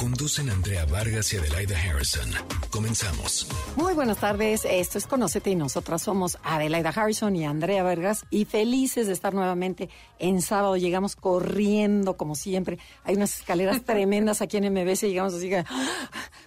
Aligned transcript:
Conducen 0.00 0.48
Andrea 0.48 0.86
Vargas 0.86 1.30
y 1.34 1.36
Adelaida 1.36 1.76
Harrison. 1.78 2.30
Comenzamos. 2.70 3.46
Muy 3.76 3.92
buenas 3.92 4.16
tardes, 4.16 4.64
esto 4.64 4.96
es 4.96 5.06
Conocete 5.06 5.50
y 5.50 5.56
nosotras 5.56 6.00
somos 6.00 6.38
Adelaida 6.42 6.88
Harrison 6.88 7.36
y 7.36 7.44
Andrea 7.44 7.82
Vargas 7.82 8.24
y 8.30 8.46
felices 8.46 9.08
de 9.08 9.12
estar 9.12 9.34
nuevamente 9.34 9.90
en 10.18 10.40
sábado. 10.40 10.78
Llegamos 10.78 11.16
corriendo 11.16 12.16
como 12.16 12.34
siempre. 12.34 12.78
Hay 13.04 13.16
unas 13.16 13.40
escaleras 13.40 13.82
tremendas 13.84 14.40
aquí 14.40 14.56
en 14.56 14.72
MBS 14.72 15.02
y 15.02 15.08
llegamos 15.08 15.34
así 15.34 15.50
que... 15.50 15.66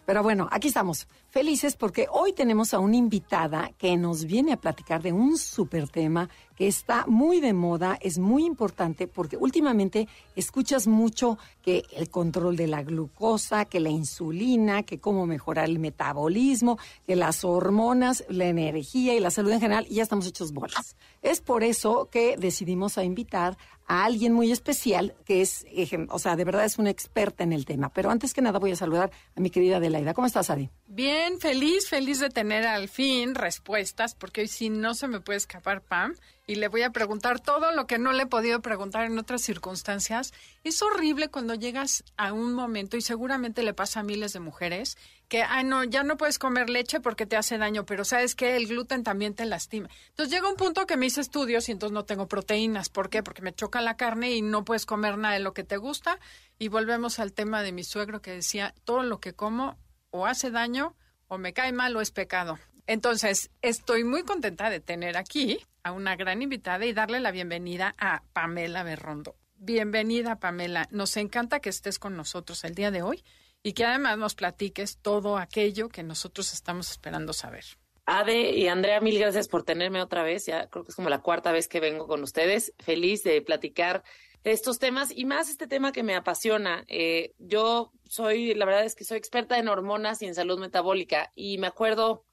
Pero 0.08 0.24
bueno, 0.24 0.50
aquí 0.52 0.70
estamos 0.70 1.08
felices 1.34 1.76
porque 1.76 2.06
hoy 2.12 2.32
tenemos 2.32 2.76
a 2.76 2.80
una 2.80 2.96
invitada 2.96 3.72
que 3.80 3.98
nos 3.98 4.26
viene 4.26 4.54
a 4.54 4.58
platicar 4.58 5.02
de 5.02 5.14
un 5.14 5.36
súper 5.36 5.90
tema 5.90 6.30
que 6.56 6.68
está 6.68 7.08
muy 7.08 7.40
de 7.40 7.54
moda, 7.54 7.98
es 8.02 8.20
muy 8.20 8.46
importante 8.46 9.08
porque 9.08 9.36
últimamente 9.36 10.08
escuchas 10.36 10.86
mucho 10.86 11.40
que 11.64 11.86
el 11.94 12.12
control 12.12 12.56
de 12.56 12.68
la 12.68 12.84
glucosa, 12.84 13.66
que 13.66 13.80
la 13.80 13.90
insulina, 13.90 14.84
que 14.84 15.00
cómo 15.00 15.26
mejorar 15.26 15.66
el 15.66 15.80
metabolismo, 15.80 16.78
que 17.08 17.16
las 17.16 17.44
hormonas, 17.44 18.24
la 18.30 18.46
energía 18.46 19.16
y 19.16 19.20
la 19.20 19.32
salud 19.32 19.54
en 19.54 19.62
general, 19.62 19.88
y 19.90 19.96
ya 19.96 20.04
estamos 20.04 20.28
hechos 20.28 20.54
bolas. 20.54 20.96
Es 21.24 21.42
por 21.42 21.64
eso 21.64 22.10
que 22.12 22.38
decidimos 22.38 23.00
a 23.00 23.04
invitar 23.04 23.58
a 23.88 24.06
alguien 24.06 24.34
muy 24.34 24.52
especial 24.52 25.16
que 25.26 25.42
es, 25.42 25.66
o 26.10 26.20
sea, 26.20 26.36
de 26.36 26.46
verdad 26.46 26.66
es 26.66 26.78
una 26.78 26.90
experta 26.90 27.44
en 27.44 27.54
el 27.54 27.66
tema. 27.66 27.90
Pero 27.90 28.10
antes 28.10 28.34
que 28.34 28.42
nada 28.42 28.60
voy 28.60 28.72
a 28.72 28.76
saludar 28.76 29.12
a 29.36 29.40
mi 29.40 29.50
querida 29.50 29.78
Adelaida. 29.78 30.14
¿Cómo 30.14 30.28
estás, 30.28 30.50
Adi? 30.50 30.70
Bien, 30.88 31.40
feliz, 31.40 31.90
feliz 31.90 32.20
de 32.20 32.30
tener 32.30 32.66
al 32.66 32.90
fin 32.90 33.36
respuestas, 33.36 34.16
porque 34.16 34.42
hoy 34.42 34.48
sí 34.48 34.70
no 34.70 34.94
se 34.94 35.08
me 35.08 35.20
puede 35.20 35.38
escapar 35.38 35.82
Pam 35.82 36.16
y 36.46 36.56
le 36.56 36.68
voy 36.68 36.82
a 36.82 36.90
preguntar 36.90 37.40
todo 37.40 37.72
lo 37.72 37.88
que 37.88 37.98
no 37.98 38.12
le 38.12 38.24
he 38.24 38.28
podido 38.28 38.62
preguntar 38.62 39.06
en 39.06 39.18
otras 39.18 39.42
circunstancias. 39.42 40.34
Es 40.64 40.82
horrible 40.82 41.30
cuando 41.30 41.56
llegas 41.56 42.04
a 42.18 42.34
un 42.34 42.54
momento, 42.54 42.98
y 42.98 43.02
seguramente 43.02 43.64
le 43.64 43.74
pasa 43.74 44.02
a 44.02 44.04
miles 44.04 44.34
de 44.34 44.40
mujeres, 44.40 44.98
que, 45.30 45.42
ay, 45.42 45.64
no, 45.64 45.84
ya 45.84 46.04
no 46.04 46.18
puedes 46.18 46.40
comer 46.40 46.70
leche 46.70 47.00
porque 47.00 47.26
te 47.26 47.38
hace 47.38 47.58
daño, 47.58 47.86
pero 47.86 48.04
sabes 48.04 48.36
que 48.36 48.56
el 48.56 48.68
gluten 48.68 49.04
también 49.04 49.34
te 49.34 49.46
lastima. 49.46 49.90
Entonces 50.10 50.34
llega 50.34 50.50
un 50.50 50.58
punto 50.58 50.86
que 50.86 50.98
me 50.98 51.06
hice 51.06 51.22
estudios 51.22 51.70
y 51.70 51.72
entonces 51.72 51.94
no 51.94 52.06
tengo 52.06 52.28
proteínas. 52.28 52.90
¿Por 52.90 53.10
qué? 53.10 53.24
Porque 53.24 53.42
me 53.42 53.54
choca 53.54 53.82
la 53.82 53.98
carne 53.98 54.36
y 54.36 54.42
no 54.42 54.66
puedes 54.66 54.86
comer 54.86 55.18
nada 55.18 55.34
de 55.34 55.40
lo 55.40 55.54
que 55.54 55.64
te 55.64 55.78
gusta. 55.78 56.20
Y 56.60 56.68
volvemos 56.68 57.20
al 57.20 57.34
tema 57.34 57.64
de 57.64 57.72
mi 57.72 57.84
suegro 57.84 58.22
que 58.22 58.32
decía, 58.32 58.76
todo 58.84 59.04
lo 59.04 59.20
que 59.20 59.34
como 59.34 59.78
o 60.12 60.28
hace 60.28 60.52
daño 60.52 60.96
o 61.28 61.38
me 61.38 61.54
cae 61.54 61.72
mal 61.72 61.96
o 61.96 62.02
es 62.02 62.12
pecado. 62.12 62.60
Entonces, 62.86 63.50
estoy 63.62 64.04
muy 64.04 64.24
contenta 64.24 64.70
de 64.70 64.82
tener 64.82 65.16
aquí 65.16 65.60
a 65.84 65.92
una 65.94 66.16
gran 66.16 66.42
invitada 66.42 66.86
y 66.86 66.94
darle 66.94 67.20
la 67.20 67.32
bienvenida 67.32 67.96
a 67.98 68.24
Pamela 68.34 68.84
Berrondo. 68.84 69.36
Bienvenida, 69.56 70.40
Pamela. 70.40 70.88
Nos 70.92 71.16
encanta 71.16 71.62
que 71.62 71.70
estés 71.70 71.98
con 71.98 72.18
nosotros 72.18 72.64
el 72.66 72.76
día 72.76 72.92
de 72.92 73.02
hoy 73.02 73.24
y 73.64 73.72
que 73.72 73.86
además 73.86 74.18
nos 74.18 74.36
platiques 74.36 74.98
todo 74.98 75.38
aquello 75.38 75.88
que 75.88 76.04
nosotros 76.04 76.52
estamos 76.52 76.92
esperando 76.92 77.32
saber. 77.32 77.64
Ade 78.06 78.52
y 78.52 78.68
Andrea, 78.68 79.00
mil 79.00 79.18
gracias 79.18 79.48
por 79.48 79.64
tenerme 79.64 80.02
otra 80.02 80.24
vez. 80.24 80.46
Ya 80.46 80.68
creo 80.68 80.84
que 80.84 80.90
es 80.90 80.96
como 80.96 81.10
la 81.10 81.22
cuarta 81.22 81.54
vez 81.54 81.70
que 81.70 81.80
vengo 81.80 82.06
con 82.06 82.22
ustedes. 82.22 82.74
Feliz 82.80 83.24
de 83.24 83.42
platicar 83.42 84.04
estos 84.44 84.80
temas 84.80 85.10
y 85.16 85.24
más 85.24 85.50
este 85.50 85.68
tema 85.68 85.94
que 85.94 86.04
me 86.04 86.16
apasiona. 86.16 86.84
Eh, 86.90 87.34
yo 87.40 87.94
soy, 88.10 88.54
la 88.56 88.66
verdad 88.66 88.84
es 88.84 88.96
que 88.96 89.06
soy 89.06 89.18
experta 89.18 89.58
en 89.58 89.70
hormonas 89.70 90.22
y 90.22 90.26
en 90.26 90.36
salud 90.36 90.60
metabólica 90.60 91.32
y 91.34 91.58
me 91.60 91.68
acuerdo 91.68 92.26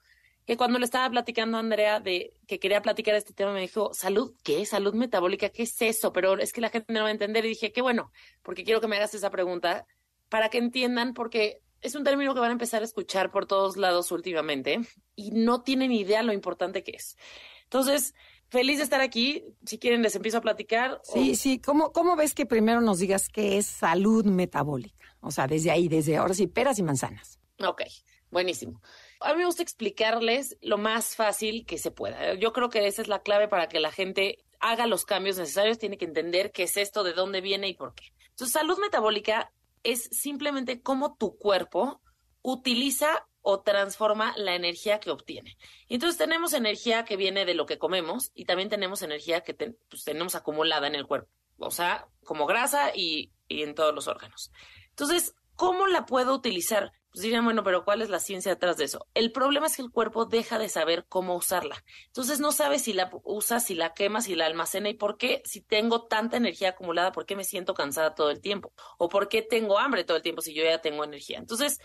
que 0.46 0.56
cuando 0.56 0.78
le 0.78 0.84
estaba 0.84 1.08
platicando 1.10 1.56
a 1.56 1.60
Andrea 1.60 2.00
de 2.00 2.34
que 2.46 2.58
quería 2.58 2.82
platicar 2.82 3.14
este 3.14 3.32
tema, 3.32 3.52
me 3.52 3.60
dijo, 3.60 3.92
¿salud 3.94 4.34
qué? 4.42 4.66
¿Salud 4.66 4.94
metabólica? 4.94 5.50
¿Qué 5.50 5.62
es 5.62 5.80
eso? 5.82 6.12
Pero 6.12 6.38
es 6.38 6.52
que 6.52 6.60
la 6.60 6.70
gente 6.70 6.92
no 6.92 7.02
va 7.02 7.08
a 7.08 7.12
entender. 7.12 7.44
Y 7.44 7.50
dije, 7.50 7.72
qué 7.72 7.82
bueno, 7.82 8.10
porque 8.42 8.64
quiero 8.64 8.80
que 8.80 8.88
me 8.88 8.96
hagas 8.96 9.14
esa 9.14 9.30
pregunta 9.30 9.86
para 10.28 10.48
que 10.48 10.58
entiendan, 10.58 11.14
porque 11.14 11.60
es 11.82 11.94
un 11.94 12.04
término 12.04 12.34
que 12.34 12.40
van 12.40 12.50
a 12.50 12.52
empezar 12.52 12.82
a 12.82 12.84
escuchar 12.84 13.30
por 13.30 13.46
todos 13.46 13.76
lados 13.76 14.12
últimamente 14.12 14.80
y 15.14 15.30
no 15.30 15.62
tienen 15.62 15.92
idea 15.92 16.22
lo 16.22 16.32
importante 16.32 16.82
que 16.82 16.92
es. 16.92 17.16
Entonces, 17.64 18.14
feliz 18.48 18.78
de 18.78 18.84
estar 18.84 19.00
aquí. 19.00 19.44
Si 19.64 19.78
quieren, 19.78 20.02
les 20.02 20.14
empiezo 20.16 20.38
a 20.38 20.40
platicar. 20.42 21.00
Sí, 21.04 21.36
sí. 21.36 21.58
¿Cómo, 21.58 21.92
¿Cómo 21.92 22.16
ves 22.16 22.34
que 22.34 22.46
primero 22.46 22.80
nos 22.80 22.98
digas 22.98 23.28
qué 23.28 23.58
es 23.58 23.66
salud 23.66 24.24
metabólica? 24.24 25.16
O 25.20 25.30
sea, 25.30 25.46
desde 25.46 25.70
ahí, 25.70 25.88
desde 25.88 26.16
ahora 26.16 26.34
sí, 26.34 26.46
peras 26.46 26.78
y 26.78 26.82
manzanas. 26.82 27.38
Ok, 27.58 27.82
buenísimo. 28.30 28.80
A 29.20 29.32
mí 29.32 29.38
me 29.38 29.46
gusta 29.46 29.62
explicarles 29.62 30.56
lo 30.62 30.78
más 30.78 31.14
fácil 31.14 31.66
que 31.66 31.78
se 31.78 31.90
pueda. 31.90 32.34
Yo 32.34 32.52
creo 32.52 32.70
que 32.70 32.86
esa 32.86 33.02
es 33.02 33.08
la 33.08 33.22
clave 33.22 33.48
para 33.48 33.68
que 33.68 33.80
la 33.80 33.92
gente 33.92 34.44
haga 34.60 34.86
los 34.86 35.04
cambios 35.04 35.38
necesarios, 35.38 35.78
tiene 35.78 35.98
que 35.98 36.04
entender 36.04 36.52
qué 36.52 36.64
es 36.64 36.76
esto, 36.76 37.02
de 37.02 37.12
dónde 37.12 37.40
viene 37.40 37.68
y 37.68 37.74
por 37.74 37.94
qué. 37.94 38.12
Entonces, 38.30 38.52
salud 38.52 38.78
metabólica 38.78 39.52
es 39.82 40.04
simplemente 40.12 40.82
cómo 40.82 41.16
tu 41.16 41.36
cuerpo 41.36 42.00
utiliza 42.42 43.26
o 43.42 43.60
transforma 43.60 44.34
la 44.36 44.54
energía 44.54 45.00
que 45.00 45.10
obtiene. 45.10 45.56
Entonces 45.88 46.18
tenemos 46.18 46.52
energía 46.52 47.04
que 47.04 47.16
viene 47.16 47.44
de 47.44 47.54
lo 47.54 47.66
que 47.66 47.78
comemos 47.78 48.30
y 48.34 48.44
también 48.44 48.68
tenemos 48.68 49.02
energía 49.02 49.42
que 49.42 49.54
pues, 49.54 50.04
tenemos 50.04 50.34
acumulada 50.34 50.86
en 50.86 50.94
el 50.94 51.06
cuerpo, 51.06 51.30
o 51.58 51.70
sea, 51.70 52.06
como 52.24 52.46
grasa 52.46 52.92
y, 52.94 53.32
y 53.48 53.62
en 53.62 53.74
todos 53.74 53.94
los 53.94 54.08
órganos. 54.08 54.52
Entonces, 54.90 55.34
¿cómo 55.56 55.86
la 55.86 56.04
puedo 56.04 56.34
utilizar? 56.34 56.92
Pues 57.12 57.22
dirían, 57.22 57.44
bueno, 57.44 57.64
pero 57.64 57.84
¿cuál 57.84 58.02
es 58.02 58.08
la 58.08 58.20
ciencia 58.20 58.52
detrás 58.52 58.76
de 58.76 58.84
eso? 58.84 59.08
El 59.14 59.32
problema 59.32 59.66
es 59.66 59.74
que 59.74 59.82
el 59.82 59.90
cuerpo 59.90 60.26
deja 60.26 60.58
de 60.60 60.68
saber 60.68 61.06
cómo 61.08 61.34
usarla. 61.34 61.82
Entonces 62.06 62.38
no 62.38 62.52
sabe 62.52 62.78
si 62.78 62.92
la 62.92 63.10
usa, 63.24 63.58
si 63.58 63.74
la 63.74 63.94
quema, 63.94 64.20
si 64.20 64.36
la 64.36 64.46
almacena 64.46 64.88
y 64.88 64.94
por 64.94 65.16
qué, 65.16 65.42
si 65.44 65.60
tengo 65.60 66.06
tanta 66.06 66.36
energía 66.36 66.70
acumulada, 66.70 67.10
por 67.10 67.26
qué 67.26 67.34
me 67.34 67.42
siento 67.42 67.74
cansada 67.74 68.14
todo 68.14 68.30
el 68.30 68.40
tiempo 68.40 68.72
o 68.96 69.08
por 69.08 69.28
qué 69.28 69.42
tengo 69.42 69.78
hambre 69.78 70.04
todo 70.04 70.18
el 70.18 70.22
tiempo 70.22 70.40
si 70.40 70.54
yo 70.54 70.62
ya 70.62 70.80
tengo 70.80 71.02
energía. 71.02 71.38
Entonces, 71.38 71.80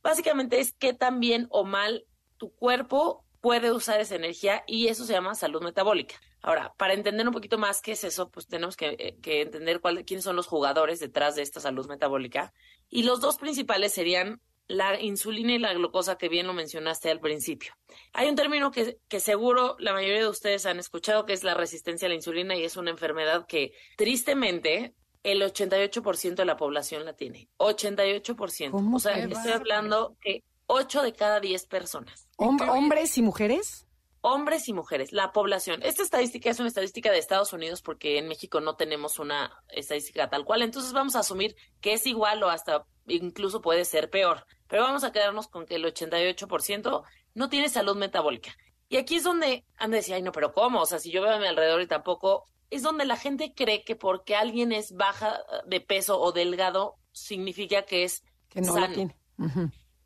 básicamente 0.00 0.60
es 0.60 0.72
qué 0.72 0.94
tan 0.94 1.18
bien 1.18 1.48
o 1.50 1.64
mal 1.64 2.06
tu 2.36 2.54
cuerpo 2.54 3.24
puede 3.40 3.72
usar 3.72 4.00
esa 4.00 4.14
energía 4.14 4.62
y 4.66 4.88
eso 4.88 5.04
se 5.04 5.12
llama 5.12 5.34
salud 5.34 5.62
metabólica. 5.62 6.20
Ahora, 6.40 6.72
para 6.76 6.94
entender 6.94 7.26
un 7.26 7.34
poquito 7.34 7.58
más 7.58 7.82
qué 7.82 7.92
es 7.92 8.04
eso, 8.04 8.30
pues 8.30 8.46
tenemos 8.46 8.76
que, 8.76 8.96
eh, 8.98 9.18
entender 9.42 9.80
quiénes 10.06 10.24
son 10.24 10.36
los 10.36 10.46
jugadores 10.46 11.00
detrás 11.00 11.34
de 11.34 11.42
esta 11.42 11.60
salud 11.60 11.88
metabólica. 11.88 12.52
Y 12.88 13.02
los 13.02 13.20
dos 13.20 13.38
principales 13.38 13.92
serían 13.92 14.40
la 14.68 15.00
insulina 15.00 15.52
y 15.54 15.58
la 15.58 15.72
glucosa 15.72 16.16
que 16.16 16.28
bien 16.28 16.46
lo 16.46 16.52
mencionaste 16.52 17.10
al 17.10 17.20
principio. 17.20 17.74
Hay 18.12 18.28
un 18.28 18.36
término 18.36 18.70
que, 18.70 18.98
que, 19.08 19.18
seguro 19.18 19.76
la 19.78 19.92
mayoría 19.92 20.20
de 20.20 20.28
ustedes 20.28 20.66
han 20.66 20.78
escuchado 20.78 21.24
que 21.24 21.32
es 21.32 21.42
la 21.42 21.54
resistencia 21.54 22.06
a 22.06 22.10
la 22.10 22.14
insulina 22.14 22.54
y 22.54 22.64
es 22.64 22.76
una 22.76 22.90
enfermedad 22.90 23.46
que 23.46 23.72
tristemente 23.96 24.94
el 25.22 25.42
88% 25.42 26.34
de 26.34 26.44
la 26.44 26.56
población 26.56 27.04
la 27.04 27.14
tiene. 27.14 27.48
88%. 27.58 28.94
O 28.94 28.98
sea, 29.00 29.18
estoy 29.18 29.52
hablando 29.52 30.16
que 30.20 30.44
8 30.66 31.02
de 31.02 31.12
cada 31.14 31.40
10 31.40 31.66
personas. 31.66 32.28
¿Hombres 32.36 33.16
y 33.18 33.22
mujeres? 33.22 33.87
Hombres 34.20 34.68
y 34.68 34.72
mujeres, 34.72 35.12
la 35.12 35.32
población. 35.32 35.80
Esta 35.82 36.02
estadística 36.02 36.50
es 36.50 36.58
una 36.58 36.68
estadística 36.68 37.10
de 37.10 37.18
Estados 37.18 37.52
Unidos 37.52 37.82
porque 37.82 38.18
en 38.18 38.28
México 38.28 38.60
no 38.60 38.74
tenemos 38.74 39.18
una 39.18 39.52
estadística 39.68 40.28
tal 40.28 40.44
cual. 40.44 40.62
Entonces 40.62 40.92
vamos 40.92 41.16
a 41.16 41.20
asumir 41.20 41.54
que 41.80 41.92
es 41.92 42.06
igual 42.06 42.42
o 42.42 42.50
hasta 42.50 42.84
incluso 43.06 43.60
puede 43.60 43.84
ser 43.84 44.10
peor. 44.10 44.44
Pero 44.66 44.82
vamos 44.82 45.04
a 45.04 45.12
quedarnos 45.12 45.48
con 45.48 45.66
que 45.66 45.76
el 45.76 45.84
88% 45.84 47.04
no 47.34 47.48
tiene 47.48 47.68
salud 47.68 47.96
metabólica. 47.96 48.54
Y 48.88 48.96
aquí 48.96 49.16
es 49.16 49.24
donde 49.24 49.64
Anda 49.76 49.96
decía, 49.96 50.16
ay, 50.16 50.22
no, 50.22 50.32
pero 50.32 50.52
¿cómo? 50.52 50.80
O 50.80 50.86
sea, 50.86 50.98
si 50.98 51.10
yo 51.10 51.22
veo 51.22 51.32
a 51.32 51.38
mi 51.38 51.46
alrededor 51.46 51.80
y 51.80 51.86
tampoco, 51.86 52.48
es 52.70 52.82
donde 52.82 53.04
la 53.04 53.16
gente 53.16 53.52
cree 53.54 53.84
que 53.84 53.96
porque 53.96 54.34
alguien 54.34 54.72
es 54.72 54.92
baja 54.92 55.40
de 55.66 55.80
peso 55.80 56.20
o 56.20 56.32
delgado, 56.32 56.96
significa 57.12 57.82
que 57.82 58.04
es 58.04 58.22
que 58.48 58.60
no 58.62 58.72
sano. 58.72 58.94
tiene. 58.94 59.16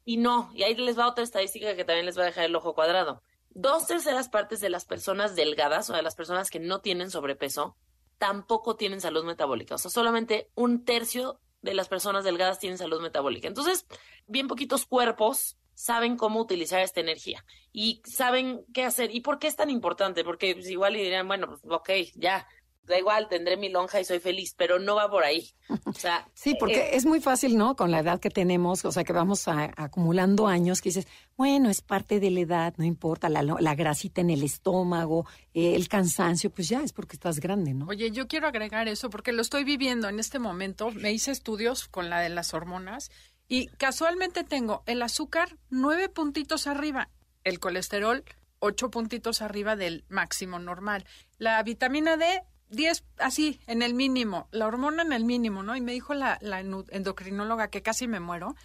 Y 0.04 0.16
no, 0.16 0.50
y 0.54 0.64
ahí 0.64 0.74
les 0.74 0.98
va 0.98 1.08
otra 1.08 1.22
estadística 1.22 1.76
que 1.76 1.84
también 1.84 2.06
les 2.06 2.18
va 2.18 2.22
a 2.22 2.26
dejar 2.26 2.44
el 2.44 2.56
ojo 2.56 2.74
cuadrado. 2.74 3.22
Dos 3.54 3.86
terceras 3.86 4.28
partes 4.28 4.60
de 4.60 4.70
las 4.70 4.84
personas 4.84 5.36
delgadas 5.36 5.90
o 5.90 5.94
de 5.94 6.02
las 6.02 6.14
personas 6.14 6.50
que 6.50 6.60
no 6.60 6.80
tienen 6.80 7.10
sobrepeso 7.10 7.76
tampoco 8.18 8.76
tienen 8.76 9.00
salud 9.00 9.24
metabólica. 9.24 9.74
O 9.74 9.78
sea, 9.78 9.90
solamente 9.90 10.50
un 10.54 10.84
tercio 10.84 11.40
de 11.60 11.74
las 11.74 11.88
personas 11.88 12.24
delgadas 12.24 12.58
tienen 12.58 12.78
salud 12.78 13.00
metabólica. 13.00 13.48
Entonces, 13.48 13.86
bien 14.26 14.48
poquitos 14.48 14.86
cuerpos 14.86 15.56
saben 15.74 16.16
cómo 16.16 16.40
utilizar 16.40 16.80
esta 16.80 17.00
energía 17.00 17.44
y 17.72 18.02
saben 18.04 18.64
qué 18.72 18.84
hacer. 18.84 19.14
¿Y 19.14 19.20
por 19.20 19.38
qué 19.38 19.48
es 19.48 19.56
tan 19.56 19.70
importante? 19.70 20.24
Porque 20.24 20.54
pues, 20.54 20.68
igual 20.68 20.94
dirían, 20.94 21.26
bueno, 21.26 21.48
pues 21.48 21.60
ok, 21.68 21.90
ya, 22.14 22.46
da 22.84 22.98
igual, 22.98 23.28
tendré 23.28 23.56
mi 23.56 23.68
lonja 23.68 24.00
y 24.00 24.04
soy 24.04 24.18
feliz, 24.18 24.54
pero 24.56 24.78
no 24.78 24.96
va 24.96 25.10
por 25.10 25.24
ahí. 25.24 25.48
O 25.84 25.92
sea, 25.92 26.28
sí, 26.34 26.54
porque 26.58 26.80
eh, 26.80 26.96
es 26.96 27.06
muy 27.06 27.20
fácil, 27.20 27.56
¿no? 27.56 27.76
Con 27.76 27.90
la 27.90 28.00
edad 28.00 28.20
que 28.20 28.30
tenemos, 28.30 28.84
o 28.84 28.92
sea, 28.92 29.04
que 29.04 29.12
vamos 29.12 29.46
acumulando 29.46 30.46
años, 30.48 30.80
que 30.80 30.88
dices, 30.88 31.06
bueno, 31.36 31.70
es 31.70 31.80
parte 31.80 32.20
de 32.20 32.30
la 32.30 32.40
edad, 32.40 32.74
no 32.76 32.84
importa, 32.84 33.28
la, 33.28 33.42
la 33.42 33.74
grasita 33.74 34.20
en 34.20 34.30
el 34.30 34.42
estómago, 34.42 35.26
eh, 35.54 35.74
el 35.74 35.88
cansancio, 35.88 36.50
pues 36.50 36.68
ya 36.68 36.82
es 36.82 36.92
porque 36.92 37.16
estás 37.16 37.40
grande, 37.40 37.74
¿no? 37.74 37.86
Oye, 37.86 38.10
yo 38.10 38.26
quiero 38.26 38.48
agregar 38.48 38.88
eso 38.88 39.10
porque 39.10 39.32
lo 39.32 39.42
estoy 39.42 39.64
viviendo 39.64 40.08
en 40.08 40.18
este 40.18 40.38
momento. 40.38 40.90
Me 40.90 41.12
hice 41.12 41.30
estudios 41.30 41.88
con 41.88 42.10
la 42.10 42.20
de 42.20 42.28
las 42.28 42.54
hormonas 42.54 43.10
y 43.48 43.66
casualmente 43.66 44.44
tengo 44.44 44.82
el 44.86 45.02
azúcar 45.02 45.56
nueve 45.70 46.08
puntitos 46.08 46.66
arriba, 46.66 47.08
el 47.44 47.60
colesterol 47.60 48.24
ocho 48.62 48.90
puntitos 48.90 49.42
arriba 49.42 49.74
del 49.74 50.04
máximo 50.08 50.60
normal. 50.60 51.04
La 51.38 51.60
vitamina 51.64 52.16
D 52.16 52.42
10 52.72 53.04
así, 53.18 53.60
en 53.66 53.82
el 53.82 53.94
mínimo, 53.94 54.48
la 54.50 54.66
hormona 54.66 55.02
en 55.02 55.12
el 55.12 55.24
mínimo, 55.24 55.62
¿no? 55.62 55.76
Y 55.76 55.80
me 55.80 55.92
dijo 55.92 56.14
la, 56.14 56.38
la 56.40 56.60
endocrinóloga 56.60 57.68
que 57.68 57.82
casi 57.82 58.08
me 58.08 58.20
muero, 58.20 58.56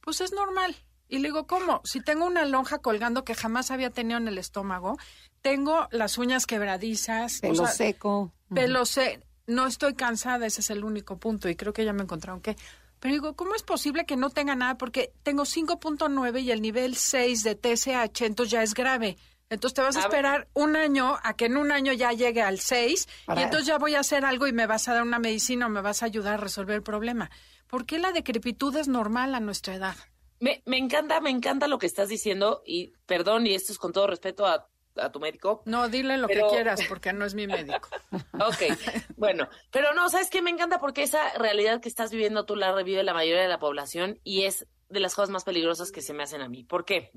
pues 0.00 0.20
es 0.20 0.32
normal. 0.32 0.76
Y 1.08 1.18
le 1.18 1.28
digo, 1.28 1.46
¿cómo? 1.46 1.80
Si 1.84 2.00
tengo 2.00 2.26
una 2.26 2.44
lonja 2.44 2.78
colgando 2.78 3.24
que 3.24 3.34
jamás 3.34 3.70
había 3.70 3.90
tenido 3.90 4.18
en 4.18 4.28
el 4.28 4.38
estómago, 4.38 4.98
tengo 5.42 5.88
las 5.90 6.18
uñas 6.18 6.46
quebradizas. 6.46 7.40
Pelo 7.40 7.66
seco. 7.66 8.32
Pelo 8.54 8.86
seco. 8.86 9.24
No 9.46 9.66
estoy 9.66 9.94
cansada, 9.94 10.46
ese 10.46 10.62
es 10.62 10.70
el 10.70 10.84
único 10.84 11.18
punto. 11.18 11.48
Y 11.48 11.56
creo 11.56 11.72
que 11.72 11.84
ya 11.84 11.92
me 11.92 12.02
encontraron 12.02 12.40
que... 12.40 12.56
Pero 12.98 13.12
digo, 13.12 13.36
¿cómo 13.36 13.54
es 13.54 13.62
posible 13.62 14.06
que 14.06 14.16
no 14.16 14.30
tenga 14.30 14.54
nada? 14.54 14.78
Porque 14.78 15.12
tengo 15.22 15.42
5.9 15.42 16.42
y 16.42 16.50
el 16.50 16.62
nivel 16.62 16.96
6 16.96 17.42
de 17.42 17.54
TSH, 17.54 18.22
entonces 18.22 18.50
ya 18.50 18.62
es 18.62 18.72
grave. 18.72 19.18
Entonces 19.50 19.74
te 19.74 19.82
vas 19.82 19.96
a, 19.96 20.00
esperar 20.00 20.48
un 20.54 20.74
año 20.74 21.18
a 21.22 21.34
que 21.34 21.46
en 21.46 21.56
un 21.56 21.70
año 21.70 21.92
ya 21.92 22.12
llegue 22.12 22.42
al 22.42 22.58
6 22.58 23.08
y 23.36 23.40
entonces 23.40 23.66
ya 23.66 23.78
voy 23.78 23.94
a 23.94 24.00
hacer 24.00 24.24
algo 24.24 24.46
y 24.46 24.52
me 24.52 24.66
vas 24.66 24.88
a 24.88 24.94
dar 24.94 25.02
una 25.02 25.18
medicina 25.18 25.66
o 25.66 25.68
me 25.68 25.80
vas 25.80 26.02
a 26.02 26.06
ayudar 26.06 26.34
a 26.34 26.36
resolver 26.38 26.76
el 26.76 26.82
problema. 26.82 27.30
¿Por 27.68 27.86
qué 27.86 27.98
la 27.98 28.12
decrepitud 28.12 28.74
es 28.76 28.88
normal 28.88 29.34
a 29.34 29.40
nuestra 29.40 29.74
edad? 29.74 29.96
Me, 30.40 30.62
me 30.66 30.78
encanta, 30.78 31.20
me 31.20 31.30
encanta 31.30 31.68
lo 31.68 31.78
que 31.78 31.86
estás 31.86 32.08
diciendo 32.08 32.62
y 32.66 32.92
perdón, 33.06 33.46
y 33.46 33.54
esto 33.54 33.72
es 33.72 33.78
con 33.78 33.92
todo 33.92 34.06
respeto 34.06 34.46
a, 34.46 34.68
tu 35.12 35.18
médico. 35.18 35.62
No, 35.64 35.88
dile 35.88 36.16
lo 36.18 36.28
que 36.28 36.40
quieras 36.50 36.80
porque 36.88 37.12
no 37.12 37.24
es 37.24 37.34
mi 37.34 37.48
médico. 37.48 37.88
ok, 38.34 38.78
bueno, 39.16 39.48
pero 39.72 39.92
no, 39.92 40.08
¿sabes 40.08 40.30
qué? 40.30 40.40
Me 40.40 40.50
encanta 40.50 40.78
porque 40.78 41.02
esa 41.02 41.32
realidad 41.34 41.80
que 41.80 41.88
estás 41.88 42.12
viviendo 42.12 42.44
tú 42.44 42.54
la 42.54 42.72
revive 42.72 43.02
la 43.02 43.12
mayoría 43.12 43.42
de 43.42 43.48
la 43.48 43.58
población 43.58 44.20
y 44.22 44.44
es 44.44 44.68
de 44.88 45.00
las 45.00 45.16
cosas 45.16 45.30
más 45.30 45.42
peligrosas 45.42 45.90
que 45.90 46.00
se 46.00 46.14
me 46.14 46.22
hacen 46.22 46.42
a 46.42 46.48
mí. 46.48 46.62
¿Por 46.62 46.84
qué? 46.84 47.10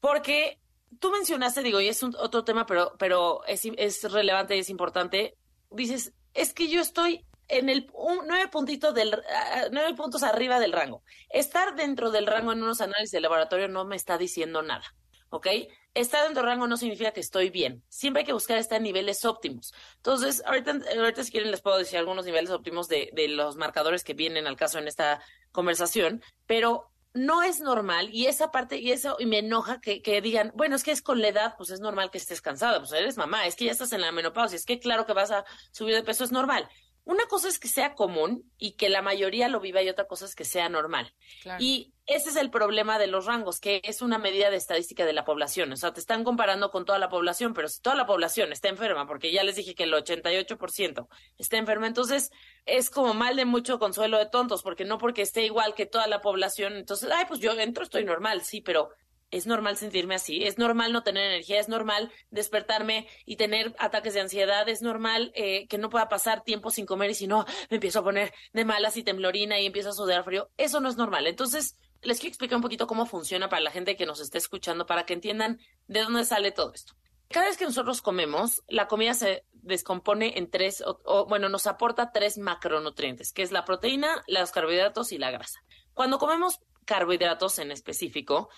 Porque 0.00 0.58
tú 0.98 1.10
mencionaste, 1.10 1.62
digo, 1.62 1.80
y 1.80 1.88
es 1.88 2.02
un, 2.02 2.14
otro 2.16 2.44
tema, 2.44 2.66
pero, 2.66 2.94
pero 2.98 3.44
es, 3.46 4.02
relevante 4.10 4.56
y 4.56 4.60
es 4.60 4.70
importante. 4.70 5.36
Dices, 5.70 6.12
es 6.34 6.52
que 6.52 6.68
yo 6.68 6.80
estoy 6.80 7.24
en 7.48 7.68
el 7.68 7.90
nueve 8.26 8.48
puntitos 8.48 8.94
del 8.94 9.12
ah, 9.14 9.64
nueve 9.72 9.94
puntos 9.94 10.22
arriba 10.22 10.58
del 10.58 10.72
rango. 10.72 11.02
Estar 11.28 11.74
dentro 11.74 12.10
del 12.10 12.26
rango 12.26 12.52
en 12.52 12.62
unos 12.62 12.80
análisis 12.80 13.12
de 13.12 13.20
laboratorio 13.20 13.68
no 13.68 13.84
me 13.84 13.96
está 13.96 14.18
diciendo 14.18 14.62
nada. 14.62 14.84
¿Ok? 15.32 15.46
Estar 15.94 16.24
dentro 16.24 16.42
del 16.42 16.50
rango 16.50 16.66
no 16.66 16.76
significa 16.76 17.12
que 17.12 17.20
estoy 17.20 17.50
bien. 17.50 17.84
Siempre 17.88 18.20
hay 18.20 18.26
que 18.26 18.32
buscar 18.32 18.58
estar 18.58 18.78
en 18.78 18.82
niveles 18.82 19.24
óptimos. 19.24 19.72
Entonces, 19.96 20.42
ahorita, 20.44 20.80
ahorita 20.96 21.22
si 21.22 21.30
quieren 21.30 21.52
les 21.52 21.60
puedo 21.60 21.78
decir 21.78 21.98
algunos 21.98 22.24
niveles 22.24 22.50
óptimos 22.50 22.88
de, 22.88 23.10
de 23.12 23.28
los 23.28 23.56
marcadores 23.56 24.02
que 24.02 24.14
vienen 24.14 24.48
al 24.48 24.56
caso 24.56 24.78
en 24.80 24.88
esta 24.88 25.22
conversación, 25.52 26.22
pero 26.46 26.89
no 27.12 27.42
es 27.42 27.60
normal 27.60 28.08
y 28.12 28.26
esa 28.26 28.50
parte 28.50 28.78
y 28.78 28.92
eso 28.92 29.16
y 29.18 29.26
me 29.26 29.38
enoja 29.38 29.80
que, 29.80 30.02
que, 30.02 30.20
digan, 30.20 30.52
bueno, 30.54 30.76
es 30.76 30.84
que 30.84 30.92
es 30.92 31.02
con 31.02 31.20
la 31.20 31.28
edad, 31.28 31.54
pues 31.56 31.70
es 31.70 31.80
normal 31.80 32.10
que 32.10 32.18
estés 32.18 32.40
cansada, 32.40 32.78
pues 32.78 32.92
eres 32.92 33.16
mamá, 33.16 33.46
es 33.46 33.56
que 33.56 33.64
ya 33.64 33.72
estás 33.72 33.92
en 33.92 34.00
la 34.00 34.12
menopausia, 34.12 34.56
es 34.56 34.64
que 34.64 34.78
claro 34.78 35.06
que 35.06 35.12
vas 35.12 35.30
a 35.30 35.44
subir 35.72 35.94
de 35.94 36.02
peso, 36.02 36.24
es 36.24 36.32
normal. 36.32 36.68
Una 37.10 37.26
cosa 37.26 37.48
es 37.48 37.58
que 37.58 37.66
sea 37.66 37.96
común 37.96 38.48
y 38.56 38.76
que 38.76 38.88
la 38.88 39.02
mayoría 39.02 39.48
lo 39.48 39.58
viva 39.58 39.82
y 39.82 39.88
otra 39.88 40.06
cosa 40.06 40.26
es 40.26 40.36
que 40.36 40.44
sea 40.44 40.68
normal. 40.68 41.12
Y 41.58 41.92
ese 42.06 42.28
es 42.28 42.36
el 42.36 42.50
problema 42.50 43.00
de 43.00 43.08
los 43.08 43.26
rangos, 43.26 43.58
que 43.58 43.80
es 43.82 44.00
una 44.00 44.16
medida 44.16 44.48
de 44.48 44.56
estadística 44.56 45.04
de 45.04 45.12
la 45.12 45.24
población. 45.24 45.72
O 45.72 45.76
sea, 45.76 45.92
te 45.92 45.98
están 45.98 46.22
comparando 46.22 46.70
con 46.70 46.84
toda 46.84 47.00
la 47.00 47.08
población, 47.08 47.52
pero 47.52 47.66
si 47.66 47.82
toda 47.82 47.96
la 47.96 48.06
población 48.06 48.52
está 48.52 48.68
enferma, 48.68 49.08
porque 49.08 49.32
ya 49.32 49.42
les 49.42 49.56
dije 49.56 49.74
que 49.74 49.82
el 49.82 49.92
88% 49.92 51.08
está 51.36 51.56
enferma, 51.56 51.88
entonces 51.88 52.30
es 52.64 52.90
como 52.90 53.12
mal 53.12 53.34
de 53.34 53.44
mucho 53.44 53.80
consuelo 53.80 54.16
de 54.16 54.26
tontos, 54.26 54.62
porque 54.62 54.84
no 54.84 54.98
porque 54.98 55.22
esté 55.22 55.44
igual 55.44 55.74
que 55.74 55.86
toda 55.86 56.06
la 56.06 56.20
población, 56.20 56.76
entonces, 56.76 57.10
ay, 57.10 57.24
pues 57.26 57.40
yo 57.40 57.50
entro, 57.58 57.82
estoy 57.82 58.04
normal, 58.04 58.42
sí, 58.42 58.60
pero 58.60 58.90
es 59.30 59.46
normal 59.46 59.76
sentirme 59.76 60.14
así, 60.14 60.44
es 60.44 60.58
normal 60.58 60.92
no 60.92 61.02
tener 61.02 61.24
energía, 61.24 61.60
es 61.60 61.68
normal 61.68 62.12
despertarme 62.30 63.08
y 63.24 63.36
tener 63.36 63.74
ataques 63.78 64.14
de 64.14 64.20
ansiedad, 64.20 64.68
es 64.68 64.82
normal 64.82 65.32
eh, 65.34 65.66
que 65.68 65.78
no 65.78 65.90
pueda 65.90 66.08
pasar 66.08 66.42
tiempo 66.42 66.70
sin 66.70 66.86
comer 66.86 67.10
y 67.10 67.14
si 67.14 67.26
no 67.26 67.44
me 67.70 67.76
empiezo 67.76 68.00
a 68.00 68.04
poner 68.04 68.32
de 68.52 68.64
malas 68.64 68.96
y 68.96 69.02
temblorina 69.02 69.58
y 69.58 69.66
empiezo 69.66 69.90
a 69.90 69.92
sudar 69.92 70.24
frío, 70.24 70.50
eso 70.56 70.80
no 70.80 70.88
es 70.88 70.96
normal. 70.96 71.26
Entonces, 71.26 71.76
les 72.02 72.18
quiero 72.18 72.30
explicar 72.30 72.56
un 72.56 72.62
poquito 72.62 72.86
cómo 72.86 73.06
funciona 73.06 73.48
para 73.48 73.62
la 73.62 73.70
gente 73.70 73.96
que 73.96 74.06
nos 74.06 74.20
esté 74.20 74.38
escuchando, 74.38 74.86
para 74.86 75.04
que 75.04 75.14
entiendan 75.14 75.60
de 75.86 76.00
dónde 76.00 76.24
sale 76.24 76.50
todo 76.50 76.72
esto. 76.72 76.94
Cada 77.28 77.46
vez 77.46 77.56
que 77.56 77.64
nosotros 77.64 78.02
comemos, 78.02 78.62
la 78.66 78.88
comida 78.88 79.14
se 79.14 79.44
descompone 79.52 80.36
en 80.36 80.50
tres, 80.50 80.82
o, 80.84 81.26
bueno, 81.26 81.48
nos 81.48 81.68
aporta 81.68 82.10
tres 82.10 82.38
macronutrientes, 82.38 83.32
que 83.32 83.42
es 83.42 83.52
la 83.52 83.64
proteína, 83.64 84.22
los 84.26 84.50
carbohidratos 84.50 85.12
y 85.12 85.18
la 85.18 85.30
grasa. 85.30 85.62
Cuando 85.94 86.18
comemos 86.18 86.58
carbohidratos 86.86 87.60
en 87.60 87.70
específico, 87.70 88.48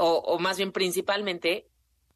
o, 0.00 0.38
más 0.38 0.56
bien 0.56 0.72
principalmente, 0.72 1.66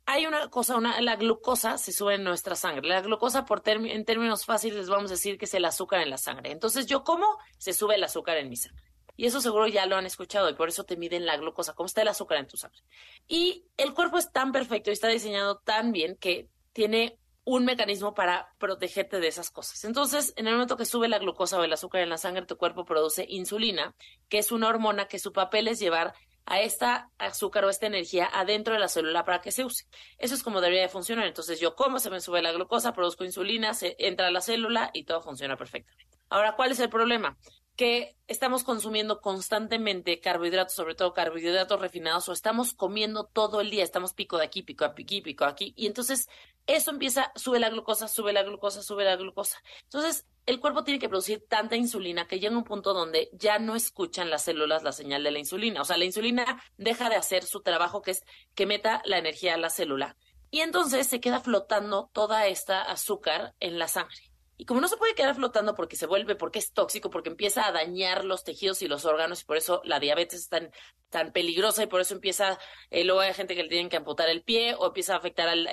hay 0.06 0.26
una 0.26 0.48
cosa, 0.48 0.76
una, 0.76 1.00
la 1.00 1.16
glucosa 1.16 1.78
se 1.78 1.92
sube 1.92 2.14
en 2.14 2.24
nuestra 2.24 2.56
sangre. 2.56 2.88
La 2.88 3.00
glucosa, 3.00 3.44
por 3.44 3.62
en 3.64 4.04
términos 4.04 4.44
fáciles, 4.44 4.88
vamos 4.88 5.10
a 5.10 5.14
decir 5.14 5.38
que 5.38 5.46
es 5.46 5.54
el 5.54 5.64
azúcar 5.64 6.00
en 6.00 6.10
la 6.10 6.18
sangre. 6.18 6.50
Entonces, 6.52 6.86
yo 6.86 7.04
como, 7.04 7.26
se 7.58 7.72
sube 7.72 7.94
el 7.94 8.04
azúcar 8.04 8.36
en 8.36 8.48
mi 8.48 8.56
sangre. 8.56 8.82
Y 9.16 9.26
eso 9.26 9.40
seguro 9.40 9.66
ya 9.68 9.86
lo 9.86 9.96
han 9.96 10.06
escuchado 10.06 10.50
y 10.50 10.54
por 10.54 10.68
eso 10.68 10.84
te 10.84 10.96
miden 10.96 11.24
la 11.24 11.36
glucosa, 11.36 11.74
cómo 11.74 11.86
está 11.86 12.02
el 12.02 12.08
azúcar 12.08 12.38
en 12.38 12.48
tu 12.48 12.56
sangre. 12.56 12.80
Y 13.28 13.64
el 13.76 13.94
cuerpo 13.94 14.18
es 14.18 14.32
tan 14.32 14.50
perfecto 14.50 14.90
y 14.90 14.92
está 14.92 15.08
diseñado 15.08 15.58
tan 15.58 15.92
bien 15.92 16.16
que 16.16 16.48
tiene 16.72 17.18
un 17.44 17.64
mecanismo 17.64 18.14
para 18.14 18.48
protegerte 18.58 19.20
de 19.20 19.28
esas 19.28 19.50
cosas. 19.50 19.84
Entonces, 19.84 20.32
en 20.36 20.48
el 20.48 20.54
momento 20.54 20.76
que 20.76 20.86
sube 20.86 21.08
la 21.08 21.18
glucosa 21.18 21.58
o 21.58 21.64
el 21.64 21.72
azúcar 21.72 22.00
en 22.00 22.08
la 22.08 22.18
sangre, 22.18 22.46
tu 22.46 22.56
cuerpo 22.56 22.84
produce 22.84 23.26
insulina, 23.28 23.94
que 24.28 24.38
es 24.38 24.50
una 24.50 24.68
hormona 24.68 25.06
que 25.06 25.18
su 25.18 25.32
papel 25.32 25.68
es 25.68 25.78
llevar 25.78 26.14
a 26.46 26.60
esta 26.60 27.10
azúcar 27.18 27.64
o 27.64 27.70
esta 27.70 27.86
energía 27.86 28.28
adentro 28.32 28.74
de 28.74 28.80
la 28.80 28.88
célula 28.88 29.24
para 29.24 29.40
que 29.40 29.52
se 29.52 29.64
use. 29.64 29.86
Eso 30.18 30.34
es 30.34 30.42
como 30.42 30.60
debería 30.60 30.82
de 30.82 30.88
funcionar. 30.88 31.26
Entonces 31.26 31.60
yo 31.60 31.74
como, 31.74 31.98
se 31.98 32.10
me 32.10 32.20
sube 32.20 32.42
la 32.42 32.52
glucosa, 32.52 32.92
produzco 32.92 33.24
insulina, 33.24 33.74
se 33.74 33.96
entra 33.98 34.28
a 34.28 34.30
la 34.30 34.40
célula 34.40 34.90
y 34.92 35.04
todo 35.04 35.22
funciona 35.22 35.56
perfectamente. 35.56 36.18
Ahora, 36.34 36.56
¿cuál 36.56 36.72
es 36.72 36.80
el 36.80 36.90
problema? 36.90 37.38
que 37.76 38.16
estamos 38.26 38.64
consumiendo 38.64 39.20
constantemente 39.20 40.20
carbohidratos, 40.20 40.74
sobre 40.74 40.96
todo 40.96 41.12
carbohidratos 41.12 41.80
refinados, 41.80 42.28
o 42.28 42.32
estamos 42.32 42.72
comiendo 42.72 43.24
todo 43.24 43.60
el 43.60 43.70
día, 43.70 43.84
estamos 43.84 44.14
pico 44.14 44.38
de 44.38 44.44
aquí, 44.44 44.62
pico 44.62 44.84
aquí, 44.84 45.20
pico 45.20 45.44
aquí, 45.44 45.74
y 45.76 45.86
entonces 45.86 46.28
eso 46.66 46.90
empieza, 46.90 47.30
sube 47.36 47.60
la 47.60 47.70
glucosa, 47.70 48.08
sube 48.08 48.32
la 48.32 48.42
glucosa, 48.42 48.82
sube 48.82 49.04
la 49.04 49.14
glucosa. 49.14 49.60
Entonces, 49.84 50.26
el 50.46 50.58
cuerpo 50.58 50.82
tiene 50.82 50.98
que 50.98 51.08
producir 51.08 51.44
tanta 51.48 51.76
insulina 51.76 52.26
que 52.26 52.40
llega 52.40 52.56
un 52.56 52.64
punto 52.64 52.94
donde 52.94 53.30
ya 53.32 53.60
no 53.60 53.76
escuchan 53.76 54.28
las 54.28 54.42
células 54.42 54.82
la 54.82 54.92
señal 54.92 55.22
de 55.22 55.30
la 55.30 55.38
insulina. 55.38 55.82
O 55.82 55.84
sea, 55.84 55.98
la 55.98 56.04
insulina 56.04 56.62
deja 56.76 57.08
de 57.08 57.16
hacer 57.16 57.44
su 57.44 57.60
trabajo 57.60 58.02
que 58.02 58.10
es 58.12 58.24
que 58.54 58.66
meta 58.66 59.02
la 59.04 59.18
energía 59.18 59.54
a 59.54 59.58
la 59.58 59.70
célula. 59.70 60.16
Y 60.50 60.60
entonces 60.60 61.06
se 61.06 61.20
queda 61.20 61.40
flotando 61.40 62.10
toda 62.12 62.46
esta 62.48 62.82
azúcar 62.82 63.54
en 63.60 63.78
la 63.78 63.88
sangre. 63.88 64.33
Y 64.56 64.66
como 64.66 64.80
no 64.80 64.88
se 64.88 64.96
puede 64.96 65.14
quedar 65.14 65.34
flotando 65.34 65.74
porque 65.74 65.96
se 65.96 66.06
vuelve, 66.06 66.36
porque 66.36 66.60
es 66.60 66.72
tóxico, 66.72 67.10
porque 67.10 67.28
empieza 67.28 67.66
a 67.66 67.72
dañar 67.72 68.24
los 68.24 68.44
tejidos 68.44 68.82
y 68.82 68.88
los 68.88 69.04
órganos, 69.04 69.42
y 69.42 69.44
por 69.44 69.56
eso 69.56 69.80
la 69.84 69.98
diabetes 69.98 70.40
es 70.40 70.48
tan, 70.48 70.70
tan 71.10 71.32
peligrosa 71.32 71.82
y 71.82 71.86
por 71.86 72.00
eso 72.00 72.14
empieza, 72.14 72.58
eh, 72.90 73.04
luego 73.04 73.20
hay 73.20 73.34
gente 73.34 73.56
que 73.56 73.64
le 73.64 73.68
tienen 73.68 73.88
que 73.88 73.96
amputar 73.96 74.28
el 74.28 74.42
pie 74.42 74.74
o 74.74 74.86
empieza 74.86 75.14
a 75.14 75.18
afectar 75.18 75.48
el, 75.48 75.66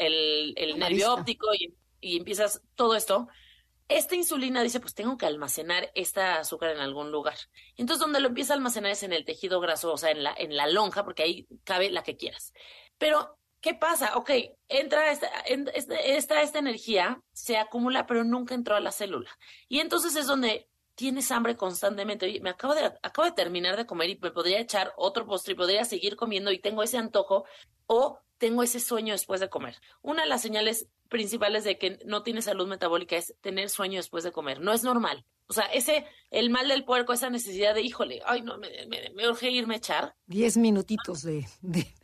el, 0.57 0.79
nervio 0.79 1.13
óptico 1.13 1.53
y, 1.53 1.75
y 1.99 2.17
empiezas 2.17 2.61
todo 2.75 2.95
esto. 2.95 3.27
Esta 3.87 4.15
insulina 4.15 4.63
dice, 4.63 4.79
pues 4.79 4.95
tengo 4.95 5.17
que 5.17 5.25
almacenar 5.25 5.91
esta 5.95 6.39
azúcar 6.39 6.71
en 6.71 6.79
algún 6.79 7.11
lugar. 7.11 7.35
Entonces, 7.75 7.99
donde 7.99 8.21
lo 8.21 8.29
empieza 8.29 8.53
a 8.53 8.55
almacenar 8.55 8.91
es 8.91 9.03
en 9.03 9.13
el 9.13 9.25
tejido 9.25 9.59
graso, 9.59 9.91
o 9.91 9.97
sea, 9.97 10.11
en 10.11 10.23
la, 10.23 10.33
en 10.35 10.55
la 10.55 10.67
lonja, 10.67 11.03
porque 11.03 11.23
ahí 11.23 11.47
cabe 11.65 11.91
la 11.91 12.01
que 12.01 12.15
quieras. 12.15 12.53
Pero 12.97 13.37
¿Qué 13.61 13.75
pasa? 13.75 14.17
Ok, 14.17 14.31
entra 14.67 15.11
esta, 15.11 15.27
esta, 15.45 16.41
esta 16.41 16.59
energía, 16.59 17.21
se 17.31 17.57
acumula, 17.57 18.07
pero 18.07 18.23
nunca 18.23 18.55
entró 18.55 18.75
a 18.75 18.79
la 18.79 18.91
célula. 18.91 19.29
Y 19.69 19.79
entonces 19.79 20.15
es 20.15 20.25
donde 20.25 20.67
tienes 20.95 21.31
hambre 21.31 21.55
constantemente. 21.55 22.25
Oye, 22.25 22.41
me 22.41 22.49
acabo 22.49 22.73
de, 22.73 22.85
acabo 23.03 23.25
de 23.25 23.33
terminar 23.33 23.77
de 23.77 23.85
comer 23.85 24.09
y 24.09 24.19
me 24.19 24.31
podría 24.31 24.59
echar 24.59 24.93
otro 24.97 25.25
postre 25.27 25.53
y 25.53 25.55
podría 25.55 25.85
seguir 25.85 26.15
comiendo 26.15 26.51
y 26.51 26.59
tengo 26.59 26.81
ese 26.81 26.97
antojo 26.97 27.45
o 27.85 28.19
tengo 28.41 28.63
ese 28.63 28.79
sueño 28.79 29.13
después 29.13 29.39
de 29.39 29.49
comer. 29.49 29.75
Una 30.01 30.23
de 30.23 30.27
las 30.27 30.41
señales 30.41 30.87
principales 31.09 31.63
de 31.63 31.77
que 31.77 31.99
no 32.05 32.23
tienes 32.23 32.45
salud 32.45 32.67
metabólica 32.67 33.15
es 33.15 33.35
tener 33.39 33.69
sueño 33.69 33.97
después 33.97 34.23
de 34.23 34.31
comer. 34.31 34.59
No 34.61 34.73
es 34.73 34.83
normal. 34.83 35.23
O 35.45 35.53
sea, 35.53 35.65
ese, 35.65 36.07
el 36.31 36.49
mal 36.49 36.67
del 36.67 36.83
puerco, 36.83 37.13
esa 37.13 37.29
necesidad 37.29 37.75
de, 37.75 37.81
híjole, 37.81 38.19
ay, 38.25 38.41
no, 38.41 38.57
me, 38.57 38.69
me, 39.13 39.29
urge 39.29 39.51
irme 39.51 39.75
a 39.75 39.77
echar. 39.77 40.15
Diez 40.25 40.57
minutitos 40.57 41.21
de, 41.21 41.47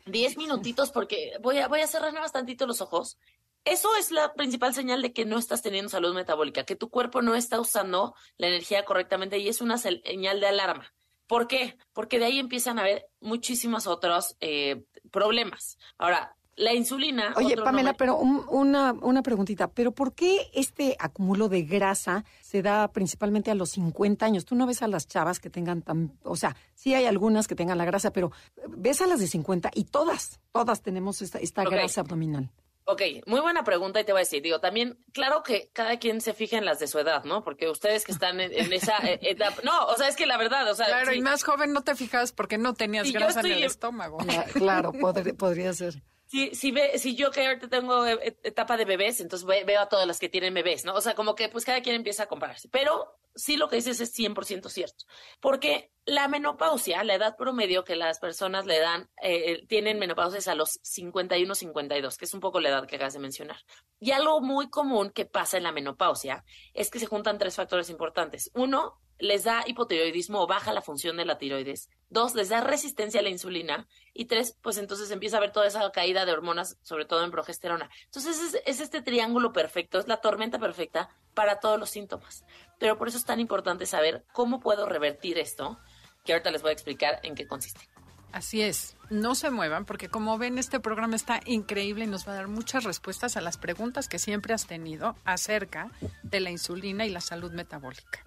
Diez 0.06 0.38
minutitos 0.38 0.92
porque 0.92 1.34
voy 1.42 1.58
a, 1.58 1.68
voy 1.68 1.82
a 1.82 1.88
cerrar 1.88 2.14
bastantito 2.14 2.68
los 2.68 2.82
ojos. 2.82 3.18
eso 3.66 3.90
es 3.96 4.12
la 4.12 4.36
principal 4.36 4.76
señal 4.76 5.02
de 5.02 5.14
que 5.14 5.26
no 5.26 5.40
estás 5.40 5.64
teniendo 5.64 5.90
salud 5.90 6.14
metabólica, 6.14 6.66
que 6.66 6.76
tu 6.76 6.90
cuerpo 6.92 7.24
no 7.24 7.34
está 7.34 7.60
usando 7.60 8.14
la 8.38 8.48
energía 8.48 8.86
correctamente 8.86 9.40
y 9.40 9.48
es 9.48 9.60
una 9.60 9.80
señal 9.80 10.40
de 10.40 10.48
alarma. 10.48 10.94
¿Por 11.26 11.48
qué? 11.48 11.78
Porque 11.94 12.20
de 12.20 12.26
ahí 12.26 12.40
empiezan 12.40 12.78
a 12.78 12.84
haber 12.84 13.08
muchísimos 13.20 13.86
otros 13.86 14.38
eh, 14.40 14.86
problemas. 15.12 15.78
Ahora, 15.98 16.36
la 16.58 16.74
insulina. 16.74 17.34
Oye, 17.36 17.56
Pamela, 17.56 17.94
pero 17.94 18.18
una, 18.18 18.92
una 18.92 19.22
preguntita. 19.22 19.68
¿Pero 19.68 19.92
por 19.92 20.14
qué 20.14 20.50
este 20.54 20.96
acumulo 21.00 21.50
de 21.50 21.62
grasa 21.62 22.26
se 22.42 22.64
da 22.64 22.88
principalmente 22.88 23.52
a 23.52 23.56
los 23.56 23.70
50 23.72 24.26
años? 24.26 24.44
Tú 24.44 24.56
no 24.56 24.66
ves 24.66 24.82
a 24.82 24.88
las 24.88 25.08
chavas 25.08 25.40
que 25.40 25.52
tengan 25.52 25.84
tan. 25.84 26.18
O 26.24 26.36
sea, 26.36 26.56
sí 26.74 26.96
hay 26.96 27.06
algunas 27.06 27.48
que 27.48 27.56
tengan 27.56 27.78
la 27.78 27.86
grasa, 27.86 28.12
pero 28.12 28.32
ves 28.70 29.02
a 29.02 29.08
las 29.08 29.20
de 29.20 29.28
50 29.28 29.70
y 29.76 29.84
todas, 29.84 30.40
todas 30.52 30.82
tenemos 30.82 31.22
esta, 31.22 31.38
esta 31.38 31.64
grasa 31.64 32.02
abdominal. 32.02 32.50
Ok, 32.90 33.02
muy 33.26 33.42
buena 33.42 33.66
pregunta 33.66 34.00
y 34.00 34.06
te 34.06 34.14
voy 34.14 34.20
a 34.20 34.24
decir, 34.24 34.42
digo, 34.42 34.62
también, 34.62 34.98
claro 35.12 35.44
que 35.44 35.70
cada 35.74 36.00
quien 36.00 36.22
se 36.22 36.34
fija 36.34 36.58
en 36.58 36.64
las 36.64 36.80
de 36.80 36.88
su 36.88 36.98
edad, 36.98 37.26
¿no? 37.26 37.44
Porque 37.44 37.70
ustedes 37.70 38.06
que 38.06 38.14
están 38.14 38.40
en, 38.40 38.72
esa 38.72 38.98
edad, 39.04 39.54
no, 39.64 39.88
o 39.88 39.98
sea, 39.98 40.08
es 40.08 40.16
que 40.16 40.26
la 40.26 40.38
verdad, 40.38 40.72
o 40.72 40.74
sea... 40.74 40.86
Claro, 40.86 41.14
y 41.14 41.20
más 41.20 41.44
joven 41.44 41.74
no 41.74 41.82
te 41.82 41.96
fijas 41.96 42.32
porque 42.32 42.58
no 42.58 42.76
tenías 42.76 43.12
grasa 43.12 43.42
en 43.42 43.48
el 43.48 43.64
estómago. 43.66 44.20
Claro, 44.54 44.94
podría 45.38 45.74
ser. 45.74 46.02
Si, 46.28 46.56
si, 46.56 46.72
ve, 46.72 46.98
si 46.98 47.16
yo 47.16 47.30
que 47.32 47.46
ahorita 47.46 47.68
tengo 47.68 48.06
e, 48.06 48.38
etapa 48.44 48.78
de 48.78 48.86
bebés, 48.86 49.20
entonces 49.20 49.46
veo 49.46 49.82
a 49.82 49.90
todas 49.90 50.08
las 50.08 50.20
que 50.20 50.30
tienen 50.30 50.54
bebés, 50.54 50.86
¿no? 50.86 50.94
O 50.94 51.02
sea, 51.02 51.14
como 51.14 51.36
que 51.36 51.50
pues 51.50 51.66
cada 51.66 51.82
quien 51.82 51.96
empieza 51.96 52.24
a 52.24 52.28
compararse. 52.28 52.70
Pero 52.70 53.18
sí 53.38 53.56
lo 53.56 53.70
que 53.70 53.78
dices 53.78 54.00
es 54.02 54.14
100% 54.18 54.70
cierto. 54.70 55.06
Porque 55.40 55.92
la 56.06 56.28
menopausia, 56.28 57.04
la 57.04 57.16
edad 57.16 57.36
promedio 57.38 57.84
que 57.84 57.96
las 57.96 58.20
personas 58.20 58.66
le 58.66 58.80
dan, 58.80 59.10
eh, 59.22 59.66
tienen 59.68 60.00
menopausia 60.00 60.40
es 60.40 60.48
a 60.48 60.56
los 60.56 60.80
51, 60.84 61.56
52, 61.56 62.18
que 62.18 62.26
es 62.26 62.34
un 62.34 62.40
poco 62.40 62.60
la 62.60 62.70
edad 62.70 62.88
que 62.88 62.96
acabas 62.96 63.14
de 63.14 63.20
mencionar. 63.20 63.58
Y 64.00 64.12
algo 64.12 64.42
muy 64.42 64.70
común 64.70 65.12
que 65.12 65.26
pasa 65.26 65.58
en 65.58 65.64
la 65.64 65.72
menopausia 65.72 66.44
es 66.74 66.90
que 66.90 67.00
se 67.00 67.08
juntan 67.08 67.38
tres 67.38 67.56
factores 67.56 67.90
importantes. 67.90 68.52
Uno, 68.54 69.00
les 69.20 69.44
da 69.44 69.64
hipotiroidismo 69.66 70.42
o 70.42 70.48
baja 70.48 70.74
la 70.74 70.82
función 70.82 71.18
de 71.18 71.26
la 71.26 71.38
tiroides. 71.38 71.90
Dos, 72.10 72.36
les 72.36 72.50
da 72.50 72.62
resistencia 72.62 73.20
a 73.20 73.24
la 73.24 73.30
insulina. 73.30 73.88
Y 74.14 74.26
tres, 74.26 74.58
pues 74.62 74.78
entonces 74.78 75.12
empieza 75.12 75.38
a 75.38 75.40
haber 75.40 75.52
toda 75.52 75.68
esa 75.68 75.92
caída 75.92 76.26
de 76.26 76.32
hormonas, 76.32 76.78
sobre 76.82 77.06
todo 77.06 77.24
en 77.24 77.32
progesterona. 77.32 77.90
Entonces 78.06 78.40
es, 78.40 78.62
es, 78.66 78.80
este 78.80 79.02
triángulo 79.02 79.52
perfecto, 79.52 80.00
es 80.00 80.08
la 80.08 80.18
tormenta 80.18 80.60
perfecta 80.60 81.10
para 81.34 81.60
todos 81.60 81.80
los 81.80 81.90
síntomas. 81.90 82.44
Pero 82.80 82.98
por 82.98 83.08
eso 83.08 83.18
es 83.18 83.26
tan 83.26 83.40
importante 83.40 83.86
saber 83.86 84.26
cómo 84.34 84.60
puedo 84.60 84.88
revertir 84.88 85.38
esto, 85.38 85.80
que 86.24 86.34
ahorita 86.34 86.52
les 86.52 86.62
voy 86.62 86.70
a 86.70 86.74
explicar 86.74 87.20
en 87.24 87.36
qué 87.36 87.48
consiste. 87.48 87.90
Así 88.32 88.62
es, 88.62 88.98
no 89.10 89.36
se 89.36 89.50
muevan 89.50 89.86
porque 89.86 90.10
como 90.10 90.38
ven 90.38 90.58
este 90.58 90.80
programa 90.80 91.16
está 91.16 91.40
increíble 91.46 92.04
y 92.04 92.08
nos 92.08 92.28
va 92.28 92.34
a 92.34 92.36
dar 92.36 92.48
muchas 92.48 92.84
respuestas 92.84 93.38
a 93.38 93.42
las 93.42 93.58
preguntas 93.58 94.10
que 94.10 94.20
siempre 94.20 94.54
has 94.54 94.68
tenido 94.68 95.16
acerca 95.24 95.90
de 96.24 96.40
la 96.40 96.52
insulina 96.52 97.06
y 97.06 97.10
la 97.10 97.22
salud 97.22 97.52
metabólica. 97.54 98.24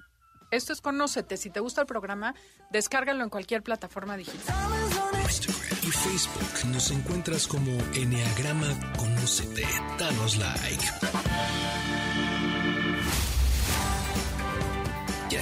Esto 0.50 0.72
es 0.72 0.80
Conócete. 0.80 1.36
Si 1.36 1.50
te 1.50 1.60
gusta 1.60 1.82
el 1.82 1.86
programa, 1.86 2.34
descárgalo 2.70 3.22
en 3.22 3.30
cualquier 3.30 3.62
plataforma 3.62 4.16
digital. 4.16 4.56
Instagram 5.22 5.78
y 5.82 5.90
Facebook 5.90 6.72
nos 6.72 6.90
encuentras 6.90 7.46
como 7.46 7.70
Enneagrama 7.94 8.66
Conócete. 8.96 9.64
Danos 9.98 10.36
like. 10.38 10.84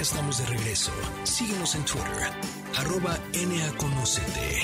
Estamos 0.01 0.39
de 0.39 0.47
regreso. 0.47 0.93
Síguenos 1.25 1.75
en 1.75 1.85
Twitter, 1.85 2.31
arroba 2.79 3.19
Conocete. 3.77 4.61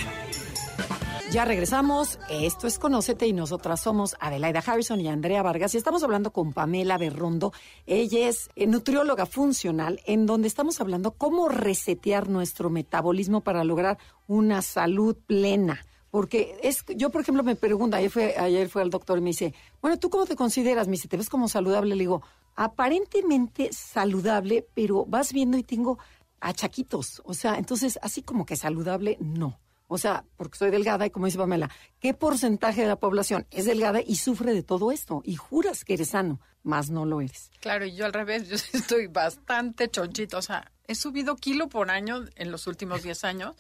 Ya 1.33 1.45
regresamos. 1.45 2.21
Esto 2.31 2.69
es 2.69 2.79
Conócete 2.79 3.27
y 3.27 3.33
nosotras 3.33 3.81
somos 3.81 4.15
Adelaida 4.21 4.63
Harrison 4.65 5.01
y 5.01 5.09
Andrea 5.09 5.43
Vargas 5.43 5.75
y 5.75 5.79
estamos 5.79 6.05
hablando 6.05 6.33
con 6.33 6.53
Pamela 6.53 6.99
Berrondo. 6.99 7.53
Ella 7.85 8.29
es 8.29 8.49
eh, 8.55 8.69
nutrióloga 8.69 9.27
funcional 9.27 10.01
en 10.07 10.27
donde 10.27 10.47
estamos 10.47 10.81
hablando 10.81 11.11
cómo 11.11 11.49
resetear 11.49 12.29
nuestro 12.29 12.71
metabolismo 12.71 13.41
para 13.41 13.65
lograr 13.65 13.99
una 14.29 14.63
salud 14.63 15.17
plena. 15.27 15.85
Porque 16.13 16.57
es, 16.63 16.85
yo 16.95 17.11
por 17.11 17.23
ejemplo 17.23 17.43
me 17.43 17.57
pregunto, 17.57 17.97
ayer 17.97 18.09
fue, 18.09 18.37
ayer 18.39 18.69
fue 18.69 18.83
al 18.83 18.91
doctor 18.91 19.19
y 19.19 19.21
me 19.21 19.31
dice, 19.31 19.53
bueno, 19.83 19.99
¿tú 19.99 20.11
cómo 20.11 20.27
te 20.27 20.37
consideras? 20.37 20.87
Me 20.87 20.93
dice, 20.93 21.09
¿te 21.09 21.17
ves 21.17 21.29
como 21.29 21.49
saludable? 21.49 21.97
Le 21.97 22.05
digo, 22.05 22.23
aparentemente 22.55 23.73
saludable, 23.73 24.67
pero 24.75 25.05
vas 25.07 25.33
viendo 25.33 25.57
y 25.57 25.63
tengo 25.63 25.99
achaquitos. 26.41 27.23
O 27.25 27.35
sea, 27.35 27.57
entonces 27.57 27.99
así 28.03 28.23
como 28.23 28.47
que 28.47 28.57
saludable, 28.57 29.17
no. 29.21 29.59
O 29.87 29.99
sea, 29.99 30.25
porque 30.37 30.59
soy 30.59 30.71
delgada 30.71 31.07
y 31.07 31.11
como 31.11 31.27
dice 31.27 31.39
Pamela, 31.39 31.71
¿qué 32.01 32.15
porcentaje 32.15 32.83
de 32.83 32.89
la 32.89 32.97
población 32.97 33.47
es 33.51 33.67
delgada 33.67 34.01
y 34.05 34.17
sufre 34.17 34.55
de 34.55 34.63
todo 34.63 34.91
esto? 34.93 35.23
Y 35.25 35.37
juras 35.37 35.85
que 35.85 35.95
eres 35.95 36.11
sano, 36.11 36.41
más 36.63 36.91
no 36.91 37.05
lo 37.05 37.21
eres. 37.21 37.51
Claro, 37.61 37.85
y 37.85 37.95
yo 37.95 38.07
al 38.07 38.13
revés, 38.13 38.49
yo 38.49 38.57
estoy 38.79 39.07
bastante 39.09 39.91
chonchito. 39.91 40.39
O 40.39 40.43
sea, 40.43 40.73
he 40.87 40.95
subido 40.95 41.37
kilo 41.37 41.69
por 41.69 41.91
año 41.91 42.25
en 42.37 42.51
los 42.51 42.67
últimos 42.67 43.03
10 43.05 43.25
años, 43.25 43.55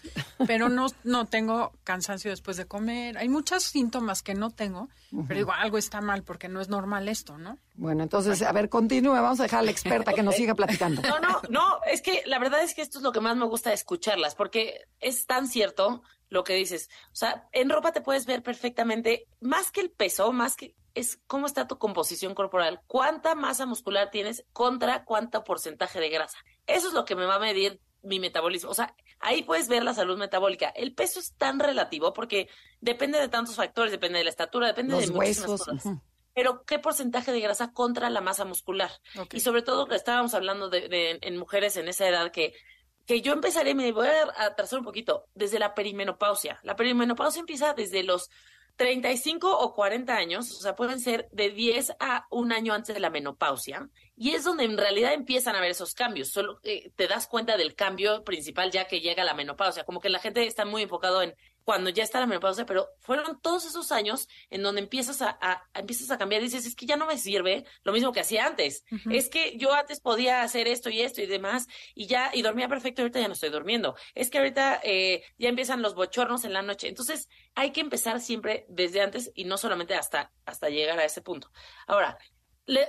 pero 0.46 0.68
no, 0.68 0.86
no 1.04 1.26
tengo 1.26 1.72
cansancio 1.84 2.30
después 2.30 2.56
de 2.56 2.66
comer. 2.66 3.18
Hay 3.18 3.28
muchos 3.28 3.62
síntomas 3.62 4.22
que 4.22 4.34
no 4.34 4.50
tengo, 4.50 4.88
pero 5.28 5.40
igual 5.40 5.58
algo 5.60 5.78
está 5.78 6.00
mal 6.00 6.22
porque 6.22 6.48
no 6.48 6.60
es 6.60 6.68
normal 6.68 7.08
esto, 7.08 7.38
¿no? 7.38 7.58
Bueno, 7.74 8.02
entonces, 8.02 8.42
a 8.42 8.52
ver, 8.52 8.68
continúe. 8.68 9.12
Vamos 9.12 9.40
a 9.40 9.44
dejar 9.44 9.60
a 9.60 9.62
la 9.62 9.70
experta 9.70 10.12
que 10.12 10.22
nos 10.22 10.36
siga 10.36 10.54
platicando. 10.54 11.02
No, 11.02 11.20
no, 11.20 11.40
no, 11.48 11.78
es 11.90 12.02
que 12.02 12.22
la 12.26 12.38
verdad 12.38 12.62
es 12.62 12.74
que 12.74 12.82
esto 12.82 12.98
es 12.98 13.04
lo 13.04 13.12
que 13.12 13.20
más 13.20 13.36
me 13.36 13.46
gusta 13.46 13.72
escucharlas, 13.72 14.34
porque 14.34 14.82
es 15.00 15.26
tan 15.26 15.48
cierto 15.48 16.02
lo 16.28 16.44
que 16.44 16.54
dices. 16.54 16.90
O 17.12 17.16
sea, 17.16 17.48
en 17.52 17.70
ropa 17.70 17.92
te 17.92 18.00
puedes 18.00 18.26
ver 18.26 18.42
perfectamente, 18.42 19.26
más 19.40 19.70
que 19.70 19.80
el 19.80 19.90
peso, 19.90 20.32
más 20.32 20.56
que 20.56 20.74
es 20.94 21.18
cómo 21.26 21.46
está 21.46 21.66
tu 21.66 21.78
composición 21.78 22.34
corporal, 22.34 22.80
cuánta 22.86 23.34
masa 23.34 23.66
muscular 23.66 24.10
tienes 24.10 24.44
contra 24.52 25.04
cuánto 25.04 25.42
porcentaje 25.42 26.00
de 26.00 26.08
grasa. 26.08 26.38
Eso 26.66 26.88
es 26.88 26.94
lo 26.94 27.04
que 27.04 27.16
me 27.16 27.26
va 27.26 27.36
a 27.36 27.40
medir 27.40 27.80
mi 28.02 28.20
metabolismo. 28.20 28.70
O 28.70 28.74
sea, 28.74 28.94
ahí 29.20 29.42
puedes 29.42 29.68
ver 29.68 29.82
la 29.82 29.94
salud 29.94 30.18
metabólica. 30.18 30.68
El 30.68 30.94
peso 30.94 31.20
es 31.20 31.34
tan 31.34 31.58
relativo 31.58 32.12
porque 32.12 32.48
depende 32.80 33.18
de 33.18 33.28
tantos 33.28 33.56
factores, 33.56 33.92
depende 33.92 34.18
de 34.18 34.24
la 34.24 34.30
estatura, 34.30 34.66
depende 34.66 34.96
de 34.96 35.06
muchísimas 35.10 35.60
cosas. 35.60 35.84
Pero 36.34 36.64
qué 36.64 36.78
porcentaje 36.78 37.32
de 37.32 37.40
grasa 37.40 37.72
contra 37.72 38.10
la 38.10 38.20
masa 38.20 38.44
muscular. 38.44 38.90
Y 39.32 39.40
sobre 39.40 39.62
todo 39.62 39.86
que 39.86 39.94
estábamos 39.94 40.34
hablando 40.34 40.68
de, 40.68 41.18
en 41.20 41.36
mujeres 41.36 41.76
en 41.76 41.88
esa 41.88 42.08
edad 42.08 42.32
que 42.32 42.54
que 43.06 43.20
yo 43.20 43.32
empezaré, 43.32 43.74
me 43.74 43.92
voy 43.92 44.06
a 44.06 44.46
atrasar 44.46 44.78
un 44.78 44.84
poquito, 44.84 45.26
desde 45.34 45.58
la 45.58 45.74
perimenopausia. 45.74 46.58
La 46.62 46.76
perimenopausia 46.76 47.40
empieza 47.40 47.74
desde 47.74 48.02
los 48.02 48.30
35 48.76 49.58
o 49.58 49.74
40 49.74 50.16
años, 50.16 50.50
o 50.50 50.60
sea, 50.60 50.74
pueden 50.74 51.00
ser 51.00 51.28
de 51.30 51.50
10 51.50 51.94
a 52.00 52.26
un 52.30 52.52
año 52.52 52.74
antes 52.74 52.94
de 52.94 53.00
la 53.00 53.10
menopausia, 53.10 53.88
y 54.16 54.30
es 54.30 54.44
donde 54.44 54.64
en 54.64 54.76
realidad 54.76 55.12
empiezan 55.12 55.54
a 55.56 55.60
ver 55.60 55.70
esos 55.70 55.94
cambios. 55.94 56.30
Solo 56.30 56.58
eh, 56.62 56.90
te 56.96 57.06
das 57.06 57.26
cuenta 57.26 57.56
del 57.56 57.74
cambio 57.74 58.24
principal 58.24 58.70
ya 58.70 58.86
que 58.86 59.00
llega 59.00 59.24
la 59.24 59.34
menopausia, 59.34 59.84
como 59.84 60.00
que 60.00 60.08
la 60.08 60.18
gente 60.18 60.46
está 60.46 60.64
muy 60.64 60.82
enfocado 60.82 61.22
en 61.22 61.34
cuando 61.64 61.90
ya 61.90 62.04
está 62.04 62.20
la 62.20 62.26
menopausia, 62.26 62.66
pero 62.66 62.90
fueron 63.00 63.40
todos 63.40 63.64
esos 63.64 63.90
años 63.90 64.28
en 64.50 64.62
donde 64.62 64.82
empiezas 64.82 65.22
a, 65.22 65.38
empiezas 65.74 66.10
a 66.10 66.18
cambiar 66.18 66.42
y 66.42 66.46
dices, 66.46 66.66
es 66.66 66.76
que 66.76 66.86
ya 66.86 66.96
no 66.96 67.06
me 67.06 67.18
sirve 67.18 67.64
lo 67.82 67.92
mismo 67.92 68.12
que 68.12 68.20
hacía 68.20 68.46
antes. 68.46 68.84
Es 69.10 69.28
que 69.28 69.56
yo 69.56 69.72
antes 69.72 70.00
podía 70.00 70.42
hacer 70.42 70.68
esto 70.68 70.90
y 70.90 71.00
esto 71.00 71.22
y 71.22 71.26
demás 71.26 71.66
y 71.94 72.06
ya, 72.06 72.30
y 72.32 72.42
dormía 72.42 72.68
perfecto 72.68 73.02
ahorita 73.02 73.20
ya 73.20 73.28
no 73.28 73.34
estoy 73.34 73.50
durmiendo. 73.50 73.96
Es 74.14 74.30
que 74.30 74.38
ahorita 74.38 74.80
eh, 74.84 75.24
ya 75.38 75.48
empiezan 75.48 75.82
los 75.82 75.94
bochornos 75.94 76.44
en 76.44 76.52
la 76.52 76.62
noche. 76.62 76.88
Entonces, 76.88 77.28
hay 77.54 77.72
que 77.72 77.80
empezar 77.80 78.20
siempre 78.20 78.66
desde 78.68 79.00
antes 79.00 79.32
y 79.34 79.44
no 79.44 79.56
solamente 79.56 79.94
hasta, 79.94 80.32
hasta 80.44 80.68
llegar 80.68 80.98
a 80.98 81.04
ese 81.04 81.22
punto. 81.22 81.50
Ahora, 81.86 82.18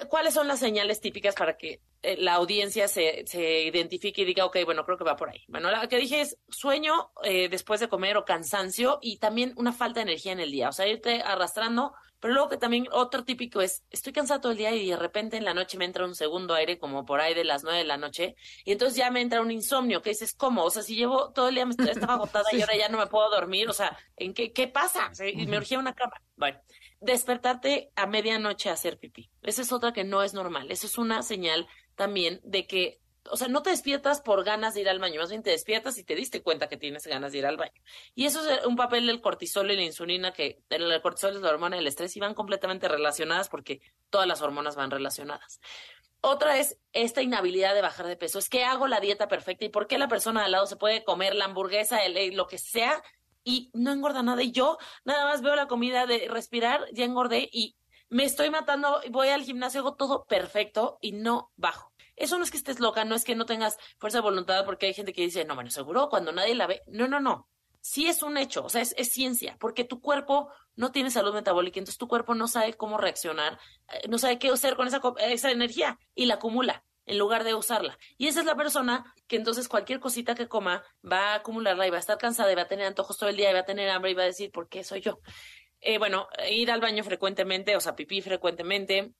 ¿cuáles 0.09 0.33
son 0.33 0.47
las 0.47 0.59
señales 0.59 1.01
típicas 1.01 1.35
para 1.35 1.57
que 1.57 1.81
eh, 2.01 2.17
la 2.17 2.35
audiencia 2.35 2.87
se, 2.87 3.25
se, 3.27 3.63
identifique 3.63 4.21
y 4.21 4.25
diga, 4.25 4.45
ok, 4.45 4.57
bueno, 4.65 4.85
creo 4.85 4.97
que 4.97 5.03
va 5.03 5.15
por 5.15 5.29
ahí? 5.29 5.43
Bueno, 5.47 5.69
la 5.69 5.87
que 5.87 5.97
dije 5.97 6.21
es 6.21 6.37
sueño 6.49 7.11
eh, 7.23 7.49
después 7.49 7.79
de 7.79 7.89
comer 7.89 8.17
o 8.17 8.25
cansancio 8.25 8.99
y 9.01 9.17
también 9.17 9.53
una 9.57 9.73
falta 9.73 9.99
de 9.99 10.03
energía 10.03 10.31
en 10.31 10.39
el 10.39 10.51
día, 10.51 10.69
o 10.69 10.71
sea, 10.71 10.87
irte 10.87 11.21
arrastrando, 11.21 11.93
pero 12.19 12.33
luego 12.33 12.49
que 12.49 12.57
también 12.57 12.87
otro 12.91 13.23
típico 13.23 13.61
es, 13.61 13.83
estoy 13.91 14.13
cansado 14.13 14.41
todo 14.41 14.51
el 14.51 14.57
día 14.57 14.73
y 14.73 14.89
de 14.89 14.95
repente 14.95 15.37
en 15.37 15.45
la 15.45 15.53
noche 15.53 15.77
me 15.77 15.85
entra 15.85 16.05
un 16.05 16.15
segundo 16.15 16.53
aire 16.53 16.79
como 16.79 17.05
por 17.05 17.19
ahí 17.19 17.33
de 17.33 17.43
las 17.43 17.63
nueve 17.63 17.79
de 17.79 17.85
la 17.85 17.97
noche 17.97 18.35
y 18.63 18.71
entonces 18.71 18.97
ya 18.97 19.11
me 19.11 19.21
entra 19.21 19.41
un 19.41 19.51
insomnio, 19.51 20.01
que 20.01 20.11
dices, 20.11 20.33
¿cómo? 20.33 20.63
O 20.63 20.71
sea, 20.71 20.83
si 20.83 20.95
llevo 20.95 21.31
todo 21.33 21.49
el 21.49 21.55
día, 21.55 21.65
me 21.65 21.73
estaba 21.73 22.13
agotada 22.13 22.45
y 22.53 22.61
ahora 22.61 22.77
ya 22.77 22.89
no 22.89 22.97
me 22.97 23.07
puedo 23.07 23.29
dormir, 23.29 23.69
o 23.69 23.73
sea, 23.73 23.97
¿en 24.15 24.33
qué, 24.33 24.53
qué 24.53 24.67
pasa? 24.67 25.11
y 25.23 25.45
me 25.47 25.57
urgía 25.57 25.77
una 25.77 25.93
cama. 25.93 26.13
Bueno, 26.37 26.59
despertarte 27.01 27.91
a 27.95 28.07
medianoche 28.07 28.69
a 28.69 28.73
hacer 28.73 28.97
pipí. 28.97 29.29
Esa 29.41 29.61
es 29.61 29.71
otra 29.71 29.93
que 29.93 30.03
no 30.03 30.23
es 30.23 30.33
normal. 30.33 30.71
Esa 30.71 30.87
es 30.87 30.97
una 30.97 31.21
señal 31.23 31.67
también 31.95 32.41
de 32.43 32.67
que, 32.67 32.99
o 33.29 33.37
sea, 33.37 33.47
no 33.47 33.61
te 33.61 33.69
despiertas 33.69 34.21
por 34.21 34.43
ganas 34.43 34.73
de 34.73 34.81
ir 34.81 34.89
al 34.89 34.99
baño, 34.99 35.19
más 35.19 35.29
bien 35.29 35.43
te 35.43 35.49
despiertas 35.49 35.97
y 35.97 36.03
te 36.03 36.15
diste 36.15 36.41
cuenta 36.41 36.67
que 36.67 36.77
tienes 36.77 37.07
ganas 37.07 37.31
de 37.31 37.39
ir 37.39 37.45
al 37.45 37.57
baño. 37.57 37.81
Y 38.13 38.25
eso 38.25 38.47
es 38.49 38.65
un 38.65 38.75
papel 38.75 39.07
del 39.07 39.21
cortisol 39.21 39.71
y 39.71 39.75
la 39.75 39.83
insulina, 39.83 40.33
que 40.33 40.59
el 40.69 41.01
cortisol 41.01 41.35
es 41.35 41.41
la 41.41 41.49
hormona 41.49 41.77
del 41.77 41.87
estrés 41.87 42.15
y 42.15 42.19
van 42.19 42.33
completamente 42.33 42.87
relacionadas 42.87 43.49
porque 43.49 43.81
todas 44.09 44.27
las 44.27 44.41
hormonas 44.41 44.75
van 44.75 44.91
relacionadas. 44.91 45.59
Otra 46.27 46.57
es 46.57 46.79
esta 46.91 47.21
inhabilidad 47.21 47.75
de 47.75 47.83
bajar 47.83 48.07
de 48.07 48.15
peso. 48.15 48.39
Es 48.39 48.49
que 48.49 48.63
hago 48.63 48.87
la 48.87 48.99
dieta 48.99 49.27
perfecta 49.27 49.65
y 49.65 49.69
por 49.69 49.85
qué 49.85 49.99
la 49.99 50.07
persona 50.07 50.39
de 50.39 50.45
al 50.47 50.53
lado 50.53 50.65
se 50.65 50.75
puede 50.75 51.03
comer 51.03 51.35
la 51.35 51.45
hamburguesa, 51.45 52.03
el, 52.03 52.35
lo 52.35 52.47
que 52.47 52.57
sea, 52.57 53.03
y 53.45 53.69
no 53.73 53.93
engorda 53.93 54.23
nada. 54.23 54.43
Y 54.43 54.51
yo 54.51 54.77
nada 55.05 55.23
más 55.23 55.41
veo 55.41 55.55
la 55.55 55.67
comida 55.67 56.05
de 56.05 56.27
respirar, 56.27 56.85
ya 56.91 57.05
engordé 57.05 57.47
y 57.49 57.77
me 58.09 58.25
estoy 58.25 58.49
matando, 58.49 58.99
voy 59.11 59.29
al 59.29 59.43
gimnasio, 59.43 59.79
hago 59.79 59.95
todo 59.95 60.25
perfecto 60.25 60.97
y 60.99 61.13
no 61.13 61.51
bajo. 61.55 61.93
Eso 62.15 62.37
no 62.37 62.43
es 62.43 62.51
que 62.51 62.57
estés 62.57 62.79
loca, 62.79 63.05
no 63.05 63.15
es 63.15 63.23
que 63.23 63.35
no 63.35 63.45
tengas 63.45 63.77
fuerza 63.97 64.17
de 64.17 64.23
voluntad, 64.23 64.65
porque 64.65 64.87
hay 64.87 64.93
gente 64.93 65.13
que 65.13 65.21
dice, 65.21 65.45
no, 65.45 65.55
bueno, 65.55 65.69
seguro 65.69 66.09
cuando 66.09 66.31
nadie 66.31 66.55
la 66.55 66.67
ve. 66.67 66.81
No, 66.87 67.07
no, 67.07 67.19
no. 67.19 67.47
Sí 67.81 68.07
es 68.07 68.23
un 68.23 68.37
hecho, 68.37 68.65
o 68.65 68.69
sea, 68.69 68.81
es, 68.81 68.95
ciencia, 69.11 69.57
porque 69.59 69.83
tu 69.83 70.01
cuerpo 70.01 70.49
no 70.75 70.91
tiene 70.91 71.11
salud 71.11 71.35
metabólica, 71.35 71.77
entonces 71.77 71.99
tu 71.99 72.07
cuerpo 72.07 72.33
no 72.33 72.47
sabe 72.47 72.73
cómo 72.73 72.97
reaccionar, 72.97 73.59
eh, 73.93 74.07
no 74.07 74.17
sabe 74.17 74.39
qué 74.39 74.49
hacer 74.49 74.75
con 74.75 74.87
esa, 74.87 75.01
esa 75.19 75.51
energía 75.51 75.99
y 76.15 76.25
la 76.25 76.35
acumula 76.35 76.83
en 77.05 77.17
lugar 77.17 77.43
de 77.43 77.53
usarla. 77.53 77.97
Y 78.17 78.27
esa 78.27 78.39
es 78.39 78.45
la 78.45 78.55
persona 78.55 79.13
que 79.27 79.35
entonces 79.35 79.67
cualquier 79.67 79.99
cosita 79.99 80.35
que 80.35 80.47
coma 80.47 80.83
va 81.03 81.33
a 81.33 81.35
acumularla 81.35 81.87
y 81.87 81.89
va 81.89 81.97
a 81.97 81.99
estar 81.99 82.17
cansada 82.17 82.51
y 82.51 82.55
va 82.55 82.63
a 82.63 82.67
tener 82.67 82.87
antojos 82.87 83.17
todo 83.17 83.29
el 83.29 83.37
día 83.37 83.51
y 83.51 83.53
va 83.53 83.59
a 83.59 83.65
tener 83.65 83.89
hambre 83.89 84.11
y 84.11 84.15
va 84.15 84.23
a 84.23 84.27
decir, 84.27 84.51
¿por 84.51 84.67
qué 84.69 84.83
soy 84.83 85.01
yo? 85.01 85.19
Eh, 85.81 85.97
bueno, 85.97 86.27
ir 86.49 86.71
al 86.71 86.81
baño 86.81 87.03
frecuentemente, 87.03 87.75
o 87.75 87.79
sea, 87.79 87.95
pipí 87.95 88.21
frecuentemente, 88.21 89.13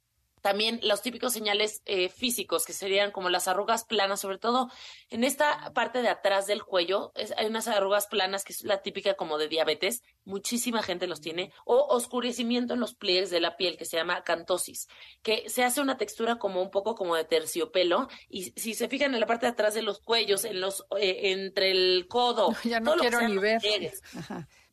también 0.45 0.79
los 0.83 1.01
típicos 1.01 1.33
señales 1.33 1.81
eh, 1.87 2.07
físicos, 2.07 2.65
que 2.65 2.73
serían 2.73 3.09
como 3.09 3.31
las 3.31 3.47
arrugas 3.47 3.83
planas, 3.83 4.19
sobre 4.19 4.37
todo 4.37 4.69
en 5.09 5.23
esta 5.23 5.73
parte 5.73 6.03
de 6.03 6.07
atrás 6.07 6.45
del 6.45 6.63
cuello, 6.63 7.11
hay 7.35 7.47
unas 7.47 7.67
arrugas 7.67 8.05
planas 8.05 8.43
que 8.43 8.53
es 8.53 8.63
la 8.63 8.83
típica 8.83 9.15
como 9.15 9.39
de 9.39 9.47
diabetes, 9.47 10.03
muchísima 10.23 10.83
gente 10.83 11.07
los 11.07 11.19
tiene, 11.19 11.51
o 11.65 11.87
oscurecimiento 11.89 12.75
en 12.75 12.79
los 12.79 12.93
pliegues 12.93 13.31
de 13.31 13.39
la 13.39 13.57
piel, 13.57 13.75
que 13.75 13.85
se 13.85 13.97
llama 13.97 14.23
cantosis, 14.23 14.87
que 15.23 15.49
se 15.49 15.63
hace 15.63 15.81
una 15.81 15.97
textura 15.97 16.35
como 16.35 16.61
un 16.61 16.69
poco 16.69 16.93
como 16.93 17.15
de 17.15 17.23
terciopelo, 17.23 18.07
y 18.29 18.53
si 18.55 18.75
se 18.75 18.87
fijan 18.87 19.15
en 19.15 19.21
la 19.21 19.25
parte 19.25 19.47
de 19.47 19.53
atrás 19.53 19.73
de 19.73 19.81
los 19.81 19.99
cuellos, 19.99 20.45
en 20.45 20.61
los, 20.61 20.85
eh, 20.99 21.31
entre 21.31 21.71
el 21.71 22.05
codo, 22.07 22.53
ya 22.63 22.79
no 22.79 22.93
quiero 22.97 23.19
ni 23.27 23.39
ver. 23.39 23.63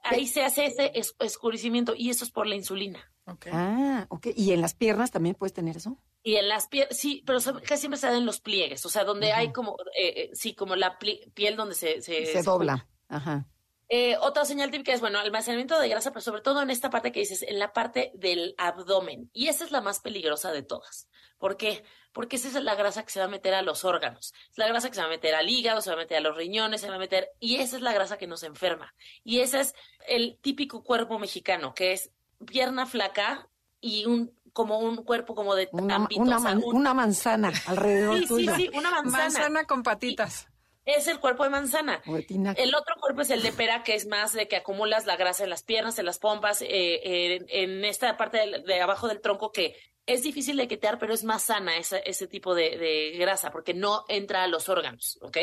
Ahí 0.03 0.27
se 0.27 0.45
hace 0.45 0.67
ese 0.67 0.93
oscurecimiento, 1.19 1.95
y 1.97 2.11
eso 2.11 2.25
es 2.25 2.31
por 2.31 2.47
la 2.47 2.55
insulina. 2.55 3.13
Ah, 3.53 4.07
ok. 4.09 4.29
¿Y 4.35 4.53
en 4.53 4.61
las 4.61 4.75
piernas 4.75 5.11
también 5.11 5.35
puedes 5.35 5.53
tener 5.53 5.77
eso? 5.77 5.99
Y 6.23 6.37
en 6.37 6.49
las 6.49 6.69
piernas, 6.69 6.97
sí, 6.97 7.23
pero 7.27 7.39
casi 7.63 7.83
siempre 7.83 7.99
se 7.99 8.07
da 8.07 8.17
en 8.17 8.27
los 8.27 8.41
pliegues, 8.41 8.85
o 8.87 8.89
sea, 8.89 9.05
donde 9.05 9.33
hay 9.33 9.53
como, 9.53 9.77
eh, 9.97 10.15
eh, 10.17 10.31
sí, 10.35 10.55
como 10.55 10.77
la 10.77 10.99
piel 10.99 11.57
donde 11.57 11.75
se... 11.75 12.01
Se, 12.01 12.43
dobla, 12.43 12.89
ajá. 13.09 13.47
Eh, 13.95 14.17
otra 14.23 14.47
señal 14.47 14.71
típica 14.71 14.95
es, 14.95 15.03
bueno, 15.03 15.19
almacenamiento 15.19 15.79
de 15.79 15.87
grasa, 15.87 16.13
pero 16.13 16.23
sobre 16.23 16.41
todo 16.41 16.63
en 16.63 16.71
esta 16.71 16.89
parte 16.89 17.13
que 17.13 17.21
dices, 17.21 17.43
en 17.43 17.59
la 17.59 17.75
parte 17.75 18.11
del 18.15 18.55
abdomen. 18.57 19.29
Y 19.35 19.49
esa 19.49 19.67
es 19.67 19.71
la 19.71 19.83
más 19.83 20.01
peligrosa 20.01 20.51
de 20.51 20.63
todas. 20.63 21.11
¿Por 21.37 21.59
qué? 21.59 21.85
Porque 22.11 22.37
esa 22.37 22.49
es 22.49 22.55
la 22.55 22.75
grasa 22.75 23.05
que 23.05 23.13
se 23.13 23.19
va 23.19 23.27
a 23.27 23.29
meter 23.29 23.53
a 23.53 23.61
los 23.61 23.85
órganos. 23.85 24.33
Es 24.51 24.57
la 24.57 24.67
grasa 24.67 24.89
que 24.89 24.95
se 24.95 25.03
va 25.03 25.09
a 25.09 25.11
meter 25.11 25.35
al 25.35 25.47
hígado, 25.47 25.83
se 25.83 25.91
va 25.91 25.97
a 25.97 25.99
meter 25.99 26.17
a 26.17 26.21
los 26.23 26.35
riñones, 26.35 26.81
se 26.81 26.89
va 26.89 26.95
a 26.95 26.99
meter... 26.99 27.33
Y 27.39 27.57
esa 27.57 27.77
es 27.77 27.83
la 27.83 27.93
grasa 27.93 28.17
que 28.17 28.27
nos 28.27 28.45
enferma. 28.45 28.95
Y 29.25 29.41
ese 29.41 29.61
es 29.61 29.75
el 30.09 30.39
típico 30.41 30.83
cuerpo 30.83 31.19
mexicano, 31.19 31.75
que 31.75 31.93
es 31.93 32.13
pierna 32.47 32.87
flaca 32.87 33.51
y 33.79 34.07
un 34.07 34.33
como 34.55 34.79
un 34.79 34.97
cuerpo 35.05 35.35
como 35.35 35.55
de 35.55 35.69
una, 35.73 36.07
una, 36.17 36.95
manzana 36.95 37.53
alrededor 37.67 38.19
sí, 38.21 38.27
tuyo. 38.27 38.55
Sí, 38.55 38.63
sí, 38.63 38.79
una 38.79 38.91
manzana. 38.91 39.25
Manzana 39.25 39.65
con 39.65 39.83
patitas. 39.83 40.49
Es 40.85 41.07
el 41.07 41.21
cuerpo 41.21 41.45
de 41.45 41.51
manzana. 41.51 42.03
El 42.07 42.75
otro 42.75 42.97
cuerpo 43.01 43.21
es 43.21 43.31
el 43.31 43.43
de 43.43 43.53
pera, 43.53 43.83
que 43.85 43.95
es 43.95 44.07
más 44.07 44.33
de 44.33 44.49
que 44.49 44.57
acumulas 44.57 45.07
la 45.07 45.17
grasa 45.17 45.45
en 45.45 45.51
las 45.51 45.63
piernas, 45.63 45.99
en 45.99 46.07
las 46.07 46.19
pompas, 46.19 46.63
eh, 46.63 47.41
en, 47.49 47.85
esta 47.85 48.17
parte 48.17 48.63
de, 48.67 48.81
abajo 48.81 49.07
del 49.07 49.21
tronco 49.21 49.53
que 49.53 49.77
es 50.07 50.23
difícil 50.25 50.57
de 50.57 50.67
quitar, 50.67 50.99
pero 50.99 51.15
es 51.15 51.23
más 51.23 51.45
sana 51.45 51.77
ese, 51.77 52.03
ese 52.05 52.27
tipo 52.27 52.55
de, 52.57 53.15
grasa 53.19 53.53
porque 53.53 53.75
no 53.75 54.05
entra 54.09 54.43
a 54.43 54.49
los 54.49 54.69
órganos, 54.69 55.19
¿ok? 55.23 55.37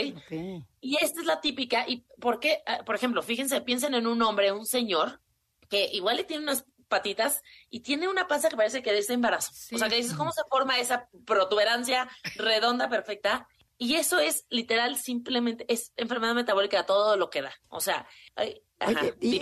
Y 0.82 0.98
esta 1.02 1.22
es 1.22 1.26
la 1.26 1.40
típica. 1.40 1.86
¿Y 1.88 2.04
por 2.20 2.42
qué? 2.42 2.62
Ah, 2.66 2.84
por 2.86 2.96
ejemplo, 2.96 3.22
fíjense, 3.22 3.62
piensen 3.62 3.94
en 3.94 4.08
un 4.08 4.22
hombre, 4.22 4.52
un 4.52 4.66
señor, 4.66 5.22
que 5.70 5.90
igual 5.94 6.18
le 6.18 6.26
tiene 6.26 6.44
unas 6.44 6.66
patitas 6.90 7.44
y 7.70 7.80
tiene 7.82 8.10
una 8.10 8.28
panza 8.28 8.50
que 8.50 8.58
parece 8.58 8.82
que 8.82 8.98
es 8.98 9.08
de 9.08 9.14
embarazo. 9.14 9.52
O 9.74 9.78
sea, 9.78 9.88
que 9.88 9.96
dices, 9.96 10.16
¿cómo 10.16 10.34
se 10.34 10.42
forma 10.50 10.80
esa 10.80 11.08
protuberancia 11.26 12.10
redonda, 12.36 12.90
perfecta? 12.90 13.48
Y 13.82 13.96
eso 13.96 14.20
es 14.20 14.46
literal, 14.50 14.98
simplemente 14.98 15.66
es 15.70 15.94
enfermedad 15.96 16.36
metabólica 16.36 16.82
a 16.82 16.86
todo 16.86 17.16
lo 17.16 17.30
que 17.30 17.42
da. 17.42 17.54
O 17.70 17.80
sea, 17.80 18.06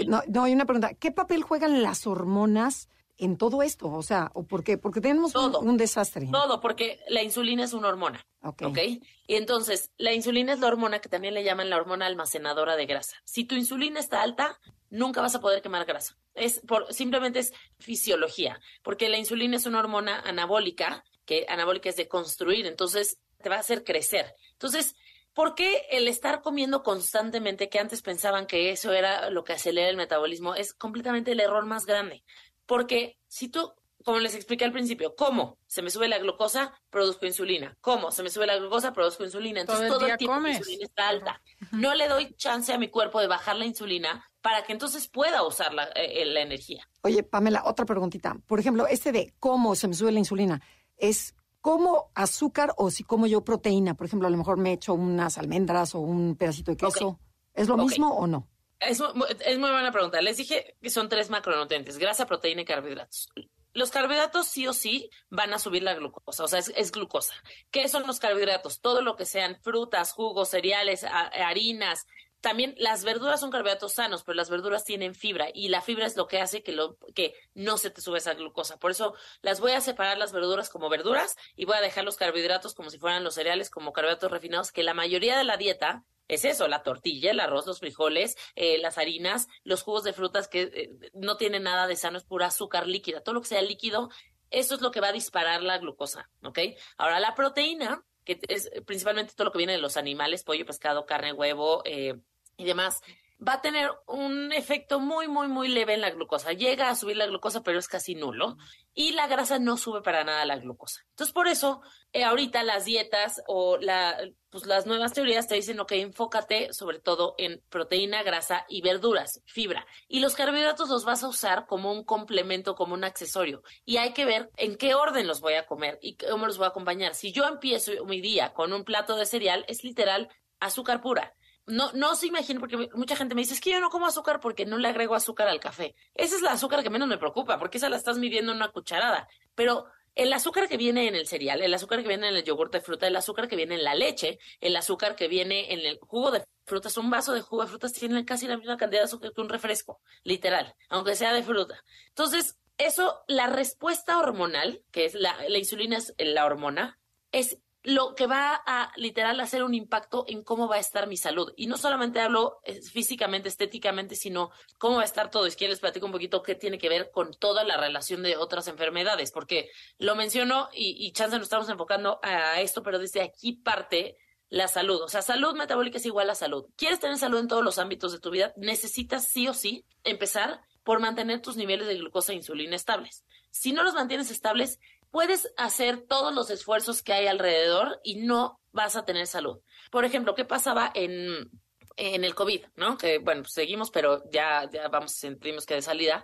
no, 0.07 0.21
no, 0.27 0.43
hay 0.43 0.53
una 0.53 0.65
pregunta. 0.65 0.93
¿Qué 0.93 1.11
papel 1.11 1.41
juegan 1.41 1.81
las 1.81 2.05
hormonas 2.05 2.87
en 3.17 3.35
todo 3.35 3.63
esto? 3.63 3.89
O 3.91 4.03
sea, 4.03 4.29
¿o 4.35 4.43
por 4.43 4.63
qué? 4.63 4.77
Porque 4.77 5.01
tenemos 5.01 5.33
un, 5.33 5.75
desastre. 5.77 6.27
Todo, 6.31 6.61
porque 6.61 6.99
la 7.07 7.23
insulina 7.23 7.63
es 7.63 7.73
una 7.73 7.87
hormona. 7.87 8.27
ok. 8.41 8.77
Y 9.25 9.35
entonces, 9.35 9.91
la 9.97 10.13
insulina 10.13 10.53
es 10.53 10.59
la 10.59 10.67
hormona 10.67 10.99
que 10.99 11.09
también 11.09 11.33
le 11.33 11.43
llaman 11.43 11.71
la 11.71 11.77
hormona 11.77 12.05
almacenadora 12.05 12.75
de 12.75 12.85
grasa. 12.85 13.17
Si 13.25 13.43
tu 13.43 13.55
insulina 13.55 13.99
está 13.99 14.21
alta, 14.21 14.59
nunca 14.91 15.19
vas 15.19 15.33
a 15.33 15.41
poder 15.41 15.63
quemar 15.63 15.85
grasa. 15.85 16.15
Es 16.35 16.59
por, 16.59 16.93
simplemente 16.93 17.39
es 17.39 17.53
fisiología, 17.79 18.61
porque 18.83 19.09
la 19.09 19.17
insulina 19.17 19.57
es 19.57 19.65
una 19.65 19.79
hormona 19.79 20.19
anabólica, 20.19 21.03
que 21.25 21.47
anabólica 21.49 21.89
es 21.89 21.95
de 21.95 22.07
construir, 22.07 22.67
entonces 22.67 23.17
te 23.47 23.49
va 23.49 23.55
a 23.55 23.59
hacer 23.59 23.85
crecer. 23.85 24.35
Entonces, 24.51 24.93
¿por 25.33 25.55
qué 25.55 25.85
el 25.89 26.09
estar 26.09 26.41
comiendo 26.41 26.83
constantemente, 26.83 27.69
que 27.69 27.79
antes 27.79 28.01
pensaban 28.01 28.45
que 28.45 28.71
eso 28.71 28.91
era 28.91 29.29
lo 29.29 29.45
que 29.45 29.53
acelera 29.53 29.87
el 29.87 29.95
metabolismo, 29.95 30.53
es 30.53 30.73
completamente 30.73 31.31
el 31.31 31.39
error 31.39 31.65
más 31.65 31.85
grande? 31.85 32.25
Porque 32.65 33.17
si 33.29 33.47
tú 33.47 33.71
como 34.03 34.19
les 34.19 34.35
expliqué 34.35 34.65
al 34.65 34.73
principio, 34.73 35.15
¿cómo? 35.15 35.57
Se 35.65 35.81
me 35.81 35.89
sube 35.89 36.09
la 36.09 36.17
glucosa, 36.17 36.73
produzco 36.89 37.25
insulina. 37.25 37.77
¿Cómo? 37.81 38.11
Se 38.11 38.21
me 38.21 38.29
sube 38.29 38.47
la 38.47 38.57
glucosa, 38.57 38.93
produzco 38.93 39.23
insulina. 39.23 39.61
Entonces 39.61 39.89
todo, 39.89 40.05
el, 40.05 40.17
tiempo 40.17 40.39
la 40.39 40.49
insulina 40.51 40.85
está 40.85 41.09
alta. 41.09 41.41
No 41.71 41.95
le 41.95 42.07
doy 42.07 42.33
chance 42.35 42.71
a 42.71 42.77
mi 42.77 42.89
cuerpo 42.89 43.19
de 43.19 43.27
bajar 43.27 43.55
la 43.55 43.65
insulina 43.65 44.23
para 44.41 44.63
que 44.63 44.73
entonces 44.73 45.07
pueda 45.09 45.43
usar 45.43 45.73
la, 45.73 45.85
eh, 45.95 46.25
la 46.25 46.41
energía. 46.41 46.87
Oye, 47.01 47.23
Pamela, 47.23 47.63
otra 47.65 47.85
preguntita. 47.85 48.37
Por 48.45 48.59
ejemplo, 48.59 48.87
este 48.87 49.11
de 49.11 49.33
cómo 49.39 49.75
se 49.75 49.87
me 49.87 49.93
sube 49.93 50.11
la 50.11 50.19
insulina, 50.19 50.61
¿es 50.97 51.33
como 51.61 52.11
azúcar 52.15 52.73
o 52.77 52.91
si 52.91 53.03
como 53.03 53.27
yo 53.27 53.43
proteína? 53.43 53.95
Por 53.95 54.07
ejemplo, 54.07 54.27
a 54.27 54.31
lo 54.31 54.37
mejor 54.37 54.57
me 54.57 54.73
echo 54.73 54.93
unas 54.93 55.37
almendras 55.37 55.95
o 55.95 55.99
un 55.99 56.35
pedacito 56.35 56.71
de 56.71 56.77
queso. 56.77 57.19
¿Es 57.53 57.67
lo 57.67 57.77
mismo 57.77 58.09
o 58.09 58.27
no? 58.27 58.47
Es, 58.79 59.01
es 59.45 59.59
muy 59.59 59.69
buena 59.69 59.91
pregunta. 59.91 60.21
Les 60.21 60.37
dije 60.37 60.75
que 60.81 60.89
son 60.89 61.09
tres 61.09 61.29
macronutrientes, 61.29 61.97
grasa, 61.97 62.25
proteína 62.25 62.61
y 62.61 62.65
carbohidratos 62.65 63.29
los 63.77 63.91
carbohidratos 63.91 64.47
sí 64.47 64.67
o 64.67 64.73
sí 64.73 65.11
van 65.29 65.53
a 65.53 65.59
subir 65.59 65.83
la 65.83 65.93
glucosa, 65.93 66.43
o 66.43 66.47
sea, 66.47 66.59
es, 66.59 66.91
glucosa. 66.91 67.35
¿Qué 67.69 67.87
son 67.87 68.07
los 68.07 68.19
carbohidratos? 68.19 68.81
Todo 68.81 69.03
lo 69.03 69.15
que 69.15 69.25
sean 69.25 69.59
frutas, 69.61 70.13
jugos, 70.13 70.49
cereales, 70.49 71.03
harinas. 71.03 72.07
También 72.41 72.75
las 72.77 73.03
verduras 73.03 73.39
son 73.39 73.51
carbohidratos 73.51 73.93
sanos, 73.93 74.23
pero 74.23 74.35
las 74.35 74.49
verduras 74.49 74.83
tienen 74.83 75.15
fibra 75.15 75.47
y 75.53 75.69
la 75.69 75.81
fibra 75.81 76.05
es 76.05 76.15
lo 76.15 76.27
que 76.27 76.39
hace 76.39 76.63
que, 76.63 76.71
lo, 76.71 76.97
que 77.15 77.33
no 77.53 77.77
se 77.77 77.89
te 77.89 78.01
sube 78.01 78.19
esa 78.19 78.35
glucosa. 78.35 78.77
Por 78.77 78.91
eso 78.91 79.15
las 79.41 79.59
voy 79.59 79.71
a 79.71 79.81
separar 79.81 80.17
las 80.17 80.31
verduras 80.31 80.69
como 80.69 80.89
verduras 80.89 81.35
y 81.55 81.65
voy 81.65 81.77
a 81.77 81.81
dejar 81.81 82.03
los 82.03 82.15
carbohidratos 82.15 82.75
como 82.75 82.89
si 82.89 82.99
fueran 82.99 83.23
los 83.23 83.35
cereales, 83.35 83.69
como 83.69 83.91
carbohidratos 83.91 84.31
refinados, 84.31 84.71
que 84.71 84.83
la 84.83 84.93
mayoría 84.93 85.37
de 85.37 85.43
la 85.43 85.57
dieta 85.57 86.03
es 86.27 86.45
eso, 86.45 86.67
la 86.67 86.83
tortilla, 86.83 87.31
el 87.31 87.39
arroz, 87.39 87.65
los 87.65 87.79
frijoles, 87.79 88.35
eh, 88.55 88.77
las 88.79 88.97
harinas, 88.97 89.47
los 89.63 89.81
jugos 89.81 90.03
de 90.03 90.13
frutas 90.13 90.47
que 90.47 90.63
eh, 90.63 90.89
no 91.13 91.37
tienen 91.37 91.63
nada 91.63 91.87
de 91.87 91.95
sano, 91.95 92.17
es 92.17 92.25
pura 92.25 92.47
azúcar 92.47 92.87
líquida. 92.87 93.21
Todo 93.21 93.35
lo 93.35 93.41
que 93.41 93.47
sea 93.47 93.61
líquido, 93.61 94.09
eso 94.49 94.75
es 94.75 94.81
lo 94.81 94.91
que 94.91 95.01
va 95.01 95.09
a 95.09 95.13
disparar 95.13 95.63
la 95.63 95.77
glucosa, 95.77 96.29
¿ok? 96.43 96.59
Ahora, 96.97 97.19
la 97.19 97.33
proteína, 97.35 98.03
que 98.27 98.41
es 98.49 98.69
principalmente 98.85 99.33
todo 99.33 99.45
lo 99.45 99.51
que 99.53 99.57
viene 99.57 99.71
de 99.71 99.79
los 99.79 99.95
animales, 99.95 100.43
pollo, 100.43 100.65
pescado, 100.65 101.05
carne, 101.05 101.31
huevo 101.31 101.81
eh, 101.85 102.19
y 102.57 102.65
demás, 102.65 103.01
va 103.45 103.53
a 103.53 103.61
tener 103.61 103.91
un 104.07 104.51
efecto 104.51 104.99
muy, 104.99 105.27
muy, 105.27 105.47
muy 105.47 105.67
leve 105.67 105.93
en 105.93 106.01
la 106.01 106.09
glucosa. 106.09 106.53
Llega 106.53 106.89
a 106.89 106.95
subir 106.95 107.17
la 107.17 107.27
glucosa, 107.27 107.61
pero 107.61 107.77
es 107.77 107.87
casi 107.87 108.15
nulo. 108.15 108.57
Y 108.93 109.11
la 109.11 109.27
grasa 109.27 109.59
no 109.59 109.77
sube 109.77 110.01
para 110.01 110.23
nada 110.23 110.43
la 110.45 110.57
glucosa. 110.57 111.01
Entonces, 111.11 111.33
por 111.33 111.47
eso, 111.47 111.81
eh, 112.13 112.23
ahorita 112.23 112.63
las 112.63 112.85
dietas 112.85 113.43
o 113.47 113.77
la, 113.77 114.17
pues, 114.49 114.65
las 114.65 114.87
nuevas 114.87 115.13
teorías 115.13 115.47
te 115.47 115.53
dicen, 115.53 115.79
ok, 115.79 115.91
enfócate 115.93 116.73
sobre 116.73 116.99
todo 116.99 117.35
en 117.37 117.61
proteína, 117.69 118.23
grasa 118.23 118.65
y 118.67 118.81
verduras, 118.81 119.41
fibra. 119.45 119.85
Y 120.07 120.19
los 120.19 120.33
carbohidratos 120.35 120.89
los 120.89 121.05
vas 121.05 121.23
a 121.23 121.27
usar 121.27 121.67
como 121.67 121.91
un 121.91 122.03
complemento, 122.03 122.73
como 122.73 122.95
un 122.95 123.03
accesorio. 123.03 123.61
Y 123.85 123.97
hay 123.97 124.13
que 124.13 124.25
ver 124.25 124.49
en 124.57 124.77
qué 124.77 124.95
orden 124.95 125.27
los 125.27 125.41
voy 125.41 125.53
a 125.53 125.67
comer 125.67 125.99
y 126.01 126.17
cómo 126.17 126.47
los 126.47 126.57
voy 126.57 126.65
a 126.65 126.69
acompañar. 126.69 127.13
Si 127.13 127.31
yo 127.31 127.45
empiezo 127.45 127.91
mi 128.05 128.19
día 128.19 128.53
con 128.53 128.73
un 128.73 128.83
plato 128.83 129.15
de 129.15 129.27
cereal, 129.27 129.63
es 129.67 129.83
literal 129.83 130.29
azúcar 130.59 131.01
pura 131.01 131.35
no, 131.67 131.91
no 131.93 132.15
se 132.15 132.27
imaginen, 132.27 132.59
porque 132.59 132.89
mucha 132.93 133.15
gente 133.15 133.35
me 133.35 133.41
dice, 133.41 133.53
es 133.53 133.61
que 133.61 133.71
yo 133.71 133.79
no 133.79 133.89
como 133.89 134.07
azúcar 134.07 134.39
porque 134.39 134.65
no 134.65 134.77
le 134.77 134.87
agrego 134.87 135.15
azúcar 135.15 135.47
al 135.47 135.59
café. 135.59 135.95
Esa 136.15 136.35
es 136.37 136.41
la 136.41 136.53
azúcar 136.53 136.81
que 136.81 136.89
menos 136.89 137.07
me 137.07 137.17
preocupa, 137.17 137.59
porque 137.59 137.77
esa 137.77 137.89
la 137.89 137.97
estás 137.97 138.17
midiendo 138.17 138.51
en 138.51 138.57
una 138.57 138.69
cucharada. 138.69 139.27
Pero 139.53 139.85
el 140.15 140.33
azúcar 140.33 140.67
que 140.67 140.77
viene 140.77 141.07
en 141.07 141.15
el 141.15 141.27
cereal, 141.27 141.61
el 141.61 141.73
azúcar 141.73 142.01
que 142.01 142.07
viene 142.07 142.29
en 142.29 142.35
el 142.35 142.43
yogur 142.43 142.71
de 142.71 142.81
fruta, 142.81 143.05
el 143.05 143.15
azúcar 143.15 143.47
que 143.47 143.55
viene 143.55 143.75
en 143.75 143.83
la 143.83 143.95
leche, 143.95 144.39
el 144.61 144.75
azúcar 144.75 145.15
que 145.15 145.27
viene 145.27 145.73
en 145.73 145.81
el 145.81 145.99
jugo 145.99 146.31
de 146.31 146.43
frutas, 146.65 146.97
un 146.97 147.09
vaso 147.09 147.33
de 147.33 147.41
jugo 147.41 147.63
de 147.63 147.69
frutas 147.69 147.93
tiene 147.93 148.25
casi 148.25 148.47
la 148.47 148.57
misma 148.57 148.77
cantidad 148.77 149.01
de 149.01 149.05
azúcar 149.05 149.33
que 149.33 149.41
un 149.41 149.49
refresco, 149.49 149.99
literal, 150.23 150.73
aunque 150.89 151.15
sea 151.15 151.33
de 151.33 151.43
fruta. 151.43 151.83
Entonces, 152.07 152.57
eso, 152.77 153.23
la 153.27 153.47
respuesta 153.47 154.17
hormonal, 154.17 154.81
que 154.91 155.05
es 155.05 155.13
la, 155.13 155.35
la 155.49 155.57
insulina 155.57 155.97
es 155.97 156.13
la 156.17 156.45
hormona, 156.45 156.97
es 157.31 157.59
lo 157.87 158.15
que 158.15 158.27
va 158.27 158.61
a 158.65 158.91
literal 158.97 159.39
hacer 159.39 159.63
un 159.63 159.73
impacto 159.73 160.25
en 160.27 160.43
cómo 160.43 160.67
va 160.67 160.75
a 160.75 160.79
estar 160.79 161.07
mi 161.07 161.15
salud. 161.15 161.53
Y 161.55 161.67
no 161.67 161.77
solamente 161.77 162.19
hablo 162.19 162.59
eh, 162.65 162.81
físicamente, 162.81 163.47
estéticamente, 163.47 164.17
sino 164.17 164.51
cómo 164.77 164.97
va 164.97 165.03
a 165.03 165.05
estar 165.05 165.31
todo. 165.31 165.47
Y 165.47 165.51
si 165.51 165.67
les 165.69 165.79
platico 165.79 166.05
un 166.05 166.11
poquito 166.11 166.43
qué 166.43 166.53
tiene 166.53 166.79
que 166.79 166.89
ver 166.89 167.11
con 167.11 167.31
toda 167.33 167.63
la 167.63 167.77
relación 167.77 168.23
de 168.23 168.35
otras 168.35 168.67
enfermedades, 168.67 169.31
porque 169.31 169.69
lo 169.99 170.17
menciono 170.17 170.67
y, 170.73 170.97
y 170.99 171.13
chance 171.13 171.37
nos 171.37 171.45
estamos 171.45 171.69
enfocando 171.69 172.19
a 172.23 172.59
esto, 172.59 172.83
pero 172.83 172.99
desde 172.99 173.21
aquí 173.21 173.53
parte 173.53 174.17
la 174.49 174.67
salud. 174.67 175.01
O 175.01 175.07
sea, 175.07 175.21
salud 175.21 175.55
metabólica 175.55 175.97
es 175.97 176.05
igual 176.05 176.29
a 176.29 176.35
salud. 176.35 176.65
¿Quieres 176.75 176.99
tener 176.99 177.17
salud 177.17 177.39
en 177.39 177.47
todos 177.47 177.63
los 177.63 177.79
ámbitos 177.79 178.11
de 178.11 178.19
tu 178.19 178.31
vida? 178.31 178.51
Necesitas 178.57 179.29
sí 179.29 179.47
o 179.47 179.53
sí 179.53 179.85
empezar 180.03 180.59
por 180.83 180.99
mantener 180.99 181.41
tus 181.41 181.55
niveles 181.55 181.87
de 181.87 181.95
glucosa 181.95 182.33
e 182.33 182.35
insulina 182.35 182.75
estables. 182.75 183.23
Si 183.49 183.71
no 183.71 183.83
los 183.83 183.93
mantienes 183.93 184.29
estables, 184.29 184.79
puedes 185.17 185.51
hacer 185.57 186.05
todos 186.07 186.31
los 186.31 186.51
esfuerzos 186.51 187.01
que 187.01 187.11
hay 187.11 187.25
alrededor 187.25 187.99
y 188.03 188.17
no 188.17 188.61
vas 188.71 188.95
a 188.95 189.03
tener 189.03 189.25
salud. 189.25 189.57
Por 189.89 190.05
ejemplo, 190.05 190.35
¿qué 190.35 190.45
pasaba 190.45 190.91
en, 190.93 191.49
en 191.95 192.23
el 192.23 192.35
COVID? 192.35 192.65
¿No? 192.75 192.99
Que 192.99 193.17
bueno, 193.17 193.41
pues 193.41 193.53
seguimos, 193.53 193.89
pero 193.89 194.21
ya, 194.29 194.69
ya 194.71 194.89
vamos, 194.89 195.13
sentimos 195.13 195.65
que 195.65 195.73
de 195.73 195.81
salida. 195.81 196.23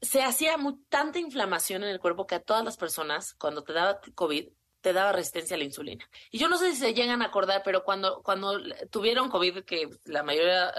Se 0.00 0.22
hacía 0.22 0.56
tanta 0.88 1.18
inflamación 1.18 1.84
en 1.84 1.90
el 1.90 2.00
cuerpo 2.00 2.26
que 2.26 2.36
a 2.36 2.42
todas 2.42 2.64
las 2.64 2.78
personas, 2.78 3.34
cuando 3.34 3.64
te 3.64 3.74
daba 3.74 4.00
COVID, 4.14 4.48
te 4.80 4.94
daba 4.94 5.12
resistencia 5.12 5.56
a 5.56 5.58
la 5.58 5.64
insulina. 5.64 6.08
Y 6.30 6.38
yo 6.38 6.48
no 6.48 6.56
sé 6.56 6.70
si 6.72 6.78
se 6.78 6.94
llegan 6.94 7.20
a 7.20 7.26
acordar, 7.26 7.60
pero 7.62 7.84
cuando, 7.84 8.22
cuando 8.22 8.58
tuvieron 8.90 9.28
COVID, 9.28 9.64
que 9.64 9.90
la 10.06 10.22
mayoría 10.22 10.72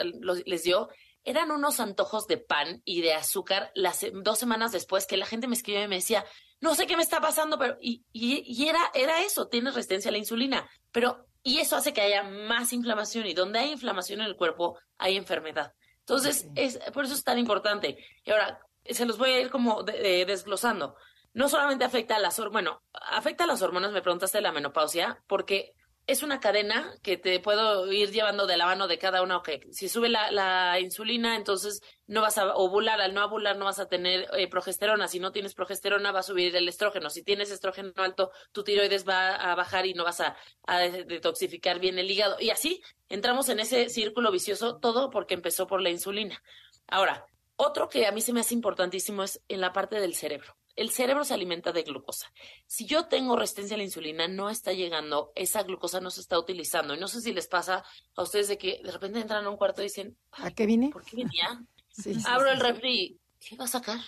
les 0.47 0.63
dio, 0.63 0.89
eran 1.23 1.51
unos 1.51 1.79
antojos 1.79 2.25
de 2.25 2.37
pan 2.37 2.81
y 2.83 3.01
de 3.01 3.13
azúcar 3.13 3.71
las 3.75 4.03
dos 4.11 4.39
semanas 4.39 4.71
después 4.71 5.05
que 5.05 5.17
la 5.17 5.27
gente 5.27 5.47
me 5.47 5.55
escribió 5.55 5.83
y 5.83 5.87
me 5.87 5.97
decía, 5.97 6.25
no 6.63 6.76
sé 6.76 6.88
qué 6.88 6.95
me 6.95 7.04
está 7.04 7.19
pasando, 7.19 7.60
pero 7.60 7.76
y, 7.82 8.06
y, 8.13 8.69
era, 8.69 8.80
era 8.93 9.21
eso, 9.21 9.49
tienes 9.49 9.76
resistencia 9.76 10.08
a 10.08 10.13
la 10.13 10.17
insulina, 10.17 10.65
pero 10.93 11.28
y 11.43 11.58
eso 11.58 11.76
hace 11.76 11.91
que 11.91 11.99
haya 11.99 12.23
más 12.23 12.71
inflamación 12.71 13.26
y 13.26 13.34
donde 13.34 13.60
hay 13.60 13.71
inflamación 13.73 14.21
en 14.21 14.28
el 14.28 14.38
cuerpo 14.38 14.80
hay 14.97 15.17
enfermedad. 15.17 15.73
Entonces, 15.99 16.47
es, 16.56 16.80
por 16.93 17.04
eso 17.04 17.15
es 17.15 17.23
tan 17.26 17.38
importante. 17.38 17.97
Y 18.23 18.32
ahora, 18.32 18.62
se 18.86 19.06
los 19.06 19.17
voy 19.17 19.32
a 19.32 19.41
ir 19.41 19.49
como 19.49 19.84
desglosando. 19.84 20.95
No 21.34 21.49
solamente 21.49 21.84
afecta 21.84 22.15
a 22.15 22.19
las, 22.19 22.39
bueno, 22.49 22.82
afecta 22.93 23.43
a 23.43 23.47
las 23.47 23.62
hormonas, 23.62 23.91
me 23.91 24.02
preguntaste 24.02 24.38
de 24.38 24.43
la 24.43 24.54
menopausia, 24.54 25.21
porque 25.28 25.73
es 26.05 26.21
una 26.21 26.39
cadena 26.39 26.93
que 27.01 27.17
te 27.17 27.39
puedo 27.39 27.91
ir 27.91 28.11
llevando 28.11 28.45
de 28.45 28.57
la 28.57 28.65
mano 28.65 28.87
de 28.87 28.97
cada 28.97 29.21
una. 29.21 29.37
Ok, 29.37 29.49
si 29.71 29.87
sube 29.87 30.09
la, 30.09 30.79
insulina, 30.79 31.35
entonces 31.35 31.81
no 32.07 32.21
vas 32.21 32.37
a 32.37 32.55
ovular. 32.55 32.99
Al 32.99 33.13
no 33.13 33.23
ovular, 33.25 33.57
no 33.57 33.65
vas 33.65 33.79
a 33.79 33.87
tener 33.87 34.27
eh, 34.37 34.49
progesterona. 34.49 35.07
Si 35.07 35.19
no 35.19 35.31
tienes 35.31 35.53
progesterona, 35.53 36.11
va 36.11 36.19
a 36.19 36.23
subir 36.23 36.55
el 36.55 36.67
estrógeno. 36.67 37.09
Si 37.09 37.23
tienes 37.23 37.51
estrógeno 37.51 37.93
alto, 37.97 38.31
tu 38.51 38.63
tiroides 38.63 39.07
va 39.07 39.35
a 39.35 39.55
bajar 39.55 39.85
y 39.85 39.93
no 39.93 40.03
vas 40.03 40.19
a, 40.19 40.35
a 40.67 40.79
detoxificar 40.79 41.79
bien 41.79 41.97
el 41.97 42.11
hígado. 42.11 42.35
Y 42.39 42.49
así 42.49 42.83
entramos 43.07 43.47
en 43.49 43.61
ese 43.61 43.89
círculo 43.89 44.31
vicioso, 44.31 44.77
todo 44.79 45.09
porque 45.09 45.35
empezó 45.35 45.67
por 45.67 45.81
la 45.81 45.89
insulina. 45.89 46.41
Ahora, 46.87 47.25
otro 47.55 47.87
que 47.87 48.07
a 48.07 48.11
mí 48.11 48.19
se 48.21 48.33
me 48.33 48.41
hace 48.41 48.53
importantísimo 48.53 49.23
es 49.23 49.41
en 49.47 49.61
la 49.61 49.71
parte 49.71 49.99
del 50.01 50.15
cerebro 50.15 50.55
el 50.75 50.89
cerebro 50.89 51.23
se 51.23 51.33
alimenta 51.33 51.71
de 51.71 51.83
glucosa. 51.83 52.31
Si 52.65 52.86
yo 52.86 53.05
tengo 53.05 53.36
resistencia 53.36 53.75
a 53.75 53.77
la 53.77 53.83
insulina, 53.83 54.27
no 54.27 54.49
está 54.49 54.73
llegando, 54.73 55.31
esa 55.36 55.63
glucosa 55.63 55.99
no 55.99 56.09
se 56.09 56.21
está 56.21 56.39
utilizando. 56.39 56.93
Y 56.93 56.99
no 56.99 57.07
sé 57.07 57.21
si 57.21 57.33
les 57.33 57.47
pasa 57.47 57.83
a 58.15 58.21
ustedes 58.21 58.47
de 58.47 58.57
que 58.57 58.81
de 58.83 58.91
repente 58.91 59.19
entran 59.19 59.45
a 59.45 59.49
un 59.49 59.57
cuarto 59.57 59.81
y 59.81 59.86
dicen, 59.86 60.17
¿a 60.31 60.51
qué 60.51 60.65
vine? 60.65 60.89
¿Por 60.89 61.03
qué 61.03 61.17
venía? 61.17 61.63
Abro 62.27 62.49
el 62.49 62.59
refri, 62.59 63.19
¿qué 63.39 63.55
va 63.55 63.65
a 63.65 63.67
sacar? 63.67 63.99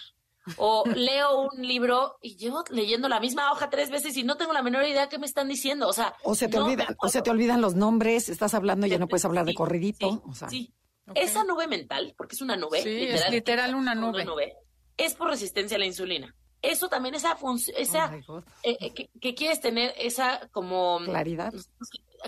O 0.58 0.84
leo 0.86 1.50
un 1.52 1.66
libro 1.66 2.18
y 2.22 2.38
llevo 2.38 2.64
leyendo 2.70 3.10
la 3.10 3.20
misma 3.20 3.52
hoja 3.52 3.72
tres 3.72 3.90
veces 3.90 4.16
y 4.16 4.24
no 4.24 4.38
tengo 4.38 4.54
la 4.54 4.62
menor 4.62 4.86
idea 4.86 5.10
qué 5.10 5.18
me 5.18 5.26
están 5.26 5.48
diciendo. 5.48 5.88
O 5.88 5.94
sea, 5.94 6.16
o 6.24 6.36
se 6.36 6.48
te, 6.48 6.60
olvidan, 6.60 6.96
o 7.00 7.10
se 7.10 7.24
te 7.24 7.32
olvidan 7.32 7.62
los 7.62 7.74
nombres, 7.74 8.30
estás 8.30 8.54
hablando 8.54 8.86
y 8.86 8.92
ya 8.92 9.00
no 9.00 9.08
puedes 9.08 9.26
hablar 9.26 9.46
de 9.46 9.56
corridito. 9.56 10.24
Sí, 10.50 10.72
Esa 11.16 11.44
nube 11.44 11.68
mental, 11.68 12.14
porque 12.16 12.36
es 12.36 12.42
una 12.42 12.56
nube. 12.56 12.84
Sí, 12.84 13.06
es 13.06 13.28
literal 13.32 13.74
una 13.74 13.96
nube. 13.96 14.22
Una 14.22 14.26
nube. 14.26 14.54
Es 14.98 15.16
por 15.16 15.30
resistencia 15.30 15.78
a 15.78 15.80
la 15.80 15.88
insulina 15.88 16.36
eso 16.72 16.90
también, 16.90 17.16
esa 17.16 17.36
función, 17.36 17.76
esa, 17.80 18.12
oh 18.28 18.40
eh, 18.64 18.78
eh, 18.80 19.10
que, 19.22 19.36
quieres 19.36 19.60
tener 19.62 19.94
esa 19.98 20.50
como... 20.52 21.00
Claridad. 21.04 21.54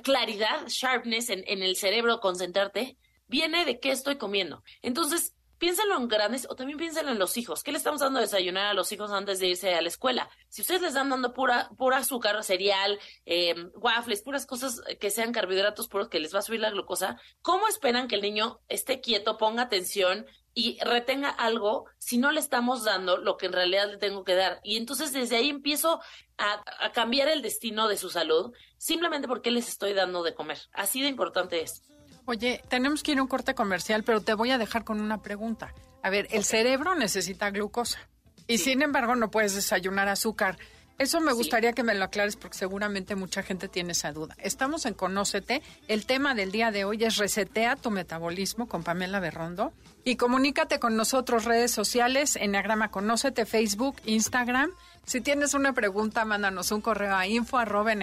Claridad, 0.04 0.67
sharpness 0.67 1.30
en, 1.30 1.43
en 1.47 1.63
el 1.63 1.76
cerebro, 1.76 2.19
concentrarte, 2.19 2.97
viene 3.28 3.65
de 3.65 3.80
qué 3.80 3.91
estoy 3.91 4.17
comiendo. 4.17 4.63
Entonces, 4.82 5.34
piénsalo 5.58 5.97
en 5.97 6.08
grandes 6.08 6.47
o 6.50 6.56
también 6.56 6.78
piénsalo 6.78 7.12
en 7.12 7.19
los 7.19 7.38
hijos. 7.38 7.63
¿Qué 7.63 7.71
le 7.71 7.78
estamos 7.78 8.02
dando 8.02 8.19
a 8.19 8.21
desayunar 8.21 8.67
a 8.67 8.73
los 8.73 8.91
hijos 8.91 9.12
antes 9.12 9.39
de 9.39 9.47
irse 9.47 9.73
a 9.73 9.82
la 9.82 9.88
escuela? 9.88 10.30
Si 10.50 10.62
ustedes 10.62 10.82
les 10.82 10.89
están 10.89 11.10
dando 11.10 11.34
pura, 11.34 11.69
pura 11.78 11.97
azúcar, 11.97 12.43
cereal, 12.43 13.00
eh, 13.26 13.56
waffles, 13.76 14.21
puras 14.21 14.45
cosas 14.45 14.82
que 15.00 15.10
sean 15.10 15.32
carbohidratos 15.32 15.88
puros 15.88 16.10
que 16.10 16.19
les 16.19 16.34
va 16.34 16.39
a 16.39 16.43
subir 16.43 16.60
la 16.60 16.71
glucosa, 16.71 17.19
¿cómo 17.41 17.67
esperan 17.67 18.08
que 18.08 18.15
el 18.15 18.21
niño 18.21 18.60
esté 18.67 19.02
quieto, 19.02 19.38
ponga 19.38 19.63
atención 19.63 20.26
y 20.58 20.80
retenga 20.80 21.30
algo 21.30 21.86
si 22.00 22.17
no 22.17 22.32
le 22.32 22.39
estamos 22.39 22.84
dando 22.84 23.17
lo 23.17 23.38
que 23.38 23.46
en 23.46 23.54
realidad 23.54 23.91
le 23.91 23.98
tengo 23.98 24.24
que 24.24 24.34
dar. 24.34 24.60
Y 24.63 24.78
entonces 24.78 25.13
desde 25.13 25.36
ahí 25.36 25.52
empiezo 25.52 26.02
a, 26.39 26.91
cambiar 26.93 27.28
el 27.28 27.43
destino 27.43 27.88
de 27.88 27.96
su 27.96 28.10
salud 28.10 28.52
simplemente 28.80 29.28
porque 29.28 29.52
les 29.52 29.67
estoy 29.67 29.93
dando 29.93 30.24
de 30.24 30.34
comer. 30.34 30.58
Así 30.74 31.04
de 31.04 31.10
importante 31.10 31.62
es. 31.62 31.84
Oye, 32.26 32.63
tenemos 32.70 33.04
que 33.04 33.12
ir 33.12 33.20
a 33.20 33.22
un 33.22 33.28
corte 33.28 33.54
comercial, 33.54 34.04
pero 34.04 34.22
te 34.22 34.34
voy 34.34 34.50
a 34.50 34.58
dejar 34.58 34.84
con 34.84 35.00
una 35.00 35.22
pregunta. 35.22 35.76
A 36.02 36.10
ver, 36.10 36.28
el 36.32 36.43
cerebro 36.43 36.96
necesita 36.96 37.52
glucosa 37.52 38.00
y 38.48 38.58
sin 38.58 38.82
embargo 38.82 39.15
no 39.15 39.30
puedes 39.30 39.54
desayunar 39.54 40.10
azúcar. 40.10 40.58
Eso 40.98 41.22
me 41.22 41.32
gustaría 41.32 41.74
que 41.74 41.84
me 41.84 41.94
lo 41.94 42.06
aclares 42.06 42.36
porque 42.36 42.58
seguramente 42.58 43.16
mucha 43.16 43.44
gente 43.44 43.68
tiene 43.68 43.92
esa 43.92 44.12
duda. 44.12 44.36
Estamos 44.40 44.88
en 44.88 44.96
Conócete. 44.96 45.62
El 45.88 46.08
tema 46.08 46.34
del 46.34 46.52
día 46.52 46.72
de 46.72 46.86
hoy 46.86 47.04
es 47.04 47.18
Resetea 47.18 47.76
tu 47.76 47.92
metabolismo 47.92 48.68
con 48.68 48.84
Pamela 48.84 49.20
Berrondo. 49.20 49.74
Y 50.04 50.16
comunícate 50.16 50.80
con 50.80 50.96
nosotros, 50.96 51.46
redes 51.46 51.72
sociales, 51.72 52.36
Enneagrama 52.36 52.90
Conócete, 52.90 53.46
Facebook, 53.46 53.98
Instagram. 54.06 54.72
Si 55.06 55.22
tienes 55.22 55.54
una 55.54 55.74
pregunta, 55.74 56.26
mándanos 56.26 56.72
un 56.72 56.82
correo 56.82 57.16
a 57.16 57.28
info 57.28 57.58
arroba 57.58 57.92
En 57.92 58.02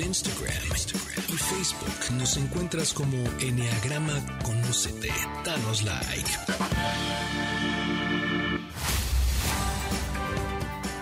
Instagram, 0.00 0.54
y 1.28 1.36
Facebook 1.36 2.12
nos 2.18 2.36
encuentras 2.36 2.92
como 2.92 3.16
Enneagrama 3.40 4.40
Conócete. 4.42 5.12
Danos 5.44 5.82
like. 5.82 6.30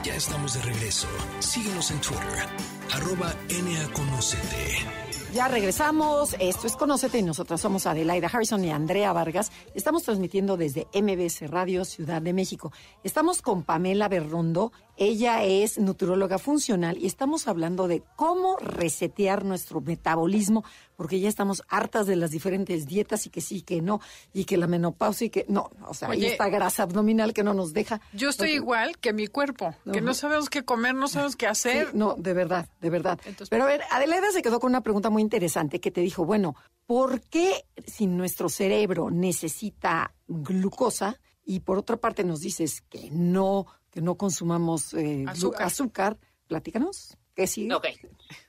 Ya 0.03 0.15
estamos 0.15 0.55
de 0.55 0.63
regreso. 0.63 1.07
Síguenos 1.41 1.91
en 1.91 2.01
Twitter, 2.01 2.49
arroba 2.93 3.35
NAConocete. 3.49 5.01
Ya 5.33 5.47
regresamos. 5.47 6.35
Esto 6.41 6.67
es 6.67 6.75
Conócete 6.75 7.19
y 7.19 7.23
nosotras 7.23 7.61
somos 7.61 7.87
Adelaida 7.87 8.27
Harrison 8.27 8.65
y 8.65 8.71
Andrea 8.71 9.13
Vargas. 9.13 9.53
Estamos 9.75 10.03
transmitiendo 10.03 10.57
desde 10.57 10.89
MBS 10.93 11.49
Radio 11.49 11.85
Ciudad 11.85 12.21
de 12.21 12.33
México. 12.33 12.73
Estamos 13.05 13.41
con 13.41 13.63
Pamela 13.63 14.09
Berrondo. 14.09 14.73
Ella 14.97 15.45
es 15.45 15.79
nutrióloga 15.79 16.39
funcional 16.39 16.99
y 16.99 17.07
estamos 17.07 17.47
hablando 17.47 17.87
de 17.87 18.03
cómo 18.17 18.57
resetear 18.59 19.45
nuestro 19.45 19.81
metabolismo, 19.81 20.63
porque 20.95 21.21
ya 21.21 21.29
estamos 21.31 21.63
hartas 21.69 22.07
de 22.07 22.17
las 22.17 22.33
diferentes 22.33 22.87
dietas 22.87 23.25
y 23.25 23.31
que 23.31 23.41
sí, 23.41 23.63
que 23.63 23.81
no, 23.81 24.01
y 24.35 24.45
que 24.45 24.59
la 24.59 24.67
menopausia 24.67 25.29
y 25.29 25.31
que 25.31 25.47
no, 25.49 25.71
o 25.87 25.95
sea, 25.95 26.11
hay 26.11 26.27
esta 26.27 26.51
grasa 26.51 26.83
abdominal 26.83 27.33
que 27.33 27.43
no 27.43 27.55
nos 27.55 27.73
deja. 27.73 28.03
Yo 28.13 28.29
estoy 28.29 28.51
igual 28.51 28.99
que 28.99 29.15
mi 29.15 29.27
cuerpo, 29.27 29.75
que 29.91 30.03
no 30.03 30.13
sabemos 30.13 30.51
qué 30.51 30.67
comer, 30.67 30.95
no 30.95 31.09
sabemos 31.09 31.37
qué 31.37 31.47
hacer. 31.47 31.95
no, 31.95 32.15
de 32.19 32.35
verdad, 32.35 32.69
de 32.81 32.91
verdad. 32.91 33.21
Pero 33.49 33.65
a 33.65 33.67
ver, 33.67 33.83
Adelaida 33.91 34.31
se 34.33 34.43
quedó 34.43 34.61
con 34.61 34.71
una 34.71 34.83
pregunta 34.83 35.11
muy 35.11 35.23
interesante 35.23 35.81
que 35.81 35.91
te 35.91 36.01
dijo, 36.01 36.25
bueno, 36.25 36.57
¿por 36.87 37.21
qué 37.21 37.67
si 37.87 38.07
nuestro 38.07 38.49
cerebro 38.49 39.11
necesita 39.11 40.15
glucosa 40.27 41.21
y 41.45 41.61
por 41.61 41.79
otra 41.79 41.97
parte 41.97 42.25
nos 42.25 42.41
dices 42.41 42.83
que 42.83 43.11
no 43.11 43.67
que 43.91 44.01
no 44.01 44.17
consumamos 44.17 44.95
eh, 44.95 45.25
azúcar. 45.27 46.17
Platícanos. 46.47 47.17
¿Qué 47.35 47.47
sigue? 47.47 47.75
Ok. 47.75 47.87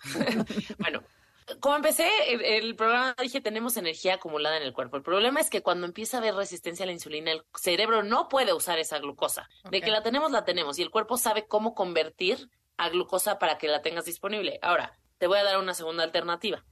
bueno, 0.80 1.04
como 1.60 1.76
empecé 1.76 2.08
el, 2.58 2.76
programa, 2.76 3.16
dije, 3.22 3.42
tenemos 3.42 3.78
energía 3.78 4.16
acumulada 4.16 4.58
en 4.58 4.64
el 4.64 4.74
cuerpo. 4.74 4.98
El 4.98 5.04
problema 5.04 5.40
es 5.40 5.50
que 5.50 5.62
cuando 5.62 5.86
empieza 5.86 6.18
a 6.18 6.20
haber 6.20 6.36
resistencia 6.36 6.84
a 6.84 6.88
la 6.88 6.94
insulina, 6.94 7.32
el 7.32 7.44
cerebro 7.56 8.04
no 8.04 8.28
puede 8.28 8.54
usar 8.54 8.80
esa 8.80 9.00
glucosa. 9.00 9.50
De 9.70 9.82
que 9.82 9.92
la 9.92 10.02
tenemos, 10.02 10.32
la 10.32 10.46
tenemos. 10.46 10.80
Y 10.80 10.82
el 10.82 10.90
cuerpo 10.90 11.18
sabe 11.18 11.46
cómo 11.46 11.76
convertir 11.76 12.50
a 12.78 12.90
glucosa 12.90 13.40
para 13.40 13.58
que 13.58 13.68
la 13.68 13.82
tengas 13.82 14.06
disponible. 14.06 14.60
Ahora, 14.62 14.98
te 15.18 15.28
voy 15.28 15.38
a 15.38 15.44
dar 15.44 15.60
una 15.60 15.74
segunda 15.74 16.04
alternativa. 16.04 16.64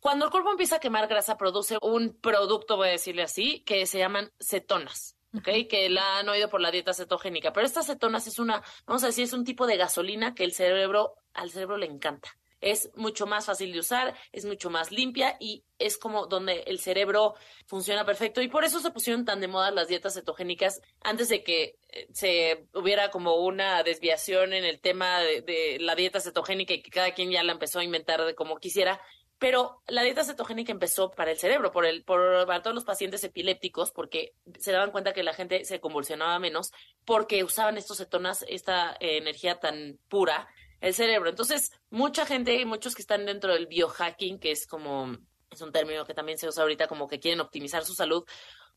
Cuando 0.00 0.24
el 0.24 0.30
cuerpo 0.32 0.50
empieza 0.50 0.76
a 0.76 0.80
quemar 0.80 1.06
grasa, 1.06 1.36
produce 1.36 1.78
un 1.80 2.18
producto, 2.20 2.76
voy 2.76 2.88
a 2.88 2.92
decirle 2.92 3.22
así, 3.22 3.60
que 3.60 3.86
se 3.86 3.98
llaman 3.98 4.32
cetonas. 4.40 5.16
Que 5.44 5.88
la 5.88 6.18
han 6.18 6.28
oído 6.28 6.50
por 6.50 6.60
la 6.60 6.70
dieta 6.70 6.92
cetogénica. 6.92 7.52
Pero 7.52 7.64
estas 7.64 7.86
cetonas 7.86 8.26
es 8.26 8.38
una, 8.38 8.62
vamos 8.84 9.04
a 9.04 9.06
decir, 9.06 9.24
es 9.24 9.32
un 9.32 9.44
tipo 9.44 9.66
de 9.66 9.76
gasolina 9.76 10.34
que 10.34 10.44
el 10.44 10.52
cerebro, 10.52 11.14
al 11.32 11.50
cerebro 11.50 11.76
le 11.76 11.86
encanta. 11.86 12.36
Es 12.62 12.90
mucho 12.94 13.26
más 13.26 13.44
fácil 13.44 13.72
de 13.72 13.80
usar, 13.80 14.14
es 14.32 14.46
mucho 14.46 14.70
más 14.70 14.90
limpia 14.90 15.36
y 15.38 15.64
es 15.78 15.98
como 15.98 16.26
donde 16.26 16.60
el 16.66 16.78
cerebro 16.78 17.34
funciona 17.66 18.06
perfecto. 18.06 18.40
Y 18.40 18.48
por 18.48 18.64
eso 18.64 18.80
se 18.80 18.90
pusieron 18.90 19.26
tan 19.26 19.40
de 19.40 19.48
moda 19.48 19.70
las 19.70 19.88
dietas 19.88 20.14
cetogénicas 20.14 20.80
antes 21.02 21.28
de 21.28 21.44
que 21.44 21.76
eh, 21.88 22.08
se 22.12 22.66
hubiera 22.72 23.10
como 23.10 23.34
una 23.36 23.82
desviación 23.82 24.54
en 24.54 24.64
el 24.64 24.80
tema 24.80 25.20
de, 25.20 25.76
la 25.80 25.94
dieta 25.94 26.20
cetogénica 26.20 26.72
y 26.72 26.82
que 26.82 26.90
cada 26.90 27.12
quien 27.12 27.30
ya 27.30 27.42
la 27.42 27.52
empezó 27.52 27.80
a 27.80 27.84
inventar 27.84 28.24
de 28.24 28.34
como 28.34 28.56
quisiera 28.56 29.00
pero 29.42 29.82
la 29.88 30.04
dieta 30.04 30.22
cetogénica 30.22 30.70
empezó 30.70 31.10
para 31.10 31.32
el 31.32 31.36
cerebro, 31.36 31.72
por 31.72 31.84
el, 31.84 32.04
por, 32.04 32.46
para 32.46 32.62
todos 32.62 32.76
los 32.76 32.84
pacientes 32.84 33.24
epilépticos, 33.24 33.90
porque 33.90 34.34
se 34.60 34.70
daban 34.70 34.92
cuenta 34.92 35.12
que 35.12 35.24
la 35.24 35.34
gente 35.34 35.64
se 35.64 35.80
convulsionaba 35.80 36.38
menos, 36.38 36.70
porque 37.04 37.42
usaban 37.42 37.76
estos 37.76 37.98
cetonas, 37.98 38.44
esta 38.46 38.92
eh, 39.00 39.16
energía 39.16 39.58
tan 39.58 39.98
pura, 40.08 40.46
el 40.82 40.94
cerebro. 40.94 41.30
Entonces, 41.30 41.72
mucha 41.90 42.26
gente, 42.26 42.62
muchos 42.66 42.94
que 42.94 43.02
están 43.02 43.24
dentro 43.24 43.54
del 43.54 43.68
biohacking, 43.68 44.38
que 44.38 44.50
es 44.50 44.66
como, 44.66 45.16
es 45.50 45.60
un 45.62 45.72
término 45.72 46.04
que 46.04 46.12
también 46.12 46.38
se 46.38 46.48
usa 46.48 46.64
ahorita 46.64 46.88
como 46.88 47.08
que 47.08 47.20
quieren 47.20 47.40
optimizar 47.40 47.84
su 47.84 47.94
salud, 47.94 48.24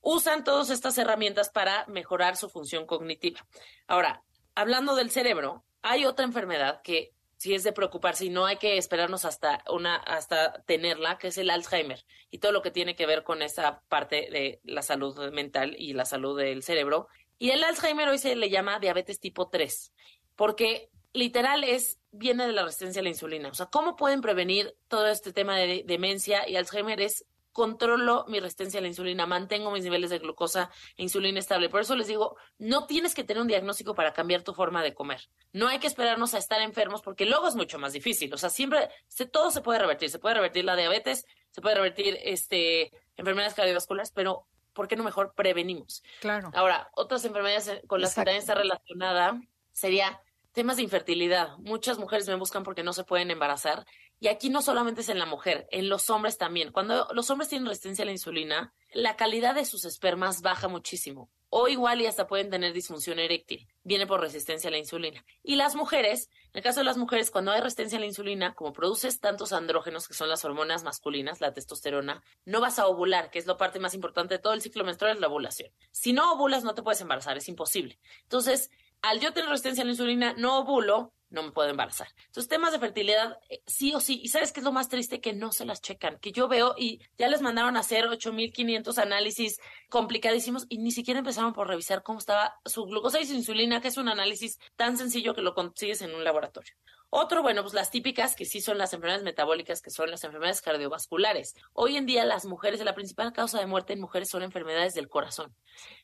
usan 0.02 0.44
todas 0.44 0.70
estas 0.70 0.98
herramientas 1.00 1.50
para 1.50 1.86
mejorar 1.88 2.38
su 2.38 2.48
función 2.48 2.86
cognitiva. 2.86 3.46
Ahora, 3.88 4.24
hablando 4.54 4.96
del 4.96 5.10
cerebro, 5.10 5.66
hay 5.82 6.06
otra 6.06 6.26
enfermedad 6.26 6.82
que 6.84 7.12
si 7.38 7.56
es 7.56 7.64
de 7.64 7.74
preocuparse 7.74 8.26
y 8.26 8.30
no 8.30 8.46
hay 8.46 8.58
que 8.58 8.78
esperarnos 8.78 9.26
hasta 9.26 9.64
una 9.68 9.96
hasta 9.96 10.64
tenerla, 10.64 11.18
que 11.18 11.30
es 11.30 11.38
el 11.40 11.50
Alzheimer 11.50 12.06
y 12.30 12.38
todo 12.38 12.52
lo 12.52 12.62
que 12.62 12.72
tiene 12.72 12.96
que 12.96 13.08
ver 13.08 13.24
con 13.24 13.42
esa 13.42 13.82
parte 13.90 14.30
de 14.32 14.62
la 14.64 14.84
salud 14.84 15.32
mental 15.32 15.76
y 15.78 15.94
la 15.94 16.06
salud 16.06 16.38
del 16.38 16.62
cerebro. 16.62 17.08
Y 17.40 17.50
el 17.50 17.64
Alzheimer 17.64 18.08
hoy 18.08 18.20
se 18.20 18.36
le 18.36 18.52
llama 18.52 18.80
diabetes 18.80 19.20
tipo 19.20 19.50
3, 19.50 19.92
porque 20.36 20.90
literal 21.16 21.64
es 21.64 22.00
viene 22.12 22.46
de 22.46 22.54
la 22.54 22.64
resistencia 22.64 23.00
a 23.00 23.04
la 23.04 23.10
insulina. 23.10 23.50
O 23.50 23.54
sea, 23.54 23.66
¿cómo 23.68 23.96
pueden 23.96 24.22
prevenir 24.22 24.76
todo 24.88 25.08
este 25.08 25.34
tema 25.34 25.58
de 25.58 25.84
demencia 25.86 26.48
y 26.48 26.56
Alzheimer 26.56 27.02
es 27.02 27.26
controlo 27.56 28.26
mi 28.28 28.42
resistencia 28.42 28.80
a 28.80 28.82
la 28.82 28.90
insulina, 28.90 29.26
mantengo 29.26 29.72
mis 29.72 29.86
niveles 29.86 30.10
de 30.10 30.20
glucosa 30.20 30.70
e 30.98 31.04
insulina 31.04 31.40
estable. 31.40 31.70
Por 31.70 31.80
eso 31.80 31.96
les 31.96 32.08
digo, 32.08 32.36
no 32.58 32.86
tienes 32.86 33.16
que 33.16 33.24
tener 33.24 33.40
un 33.40 33.48
diagnóstico 33.48 33.96
para 33.96 34.12
cambiar 34.12 34.42
tu 34.42 34.54
forma 34.54 34.84
de 34.84 34.94
comer. 34.94 35.22
No 35.54 35.70
hay 35.70 35.80
que 35.80 35.88
esperarnos 35.88 36.34
a 36.34 36.38
estar 36.38 36.60
enfermos 36.60 37.02
porque 37.02 37.26
luego 37.26 37.48
es 37.48 37.56
mucho 37.56 37.80
más 37.80 37.94
difícil. 37.94 38.34
O 38.34 38.38
sea, 38.38 38.50
siempre, 38.50 38.90
todo 39.32 39.52
se 39.52 39.62
puede 39.62 39.80
revertir. 39.80 40.10
Se 40.10 40.20
puede 40.20 40.36
revertir 40.36 40.66
la 40.66 40.76
diabetes, 40.76 41.26
se 41.50 41.62
puede 41.62 41.76
revertir 41.76 42.20
este, 42.24 42.92
enfermedades 43.16 43.54
cardiovasculares, 43.54 44.12
pero 44.12 44.50
¿por 44.74 44.90
qué 44.90 44.98
no 44.98 45.06
mejor 45.06 45.34
prevenimos? 45.34 46.04
Claro. 46.20 46.52
Ahora, 46.54 46.90
otras 46.94 47.24
enfermedades 47.24 47.72
con 47.88 48.02
las 48.02 48.16
que 48.16 48.16
también 48.16 48.40
está 48.40 48.56
relacionada 48.56 49.40
sería 49.72 50.22
temas 50.56 50.78
de 50.78 50.84
infertilidad. 50.84 51.58
Muchas 51.60 52.00
mujeres 52.00 52.28
me 52.28 52.36
buscan 52.36 52.64
porque 52.64 52.82
no 52.82 52.94
se 52.94 53.04
pueden 53.04 53.30
embarazar 53.30 53.86
y 54.20 54.30
aquí 54.30 54.50
no 54.50 54.62
solamente 54.62 55.02
es 55.02 55.10
en 55.10 55.20
la 55.20 55.26
mujer, 55.26 55.68
en 55.72 55.90
los 55.90 56.10
hombres 56.10 56.38
también. 56.38 56.72
Cuando 56.72 57.08
los 57.14 57.30
hombres 57.30 57.50
tienen 57.50 57.68
resistencia 57.68 58.04
a 58.04 58.06
la 58.06 58.14
insulina, 58.14 58.74
la 58.94 59.18
calidad 59.18 59.54
de 59.54 59.66
sus 59.66 59.86
espermas 59.86 60.42
baja 60.42 60.68
muchísimo. 60.68 61.30
O 61.50 61.68
igual 61.68 62.02
y 62.02 62.06
hasta 62.06 62.28
pueden 62.28 62.50
tener 62.50 62.74
disfunción 62.74 63.20
eréctil. 63.20 63.68
Viene 63.84 64.08
por 64.08 64.20
resistencia 64.20 64.70
a 64.70 64.72
la 64.72 64.78
insulina. 64.78 65.24
Y 65.44 65.56
las 65.56 65.76
mujeres, 65.76 66.30
en 66.48 66.58
el 66.58 66.64
caso 66.64 66.80
de 66.80 66.86
las 66.86 66.98
mujeres, 66.98 67.32
cuando 67.32 67.52
hay 67.52 67.62
resistencia 67.62 67.98
a 67.98 68.02
la 68.02 68.08
insulina, 68.08 68.54
como 68.56 68.74
produces 68.74 69.20
tantos 69.20 69.54
andrógenos, 69.54 70.08
que 70.08 70.16
son 70.16 70.28
las 70.28 70.44
hormonas 70.44 70.84
masculinas, 70.84 71.40
la 71.40 71.54
testosterona, 71.54 72.24
no 72.46 72.62
vas 72.62 72.80
a 72.80 72.88
ovular, 72.88 73.30
que 73.30 73.40
es 73.40 73.46
la 73.46 73.58
parte 73.58 73.80
más 73.80 73.94
importante 73.94 74.36
de 74.36 74.40
todo 74.40 74.54
el 74.54 74.62
ciclo 74.62 74.84
menstrual, 74.84 75.14
es 75.14 75.22
la 75.22 75.28
ovulación. 75.28 75.72
Si 75.92 76.14
no 76.14 76.34
ovulas, 76.34 76.64
no 76.64 76.74
te 76.74 76.84
puedes 76.84 77.02
embarazar, 77.02 77.38
es 77.38 77.48
imposible. 77.48 78.00
Entonces, 78.24 78.70
al 79.06 79.20
yo 79.20 79.34
tener 79.34 79.50
resistencia 79.50 79.84
a 79.84 79.86
la 79.86 79.92
insulina, 79.92 80.34
no 80.38 80.60
ovulo, 80.60 81.14
no 81.30 81.44
me 81.44 81.52
puedo 81.52 81.70
embarazar. 81.70 82.08
Entonces, 82.28 82.48
temas 82.48 82.72
de 82.72 82.80
fertilidad, 82.80 83.38
eh, 83.50 83.62
sí 83.66 83.94
o 83.94 84.00
sí. 84.00 84.22
Y 84.24 84.30
sabes 84.30 84.52
qué 84.52 84.60
es 84.62 84.64
lo 84.64 84.72
más 84.72 84.90
triste 84.90 85.22
que 85.22 85.34
no 85.34 85.52
se 85.52 85.66
las 85.66 85.82
checan, 85.82 86.18
que 86.20 86.32
yo 86.32 86.48
veo 86.48 86.76
y 86.78 87.02
ya 87.18 87.28
les 87.28 87.42
mandaron 87.42 87.78
a 87.78 87.82
hacer 87.82 88.08
8500 88.08 88.98
análisis 88.98 89.60
complicadísimos 89.90 90.66
y 90.70 90.78
ni 90.78 90.92
siquiera 90.92 91.20
empezaron 91.20 91.54
por 91.54 91.68
revisar 91.68 92.04
cómo 92.04 92.20
estaba 92.20 92.56
su 92.66 92.86
glucosa 92.86 93.20
y 93.20 93.26
su 93.26 93.34
insulina, 93.34 93.82
que 93.82 93.90
es 93.90 93.98
un 93.98 94.10
análisis 94.10 94.60
tan 94.76 94.98
sencillo 94.98 95.36
que 95.36 95.42
lo 95.42 95.54
consigues 95.54 96.02
en 96.02 96.16
un 96.16 96.24
laboratorio. 96.24 96.74
Otro, 97.18 97.42
bueno, 97.42 97.62
pues 97.62 97.74
las 97.74 97.92
típicas 97.92 98.36
que 98.36 98.44
sí 98.44 98.60
son 98.60 98.78
las 98.78 98.92
enfermedades 98.92 99.24
metabólicas, 99.24 99.82
que 99.82 99.90
son 99.90 100.12
las 100.12 100.26
enfermedades 100.26 100.62
cardiovasculares. 100.62 101.56
Hoy 101.72 101.96
en 101.96 102.06
día 102.06 102.26
las 102.26 102.44
mujeres, 102.44 102.84
la 102.84 102.94
principal 102.94 103.32
causa 103.32 103.58
de 103.58 103.66
muerte 103.66 103.94
en 103.94 104.02
mujeres 104.02 104.30
son 104.30 104.44
enfermedades 104.44 104.96
del 104.96 105.08
corazón. 105.08 105.56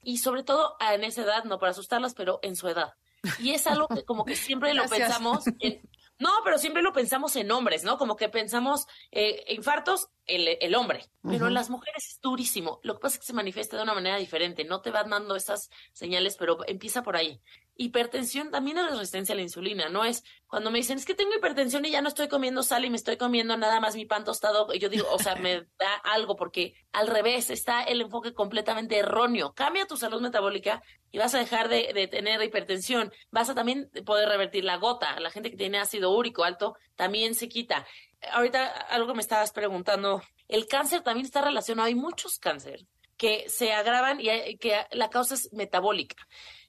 Y 0.04 0.19
sobre 0.19 0.43
todo 0.43 0.78
en 0.80 1.04
esa 1.04 1.24
edad, 1.24 1.43
no 1.43 1.60
para 1.60 1.71
asustarlas, 1.71 2.13
pero 2.13 2.39
en 2.43 2.56
su 2.56 2.69
edad. 2.69 2.93
Y 3.39 3.52
es 3.52 3.67
algo 3.67 3.89
que 3.89 4.06
como 4.06 4.24
que 4.24 4.38
siempre 4.38 4.74
lo 4.74 4.86
pensamos 4.86 5.43
en, 5.60 5.82
no, 6.21 6.30
pero 6.43 6.60
siempre 6.60 6.84
lo 6.84 6.93
pensamos 6.93 7.36
en 7.36 7.52
hombres, 7.52 7.84
¿no? 7.84 7.97
Como 7.97 8.15
que 8.15 8.30
pensamos 8.30 8.86
eh, 9.10 9.43
infartos, 9.50 10.10
el, 10.28 10.47
el 10.62 10.76
hombre. 10.76 11.10
Pero 11.24 11.47
en 11.47 11.56
las 11.56 11.71
mujeres 11.71 12.06
es 12.10 12.21
durísimo. 12.21 12.80
Lo 12.84 12.93
que 12.93 13.00
pasa 13.00 13.15
es 13.15 13.19
que 13.21 13.26
se 13.26 13.34
manifiesta 13.34 13.76
de 13.76 13.82
una 13.82 13.95
manera 13.95 14.17
diferente. 14.17 14.63
No 14.63 14.82
te 14.82 14.91
van 14.91 15.10
dando 15.10 15.36
esas 15.36 15.71
señales, 15.93 16.38
pero 16.38 16.60
empieza 16.67 17.02
por 17.02 17.15
ahí. 17.15 17.41
Hipertensión 17.76 18.52
también 18.52 18.78
es 18.78 18.92
resistencia 18.92 19.34
a 19.34 19.36
la 19.36 19.42
insulina, 19.42 19.90
no 19.90 20.04
es 20.04 20.24
cuando 20.48 20.70
me 20.70 20.80
dicen 20.80 20.98
es 20.98 21.06
que 21.06 21.16
tengo 21.16 21.34
hipertensión 21.34 21.86
y 21.86 21.92
ya 21.92 22.02
no 22.02 22.10
estoy 22.10 22.28
comiendo 22.28 22.62
sal 22.62 22.84
y 22.84 22.90
me 22.90 22.98
estoy 22.98 23.16
comiendo 23.16 23.56
nada 23.56 23.80
más 23.80 23.96
mi 23.96 24.06
pan 24.06 24.26
tostado, 24.26 24.74
yo 24.74 24.90
digo, 24.90 25.08
o 25.12 25.18
sea, 25.18 25.36
me 25.36 25.62
da 25.80 25.94
algo 26.04 26.36
porque 26.36 26.74
al 26.92 27.08
revés 27.08 27.50
está 27.50 27.84
el 27.84 28.02
enfoque 28.02 28.34
completamente 28.34 28.98
erróneo. 28.98 29.54
Cambia 29.54 29.88
tu 29.88 29.96
salud 29.96 30.22
metabólica 30.22 30.84
y 31.12 31.18
vas 31.18 31.34
a 31.34 31.40
dejar 31.40 31.70
de, 31.70 31.92
de 31.94 32.08
tener 32.08 32.44
hipertensión. 32.44 33.14
Vas 33.32 33.50
a 33.50 33.56
también 33.56 33.90
poder 34.06 34.28
revertir 34.28 34.66
la 34.66 34.76
gota. 34.76 35.20
La 35.20 35.32
gente 35.32 35.50
que 35.50 35.58
tiene 35.58 35.80
ácido 35.80 36.12
úrico 36.12 36.44
alto 36.44 36.76
también 36.96 37.34
se 37.34 37.48
quita. 37.48 37.88
Ahorita 38.34 38.68
algo 38.68 39.16
me 39.16 39.22
estabas 39.22 39.52
preguntando, 39.52 40.22
el 40.48 40.68
cáncer 40.68 41.02
también 41.02 41.26
está 41.26 41.42
relacionado, 41.42 41.88
hay 41.88 41.96
muchos 41.96 42.38
cánceres 42.38 42.86
que 43.18 43.48
se 43.50 43.72
agravan 43.72 44.20
y 44.20 44.58
que 44.58 44.86
la 44.92 45.10
causa 45.10 45.36
es 45.36 45.54
metabólica. 45.54 46.16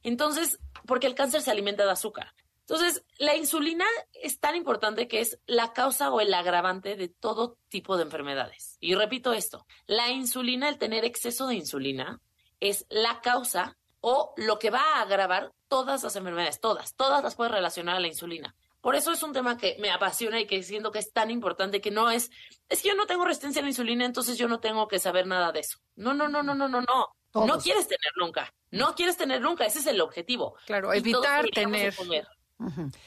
Entonces, 0.02 0.58
porque 0.86 1.06
el 1.06 1.14
cáncer 1.14 1.42
se 1.42 1.50
alimenta 1.50 1.84
de 1.84 1.92
azúcar. 1.92 2.34
Entonces, 2.60 3.04
la 3.18 3.36
insulina 3.36 3.84
es 4.12 4.38
tan 4.38 4.56
importante 4.56 5.08
que 5.08 5.20
es 5.20 5.38
la 5.46 5.72
causa 5.72 6.10
o 6.10 6.20
el 6.20 6.32
agravante 6.32 6.96
de 6.96 7.08
todo 7.08 7.58
tipo 7.68 7.96
de 7.96 8.04
enfermedades. 8.04 8.76
Y 8.80 8.94
repito 8.94 9.32
esto, 9.32 9.66
la 9.86 10.10
insulina, 10.10 10.68
el 10.68 10.78
tener 10.78 11.04
exceso 11.04 11.46
de 11.48 11.56
insulina, 11.56 12.20
es 12.60 12.86
la 12.88 13.20
causa 13.20 13.76
o 14.00 14.32
lo 14.36 14.58
que 14.58 14.70
va 14.70 14.80
a 14.80 15.02
agravar 15.02 15.52
todas 15.68 16.02
las 16.02 16.14
enfermedades, 16.16 16.60
todas, 16.60 16.94
todas 16.94 17.22
las 17.22 17.34
puede 17.34 17.50
relacionar 17.50 17.96
a 17.96 18.00
la 18.00 18.08
insulina. 18.08 18.54
Por 18.80 18.96
eso 18.96 19.12
es 19.12 19.22
un 19.22 19.32
tema 19.32 19.56
que 19.56 19.76
me 19.80 19.90
apasiona 19.90 20.40
y 20.40 20.46
que 20.46 20.62
siento 20.62 20.90
que 20.90 20.98
es 20.98 21.12
tan 21.12 21.30
importante 21.30 21.80
que 21.80 21.92
no 21.92 22.10
es, 22.10 22.30
es 22.68 22.82
que 22.82 22.88
yo 22.88 22.94
no 22.96 23.06
tengo 23.06 23.24
resistencia 23.24 23.60
a 23.60 23.62
la 23.62 23.70
insulina, 23.70 24.04
entonces 24.04 24.36
yo 24.36 24.48
no 24.48 24.60
tengo 24.60 24.88
que 24.88 24.98
saber 24.98 25.26
nada 25.26 25.52
de 25.52 25.60
eso. 25.60 25.78
No, 25.94 26.14
no, 26.14 26.28
no, 26.28 26.42
no, 26.42 26.54
no, 26.54 26.68
no, 26.68 26.80
no. 26.80 27.16
No 27.34 27.58
quieres 27.58 27.86
tener 27.86 28.12
nunca. 28.16 28.52
No 28.70 28.94
quieres 28.94 29.16
tener 29.16 29.40
nunca. 29.40 29.64
Ese 29.64 29.78
es 29.78 29.86
el 29.86 30.00
objetivo. 30.00 30.56
Claro, 30.66 30.92
evitar 30.92 31.46
tener. 31.50 31.94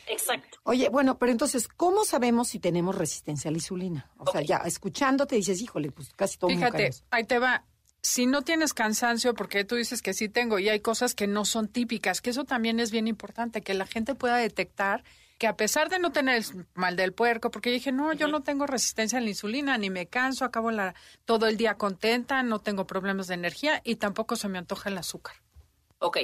Exacto. 0.08 0.58
Oye, 0.64 0.90
bueno, 0.90 1.18
pero 1.18 1.32
entonces, 1.32 1.68
¿cómo 1.68 2.04
sabemos 2.06 2.50
si 2.50 2.60
tenemos 2.60 2.96
resistencia 2.96 3.50
a 3.50 3.52
la 3.52 3.58
insulina? 3.58 4.12
O 4.18 4.30
sea, 4.32 4.42
ya 4.42 4.58
escuchándote 4.58 5.36
dices, 5.36 5.62
híjole, 5.62 5.92
pues 5.92 6.14
casi 6.14 6.38
todo 6.38 6.50
Fíjate, 6.50 6.92
ahí 7.12 7.24
te 7.24 7.40
va. 7.40 7.64
Si 8.02 8.28
no 8.28 8.44
tienes 8.44 8.74
cansancio, 8.74 9.34
porque 9.34 9.64
tú 9.64 9.76
dices 9.76 10.02
que 10.02 10.14
sí 10.14 10.30
tengo, 10.30 10.60
y 10.60 10.70
hay 10.70 10.80
cosas 10.80 11.16
que 11.16 11.26
no 11.26 11.44
son 11.44 11.68
típicas, 11.68 12.22
que 12.22 12.30
eso 12.30 12.44
también 12.44 12.80
es 12.80 12.92
bien 12.92 13.08
importante, 13.08 13.62
que 13.62 13.74
la 13.74 13.88
gente 13.88 14.14
pueda 14.14 14.38
detectar 14.38 15.04
que 15.46 15.50
a 15.50 15.58
pesar 15.58 15.90
de 15.90 16.00
no 16.00 16.12
tener 16.12 16.38
el 16.38 16.66
mal 16.74 16.96
del 16.96 17.14
puerco, 17.14 17.52
porque 17.52 17.70
dije, 17.70 17.92
no, 17.92 18.14
yo 18.14 18.28
no 18.28 18.42
tengo 18.42 18.66
resistencia 18.66 19.20
a 19.20 19.22
la 19.22 19.30
insulina, 19.30 19.78
ni 19.78 19.92
me 19.92 20.08
canso, 20.08 20.44
acabo 20.44 20.72
la, 20.72 20.96
todo 21.24 21.46
el 21.46 21.56
día 21.56 21.78
contenta, 21.78 22.42
no 22.42 22.62
tengo 22.62 22.88
problemas 22.88 23.28
de 23.28 23.36
energía 23.36 23.80
y 23.84 23.98
tampoco 23.98 24.36
se 24.36 24.50
me 24.50 24.58
antoja 24.58 24.90
el 24.90 24.98
azúcar. 24.98 25.36
Ok, 26.00 26.18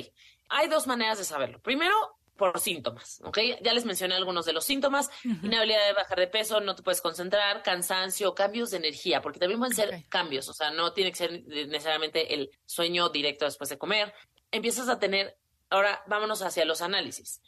hay 0.50 0.68
dos 0.70 0.88
maneras 0.88 1.20
de 1.20 1.24
saberlo. 1.24 1.60
Primero, 1.60 1.94
por 2.36 2.60
síntomas, 2.60 3.22
¿ok? 3.24 3.38
Ya 3.62 3.74
les 3.74 3.86
mencioné 3.86 4.16
algunos 4.16 4.44
de 4.48 4.54
los 4.54 4.66
síntomas, 4.66 5.12
inhabilidad 5.24 5.86
de 5.86 5.94
bajar 5.94 6.18
de 6.18 6.26
peso, 6.26 6.60
no 6.60 6.74
te 6.74 6.82
puedes 6.82 7.02
concentrar, 7.02 7.62
cansancio, 7.62 8.34
cambios 8.34 8.72
de 8.72 8.78
energía, 8.78 9.22
porque 9.22 9.38
también 9.38 9.60
pueden 9.60 9.76
ser 9.76 10.04
cambios, 10.10 10.50
o 10.50 10.54
sea, 10.54 10.72
no 10.72 10.94
tiene 10.94 11.12
que 11.12 11.18
ser 11.18 11.44
necesariamente 11.46 12.34
el 12.34 12.50
sueño 12.66 13.10
directo 13.10 13.46
después 13.46 13.70
de 13.70 13.78
comer. 13.78 14.16
Empiezas 14.50 14.90
a 14.90 14.98
tener, 14.98 15.38
ahora 15.70 16.02
vámonos 16.08 16.42
hacia 16.42 16.66
los 16.66 16.82
análisis. 16.82 17.40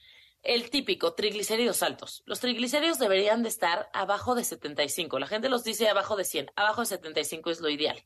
El 0.43 0.69
típico, 0.69 1.13
triglicéridos 1.13 1.83
altos. 1.83 2.21
Los 2.25 2.41
triglicéridos 2.41 2.99
deberían 2.99 3.43
de 3.43 3.49
estar 3.49 3.89
abajo 3.93 4.35
de 4.35 4.43
75. 4.43 5.17
La 5.17 5.27
gente 5.27 5.47
los 5.47 5.63
dice 5.63 5.87
abajo 5.87 6.17
de 6.17 6.25
100. 6.25 6.51
Abajo 6.57 6.81
de 6.81 6.87
75 6.87 7.49
es 7.49 7.61
lo 7.61 7.69
ideal. 7.69 8.03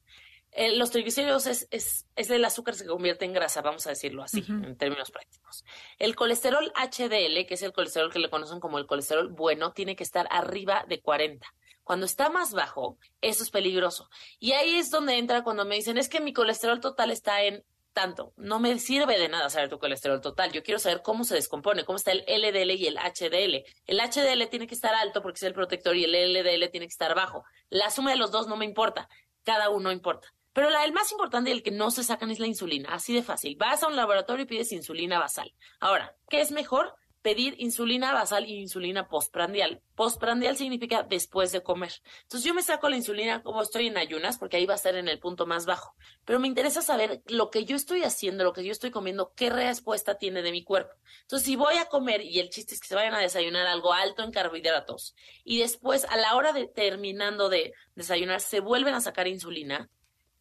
Eh, 0.52 0.76
los 0.76 0.92
triglicéridos 0.92 1.48
es, 1.48 1.68
es, 1.72 2.06
es, 2.16 2.30
el 2.30 2.46
azúcar 2.46 2.76
que 2.76 2.82
se 2.82 2.88
convierte 2.88 3.26
en 3.26 3.34
grasa, 3.34 3.62
vamos 3.62 3.86
a 3.86 3.90
decirlo 3.90 4.24
así, 4.24 4.46
en 4.48 4.78
términos 4.78 5.12
prácticos. 5.12 5.66
El 6.00 6.16
colesterol 6.16 6.72
HDL, 6.76 7.46
que 7.46 7.56
es 7.56 7.64
el 7.64 7.74
colesterol 7.74 8.12
que 8.12 8.20
le 8.20 8.30
conocen 8.30 8.60
como 8.60 8.78
el 8.78 8.86
colesterol 8.86 9.28
bueno, 9.28 9.74
tiene 9.74 9.96
que 9.96 10.04
estar 10.04 10.28
arriba 10.32 10.86
de 10.88 11.02
40. 11.02 11.46
Cuando 11.84 12.06
está 12.06 12.30
más 12.30 12.54
bajo, 12.54 12.98
eso 13.22 13.44
es 13.44 13.50
peligroso. 13.50 14.10
Y 14.40 14.54
ahí 14.54 14.76
es 14.76 14.90
donde 14.90 15.18
entra 15.18 15.44
cuando 15.44 15.66
me 15.66 15.76
dicen, 15.76 15.98
es 15.98 16.10
que 16.10 16.22
mi 16.22 16.34
colesterol 16.34 16.80
total 16.80 17.12
está 17.12 17.44
en 17.44 17.64
tanto. 17.98 18.32
No 18.38 18.60
me 18.60 18.78
sirve 18.78 19.18
de 19.18 19.28
nada 19.28 19.50
saber 19.50 19.70
tu 19.70 19.80
colesterol 19.80 20.22
total. 20.22 20.52
Yo 20.52 20.62
quiero 20.62 20.78
saber 20.78 21.02
cómo 21.02 21.24
se 21.24 21.34
descompone, 21.34 21.84
cómo 21.84 21.96
está 21.96 22.12
el 22.12 22.20
LDL 22.28 22.70
y 22.74 22.86
el 22.86 22.96
HDL. 22.96 23.66
El 23.88 24.00
HDL 24.00 24.48
tiene 24.52 24.68
que 24.68 24.76
estar 24.76 24.94
alto 24.94 25.24
porque 25.24 25.38
es 25.38 25.44
el 25.44 25.56
protector 25.56 25.96
y 25.96 26.04
el 26.04 26.12
LDL 26.12 26.70
tiene 26.70 26.86
que 26.86 26.92
estar 26.92 27.16
bajo. 27.16 27.44
La 27.72 27.90
suma 27.90 28.12
de 28.12 28.18
los 28.18 28.30
dos 28.30 28.48
no 28.48 28.56
me 28.56 28.66
importa. 28.66 29.10
Cada 29.44 29.72
uno 29.72 29.92
importa. 29.92 30.32
Pero 30.54 30.70
la, 30.70 30.86
el 30.86 30.94
más 30.94 31.12
importante 31.12 31.50
y 31.50 31.54
el 31.54 31.64
que 31.64 31.72
no 31.72 31.90
se 31.90 32.04
sacan 32.04 32.30
es 32.30 32.40
la 32.40 32.46
insulina. 32.46 32.90
Así 32.92 33.16
de 33.16 33.24
fácil. 33.24 33.56
Vas 33.56 33.82
a 33.82 33.88
un 33.88 33.96
laboratorio 33.96 34.44
y 34.44 34.48
pides 34.48 34.72
insulina 34.72 35.18
basal. 35.18 35.52
Ahora, 35.80 36.16
¿qué 36.30 36.42
es 36.42 36.52
mejor? 36.52 36.94
Pedir 37.22 37.56
insulina 37.58 38.14
basal 38.14 38.46
y 38.46 38.56
insulina 38.56 39.08
postprandial. 39.08 39.82
Postprandial 39.96 40.56
significa 40.56 41.04
después 41.04 41.52
de 41.52 41.62
comer. 41.62 41.92
Entonces 42.24 42.46
yo 42.46 42.54
me 42.54 42.62
saco 42.62 42.90
la 42.90 42.96
insulina 42.96 43.44
como 43.44 43.62
estoy 43.62 43.88
en 43.88 43.98
ayunas, 43.98 44.38
porque 44.38 44.58
ahí 44.58 44.66
va 44.66 44.74
a 44.74 44.78
estar 44.78 44.96
en 44.96 45.08
el 45.08 45.20
punto 45.20 45.46
más 45.46 45.66
bajo. 45.66 45.96
Pero 46.26 46.40
me 46.40 46.48
interesa 46.48 46.82
saber 46.82 47.22
lo 47.28 47.50
que 47.50 47.66
yo 47.66 47.76
estoy 47.76 48.04
haciendo, 48.04 48.44
lo 48.44 48.54
que 48.54 48.64
yo 48.64 48.72
estoy 48.72 48.92
comiendo, 48.92 49.34
qué 49.36 49.50
respuesta 49.50 50.18
tiene 50.18 50.42
de 50.42 50.52
mi 50.52 50.64
cuerpo. 50.64 50.94
Entonces 51.22 51.46
si 51.46 51.56
voy 51.56 51.76
a 51.76 51.86
comer, 51.86 52.22
y 52.22 52.40
el 52.40 52.50
chiste 52.50 52.76
es 52.76 52.80
que 52.80 52.88
se 52.88 52.96
vayan 52.96 53.16
a 53.16 53.20
desayunar 53.20 53.68
algo 53.68 53.94
alto 53.94 54.24
en 54.24 54.32
carbohidratos, 54.32 55.16
y 55.44 55.60
después 55.60 56.06
a 56.06 56.18
la 56.18 56.36
hora 56.36 56.54
de 56.54 56.68
terminando 56.68 57.50
de 57.50 57.74
desayunar 57.96 58.42
se 58.42 58.60
vuelven 58.60 58.94
a 58.94 59.02
sacar 59.02 59.28
insulina, 59.28 59.90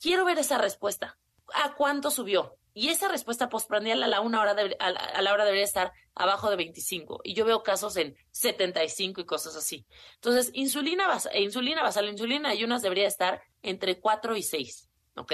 quiero 0.01 0.25
ver 0.25 0.39
esa 0.39 0.59
respuesta. 0.59 1.19
¿A 1.55 1.75
cuánto 1.75 2.11
subió? 2.11 2.59
Y 2.79 2.91
esa 2.91 3.09
respuesta 3.09 3.49
postprandial 3.49 4.03
a 4.03 4.07
la, 4.07 4.21
una 4.21 4.39
hora 4.39 4.55
a, 4.81 5.23
la, 5.23 5.33
hora 5.33 5.47
debería 5.47 5.65
estar 5.65 5.95
abajo 6.15 6.51
de 6.51 6.57
25. 6.57 7.23
Y 7.25 7.33
yo 7.33 7.47
veo 7.47 7.63
casos 7.63 7.97
en 7.97 8.15
75 8.33 9.23
y 9.23 9.25
cosas 9.25 9.57
así. 9.57 9.87
Entonces, 10.17 10.51
insulina, 10.53 11.07
basa, 11.07 11.31
e 11.31 11.41
insulina 11.41 11.83
basal, 11.83 12.07
insulina 12.07 12.51
ayunas 12.51 12.83
debería 12.83 13.07
estar 13.07 13.41
entre 13.63 13.99
4 13.99 14.37
y 14.37 14.43
6. 14.43 14.91
¿Ok? 15.17 15.33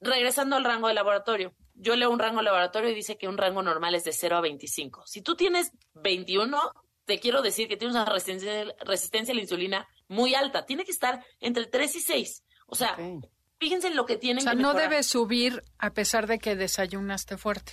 Regresando 0.00 0.54
al 0.54 0.62
rango 0.62 0.86
de 0.86 0.94
laboratorio. 0.94 1.52
Yo 1.74 1.96
leo 1.96 2.10
un 2.10 2.20
rango 2.20 2.38
de 2.38 2.44
laboratorio 2.44 2.90
y 2.90 2.94
dice 2.94 3.18
que 3.18 3.26
un 3.26 3.36
rango 3.36 3.64
normal 3.64 3.96
es 3.96 4.04
de 4.04 4.12
0 4.12 4.36
a 4.36 4.40
25. 4.40 5.08
Si 5.08 5.22
tú 5.22 5.34
tienes 5.34 5.72
21, 5.94 6.60
te 7.06 7.18
quiero 7.18 7.42
decir 7.42 7.66
que 7.66 7.76
tienes 7.76 7.96
una 7.96 8.04
resistencia, 8.04 8.72
resistencia 8.84 9.32
a 9.32 9.34
la 9.34 9.42
insulina 9.42 9.88
muy 10.06 10.36
alta. 10.36 10.64
Tiene 10.64 10.84
que 10.84 10.92
estar 10.92 11.24
entre 11.40 11.66
3 11.66 11.96
y 11.96 12.00
6. 12.00 12.44
O 12.68 12.76
sea, 12.76 12.96
fíjense 13.60 13.88
en 13.88 13.96
lo 13.96 14.06
que 14.06 14.16
tienen 14.16 14.38
o 14.38 14.42
sea, 14.42 14.52
que 14.52 14.58
no 14.62 14.74
debe 14.74 15.02
subir 15.02 15.62
a 15.78 15.92
pesar 15.92 16.26
de 16.26 16.38
que 16.38 16.56
desayunaste 16.56 17.36
fuerte. 17.36 17.72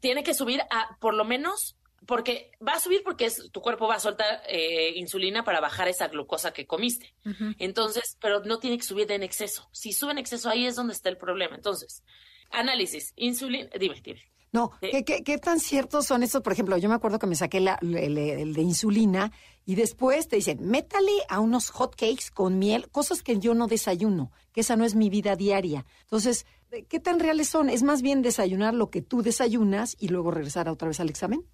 Tiene 0.00 0.24
que 0.24 0.34
subir 0.34 0.62
a 0.70 0.96
por 0.98 1.14
lo 1.14 1.24
menos 1.24 1.76
porque 2.06 2.52
va 2.66 2.72
a 2.72 2.80
subir 2.80 3.02
porque 3.04 3.26
es, 3.26 3.50
tu 3.52 3.60
cuerpo 3.60 3.86
va 3.86 3.96
a 3.96 4.00
soltar 4.00 4.42
eh, 4.48 4.92
insulina 4.96 5.44
para 5.44 5.60
bajar 5.60 5.88
esa 5.88 6.08
glucosa 6.08 6.52
que 6.52 6.66
comiste. 6.66 7.14
Entonces, 7.58 8.16
pero 8.20 8.40
no 8.44 8.58
tiene 8.58 8.78
que 8.78 8.84
subir 8.84 9.10
en 9.10 9.22
exceso. 9.22 9.68
Si 9.72 9.92
sube 9.92 10.12
en 10.12 10.18
exceso, 10.18 10.48
ahí 10.48 10.66
es 10.66 10.76
donde 10.76 10.94
está 10.94 11.08
el 11.08 11.18
problema. 11.18 11.56
Entonces, 11.56 12.04
análisis, 12.50 13.12
insulina, 13.16 13.68
dime, 13.78 14.00
dime. 14.02 14.22
No, 14.52 14.70
¿qué, 14.80 15.04
qué, 15.04 15.38
tan 15.38 15.60
ciertos 15.60 16.06
son 16.06 16.22
esos? 16.22 16.42
Por 16.42 16.52
ejemplo, 16.52 16.78
yo 16.78 16.88
me 16.88 16.94
acuerdo 16.94 17.18
que 17.18 17.26
me 17.26 17.34
saqué 17.34 17.60
la, 17.60 17.78
el, 17.82 18.54
de 18.54 18.62
insulina 18.62 19.32
y 19.66 19.74
después 19.74 20.28
te 20.28 20.36
dicen, 20.36 20.58
métale 20.62 21.12
a 21.28 21.40
unos 21.40 21.70
hot 21.70 21.96
cakes 21.96 22.30
con 22.32 22.58
miel, 22.58 22.88
cosas 22.88 23.24
que 23.24 23.38
yo 23.38 23.52
no 23.52 23.66
desayuno, 23.66 24.30
que 24.52 24.60
esa 24.60 24.76
no 24.76 24.84
es 24.84 24.94
mi 24.94 25.10
vida 25.10 25.34
diaria. 25.34 25.84
Entonces, 26.02 26.46
¿qué 26.88 27.00
tan 27.00 27.18
reales 27.18 27.48
son? 27.48 27.68
¿Es 27.68 27.82
más 27.82 28.00
bien 28.00 28.22
desayunar 28.22 28.74
lo 28.74 28.90
que 28.90 29.02
tú 29.02 29.22
desayunas 29.22 29.96
y 29.98 30.08
luego 30.08 30.30
regresar 30.30 30.68
otra 30.68 30.86
vez 30.86 31.00
al 31.00 31.10
examen? 31.10 31.44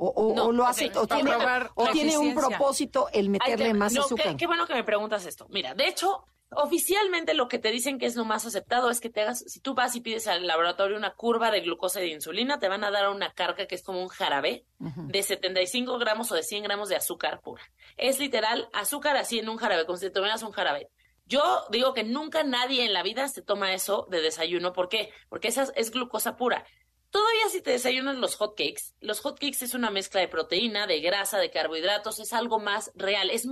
O, 0.00 0.52
lo 0.52 0.64
hace, 0.64 0.92
o, 0.94 1.08
tiene, 1.08 1.32
o 1.74 1.90
tiene, 1.90 2.16
un 2.16 2.32
propósito 2.32 3.08
el 3.12 3.28
meterle 3.30 3.74
más 3.74 3.96
azúcar. 3.96 4.28
Qué, 4.30 4.36
qué 4.36 4.46
bueno 4.46 4.64
que 4.64 4.74
me 4.74 4.84
preguntas 4.84 5.26
esto. 5.26 5.48
Mira, 5.50 5.74
de 5.74 5.88
hecho, 5.88 6.24
Oficialmente 6.50 7.34
lo 7.34 7.46
que 7.46 7.58
te 7.58 7.70
dicen 7.70 7.98
que 7.98 8.06
es 8.06 8.16
lo 8.16 8.24
más 8.24 8.46
aceptado 8.46 8.88
es 8.90 9.00
que 9.00 9.10
te 9.10 9.20
hagas, 9.20 9.40
si 9.46 9.60
tú 9.60 9.74
vas 9.74 9.94
y 9.96 10.00
pides 10.00 10.26
al 10.28 10.46
laboratorio 10.46 10.96
una 10.96 11.14
curva 11.14 11.50
de 11.50 11.60
glucosa 11.60 12.00
y 12.00 12.08
de 12.08 12.14
insulina, 12.14 12.58
te 12.58 12.68
van 12.68 12.84
a 12.84 12.90
dar 12.90 13.10
una 13.10 13.32
carga 13.34 13.66
que 13.66 13.74
es 13.74 13.82
como 13.82 14.02
un 14.02 14.08
jarabe 14.08 14.64
de 14.78 15.22
75 15.22 15.98
gramos 15.98 16.32
o 16.32 16.34
de 16.34 16.42
100 16.42 16.62
gramos 16.62 16.88
de 16.88 16.96
azúcar 16.96 17.40
pura. 17.42 17.62
Es 17.98 18.18
literal 18.18 18.70
azúcar 18.72 19.16
así 19.16 19.38
en 19.38 19.48
un 19.50 19.58
jarabe, 19.58 19.84
como 19.84 19.98
si 19.98 20.06
te 20.06 20.10
tomaras 20.10 20.42
un 20.42 20.52
jarabe. 20.52 20.88
Yo 21.26 21.66
digo 21.70 21.92
que 21.92 22.04
nunca 22.04 22.42
nadie 22.42 22.86
en 22.86 22.94
la 22.94 23.02
vida 23.02 23.28
se 23.28 23.42
toma 23.42 23.74
eso 23.74 24.06
de 24.10 24.22
desayuno. 24.22 24.72
¿Por 24.72 24.88
qué? 24.88 25.12
Porque 25.28 25.48
esa 25.48 25.66
es 25.76 25.90
glucosa 25.90 26.36
pura. 26.38 26.64
Todavía 27.10 27.48
si 27.48 27.62
te 27.62 27.70
desayunas 27.70 28.16
los 28.16 28.36
hot 28.36 28.54
cakes, 28.56 28.94
los 29.00 29.20
hot 29.20 29.38
cakes 29.38 29.64
es 29.64 29.72
una 29.72 29.90
mezcla 29.90 30.20
de 30.20 30.28
proteína, 30.28 30.86
de 30.86 31.00
grasa, 31.00 31.38
de 31.38 31.50
carbohidratos, 31.50 32.18
es 32.18 32.34
algo 32.34 32.58
más 32.58 32.92
real. 32.94 33.30
Es 33.30 33.46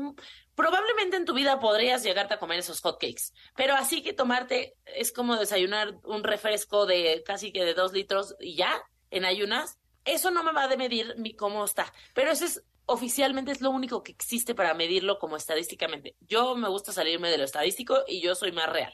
probablemente 0.54 1.16
en 1.16 1.24
tu 1.24 1.32
vida 1.32 1.58
podrías 1.58 2.02
llegarte 2.02 2.34
a 2.34 2.38
comer 2.38 2.58
esos 2.58 2.80
hot 2.82 3.00
cakes, 3.00 3.32
pero 3.56 3.74
así 3.74 4.02
que 4.02 4.12
tomarte 4.12 4.76
es 4.84 5.10
como 5.10 5.36
desayunar 5.36 5.98
un 6.04 6.22
refresco 6.22 6.84
de 6.84 7.22
casi 7.24 7.50
que 7.50 7.64
de 7.64 7.72
dos 7.72 7.92
litros 7.92 8.36
y 8.40 8.56
ya 8.56 8.82
en 9.10 9.24
ayunas. 9.24 9.78
Eso 10.04 10.30
no 10.30 10.44
me 10.44 10.52
va 10.52 10.64
a 10.64 10.76
medir 10.76 11.14
mi 11.16 11.34
cómo 11.34 11.64
está, 11.64 11.92
pero 12.14 12.30
eso 12.30 12.44
es 12.44 12.62
oficialmente 12.84 13.52
es 13.52 13.60
lo 13.60 13.70
único 13.70 14.02
que 14.02 14.12
existe 14.12 14.54
para 14.54 14.74
medirlo 14.74 15.18
como 15.18 15.36
estadísticamente. 15.36 16.16
Yo 16.20 16.54
me 16.56 16.68
gusta 16.68 16.92
salirme 16.92 17.30
de 17.30 17.38
lo 17.38 17.44
estadístico 17.44 18.04
y 18.06 18.20
yo 18.20 18.34
soy 18.34 18.52
más 18.52 18.70
real. 18.70 18.92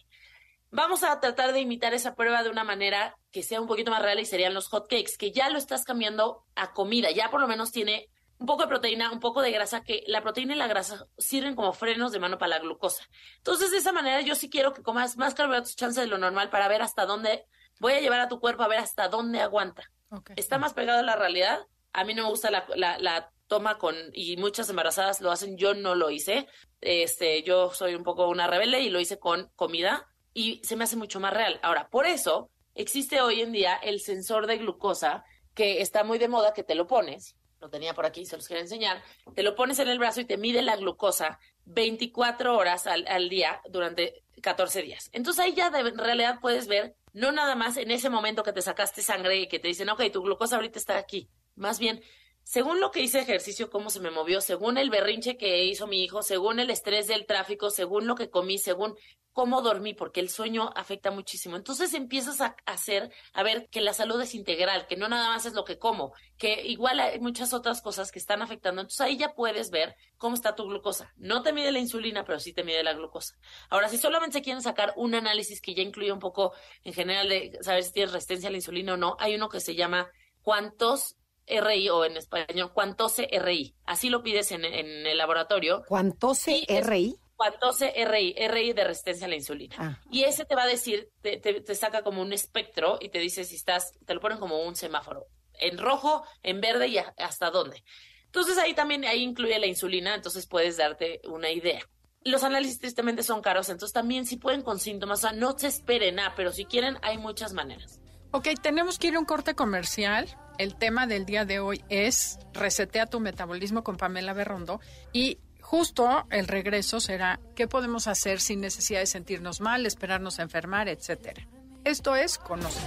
Vamos 0.74 1.04
a 1.04 1.20
tratar 1.20 1.52
de 1.52 1.60
imitar 1.60 1.92
esa 1.92 2.14
prueba 2.14 2.42
de 2.42 2.48
una 2.48 2.64
manera 2.64 3.14
que 3.30 3.42
sea 3.42 3.60
un 3.60 3.66
poquito 3.66 3.90
más 3.90 4.00
real 4.00 4.18
y 4.18 4.24
serían 4.24 4.54
los 4.54 4.68
hot 4.68 4.88
cakes, 4.88 5.18
que 5.18 5.30
ya 5.30 5.50
lo 5.50 5.58
estás 5.58 5.84
cambiando 5.84 6.46
a 6.54 6.72
comida, 6.72 7.10
ya 7.10 7.30
por 7.30 7.42
lo 7.42 7.46
menos 7.46 7.72
tiene 7.72 8.08
un 8.38 8.46
poco 8.46 8.62
de 8.62 8.68
proteína, 8.68 9.12
un 9.12 9.20
poco 9.20 9.42
de 9.42 9.52
grasa, 9.52 9.82
que 9.82 10.02
la 10.06 10.22
proteína 10.22 10.54
y 10.54 10.56
la 10.56 10.66
grasa 10.68 11.06
sirven 11.18 11.54
como 11.56 11.74
frenos 11.74 12.10
de 12.10 12.20
mano 12.20 12.38
para 12.38 12.56
la 12.56 12.58
glucosa. 12.58 13.04
Entonces, 13.36 13.70
de 13.70 13.76
esa 13.76 13.92
manera, 13.92 14.22
yo 14.22 14.34
sí 14.34 14.48
quiero 14.48 14.72
que 14.72 14.82
comas 14.82 15.18
más 15.18 15.34
carbohidratos, 15.34 15.76
chance 15.76 16.00
de 16.00 16.06
lo 16.06 16.16
normal, 16.16 16.48
para 16.48 16.68
ver 16.68 16.80
hasta 16.80 17.04
dónde, 17.04 17.44
voy 17.78 17.92
a 17.92 18.00
llevar 18.00 18.20
a 18.20 18.28
tu 18.28 18.40
cuerpo 18.40 18.62
a 18.62 18.68
ver 18.68 18.78
hasta 18.78 19.08
dónde 19.08 19.42
aguanta. 19.42 19.90
Está 20.36 20.56
más 20.56 20.72
pegado 20.72 21.00
a 21.00 21.02
la 21.02 21.16
realidad. 21.16 21.66
A 21.92 22.04
mí 22.04 22.14
no 22.14 22.22
me 22.22 22.30
gusta 22.30 22.50
la, 22.50 22.64
la, 22.76 22.98
la 22.98 23.30
toma 23.46 23.76
con, 23.76 23.94
y 24.14 24.38
muchas 24.38 24.70
embarazadas 24.70 25.20
lo 25.20 25.30
hacen, 25.30 25.58
yo 25.58 25.74
no 25.74 25.94
lo 25.94 26.08
hice. 26.08 26.48
Este, 26.80 27.42
yo 27.42 27.74
soy 27.74 27.94
un 27.94 28.04
poco 28.04 28.26
una 28.28 28.46
rebelde 28.46 28.80
y 28.80 28.88
lo 28.88 29.00
hice 29.00 29.18
con 29.18 29.50
comida 29.54 30.08
y 30.34 30.60
se 30.64 30.76
me 30.76 30.84
hace 30.84 30.96
mucho 30.96 31.20
más 31.20 31.32
real. 31.32 31.58
Ahora, 31.62 31.88
por 31.88 32.06
eso 32.06 32.50
existe 32.74 33.20
hoy 33.20 33.40
en 33.40 33.52
día 33.52 33.74
el 33.76 34.00
sensor 34.00 34.46
de 34.46 34.58
glucosa 34.58 35.24
que 35.54 35.80
está 35.80 36.04
muy 36.04 36.18
de 36.18 36.28
moda, 36.28 36.54
que 36.54 36.62
te 36.62 36.74
lo 36.74 36.86
pones, 36.86 37.36
lo 37.60 37.68
tenía 37.68 37.94
por 37.94 38.06
aquí, 38.06 38.24
se 38.24 38.36
los 38.36 38.46
quiero 38.46 38.62
enseñar, 38.62 39.02
te 39.34 39.42
lo 39.42 39.54
pones 39.54 39.78
en 39.78 39.88
el 39.88 39.98
brazo 39.98 40.20
y 40.20 40.24
te 40.24 40.36
mide 40.36 40.62
la 40.62 40.76
glucosa 40.76 41.38
24 41.66 42.56
horas 42.56 42.86
al, 42.86 43.06
al 43.06 43.28
día 43.28 43.60
durante 43.68 44.24
14 44.40 44.82
días. 44.82 45.10
Entonces 45.12 45.44
ahí 45.44 45.54
ya 45.54 45.70
de, 45.70 45.80
en 45.80 45.98
realidad 45.98 46.38
puedes 46.40 46.66
ver, 46.66 46.96
no 47.12 47.30
nada 47.30 47.54
más 47.54 47.76
en 47.76 47.90
ese 47.90 48.10
momento 48.10 48.42
que 48.42 48.52
te 48.52 48.62
sacaste 48.62 49.02
sangre 49.02 49.36
y 49.36 49.48
que 49.48 49.58
te 49.58 49.68
dicen, 49.68 49.90
ok, 49.90 50.10
tu 50.12 50.22
glucosa 50.22 50.56
ahorita 50.56 50.78
está 50.78 50.96
aquí, 50.96 51.28
más 51.54 51.78
bien 51.78 52.02
según 52.44 52.80
lo 52.80 52.90
que 52.90 53.00
hice 53.00 53.20
ejercicio, 53.20 53.70
cómo 53.70 53.90
se 53.90 54.00
me 54.00 54.10
movió, 54.10 54.40
según 54.40 54.78
el 54.78 54.90
berrinche 54.90 55.36
que 55.36 55.64
hizo 55.64 55.86
mi 55.86 56.02
hijo, 56.02 56.22
según 56.22 56.58
el 56.60 56.70
estrés 56.70 57.06
del 57.06 57.26
tráfico, 57.26 57.70
según 57.70 58.06
lo 58.06 58.14
que 58.14 58.30
comí, 58.30 58.58
según 58.58 58.96
cómo 59.32 59.62
dormí, 59.62 59.94
porque 59.94 60.20
el 60.20 60.28
sueño 60.28 60.70
afecta 60.76 61.10
muchísimo. 61.10 61.56
Entonces 61.56 61.94
empiezas 61.94 62.40
a 62.40 62.56
hacer, 62.66 63.10
a 63.32 63.42
ver 63.42 63.68
que 63.70 63.80
la 63.80 63.94
salud 63.94 64.20
es 64.20 64.34
integral, 64.34 64.86
que 64.86 64.96
no 64.96 65.08
nada 65.08 65.28
más 65.28 65.46
es 65.46 65.54
lo 65.54 65.64
que 65.64 65.78
como, 65.78 66.12
que 66.36 66.62
igual 66.66 67.00
hay 67.00 67.18
muchas 67.18 67.54
otras 67.54 67.80
cosas 67.80 68.12
que 68.12 68.18
están 68.18 68.42
afectando. 68.42 68.82
Entonces 68.82 69.00
ahí 69.00 69.16
ya 69.16 69.34
puedes 69.34 69.70
ver 69.70 69.96
cómo 70.18 70.34
está 70.34 70.54
tu 70.54 70.64
glucosa. 70.64 71.12
No 71.16 71.42
te 71.42 71.52
mide 71.52 71.72
la 71.72 71.78
insulina, 71.78 72.24
pero 72.24 72.38
sí 72.40 72.52
te 72.52 72.64
mide 72.64 72.82
la 72.82 72.92
glucosa. 72.92 73.36
Ahora, 73.70 73.88
si 73.88 73.96
solamente 73.96 74.38
se 74.38 74.42
quieren 74.42 74.62
sacar 74.62 74.92
un 74.96 75.14
análisis 75.14 75.60
que 75.60 75.74
ya 75.74 75.82
incluye 75.82 76.12
un 76.12 76.20
poco 76.20 76.52
en 76.84 76.92
general 76.92 77.28
de 77.28 77.58
saber 77.62 77.84
si 77.84 77.92
tienes 77.92 78.12
resistencia 78.12 78.48
a 78.48 78.52
la 78.52 78.58
insulina 78.58 78.94
o 78.94 78.96
no, 78.96 79.16
hay 79.18 79.34
uno 79.34 79.48
que 79.48 79.60
se 79.60 79.74
llama 79.74 80.10
cuántos 80.42 81.16
RI 81.60 81.88
o 81.90 82.04
en 82.04 82.16
español 82.16 82.72
Cuantose 82.72 83.28
RI. 83.30 83.74
Así 83.84 84.08
lo 84.08 84.22
pides 84.22 84.52
en, 84.52 84.64
el 84.64 85.18
laboratorio. 85.18 85.82
¿Cuantose 85.86 86.64
RI? 86.68 87.16
Cuantose 87.36 87.92
RI, 88.04 88.34
RI 88.48 88.72
de 88.72 88.84
resistencia 88.84 89.26
a 89.26 89.28
la 89.28 89.36
insulina. 89.36 89.74
Ah. 89.78 90.00
Y 90.10 90.24
ese 90.24 90.44
te 90.44 90.54
va 90.54 90.62
a 90.62 90.66
decir, 90.66 91.10
te, 91.22 91.38
te, 91.38 91.74
saca 91.74 92.02
como 92.02 92.22
un 92.22 92.32
espectro 92.32 92.98
y 93.00 93.08
te 93.08 93.18
dice 93.18 93.44
si 93.44 93.56
estás, 93.56 93.92
te 94.06 94.14
lo 94.14 94.20
ponen 94.20 94.38
como 94.38 94.62
un 94.62 94.76
semáforo, 94.76 95.26
en 95.54 95.78
rojo, 95.78 96.24
en 96.42 96.60
verde 96.60 96.88
y 96.88 96.98
hasta 96.98 97.50
dónde. 97.50 97.82
Entonces 98.26 98.56
ahí 98.58 98.74
también, 98.74 99.04
ahí 99.04 99.22
incluye 99.22 99.58
la 99.58 99.66
insulina, 99.66 100.14
entonces 100.14 100.46
puedes 100.46 100.78
darte 100.78 101.20
una 101.24 101.50
idea. 101.50 101.80
Los 102.24 102.44
análisis 102.44 102.78
tristemente 102.78 103.22
son 103.22 103.42
caros, 103.42 103.68
entonces 103.68 103.92
también 103.92 104.24
si 104.24 104.36
pueden 104.36 104.62
con 104.62 104.78
síntomas, 104.78 105.18
o 105.18 105.28
sea, 105.28 105.32
no 105.32 105.58
se 105.58 105.66
esperen 105.66 106.14
nada, 106.14 106.32
pero 106.36 106.52
si 106.52 106.64
quieren 106.64 106.96
hay 107.02 107.18
muchas 107.18 107.52
maneras. 107.52 108.00
Ok, 108.30 108.48
tenemos 108.62 108.98
que 108.98 109.08
ir 109.08 109.16
a 109.16 109.18
un 109.18 109.26
corte 109.26 109.54
comercial. 109.54 110.26
El 110.58 110.74
tema 110.74 111.06
del 111.06 111.24
día 111.24 111.44
de 111.44 111.60
hoy 111.60 111.84
es 111.88 112.38
Resetea 112.52 113.06
tu 113.06 113.20
metabolismo 113.20 113.82
con 113.82 113.96
Pamela 113.96 114.32
Berrondo 114.32 114.80
y 115.12 115.38
justo 115.60 116.26
el 116.30 116.46
regreso 116.46 117.00
será 117.00 117.40
qué 117.54 117.66
podemos 117.66 118.06
hacer 118.06 118.40
sin 118.40 118.60
necesidad 118.60 119.00
de 119.00 119.06
sentirnos 119.06 119.60
mal, 119.60 119.86
esperarnos 119.86 120.38
a 120.38 120.42
enfermar, 120.42 120.88
etcétera. 120.88 121.46
Esto 121.84 122.14
es 122.14 122.38
Conoce. 122.38 122.80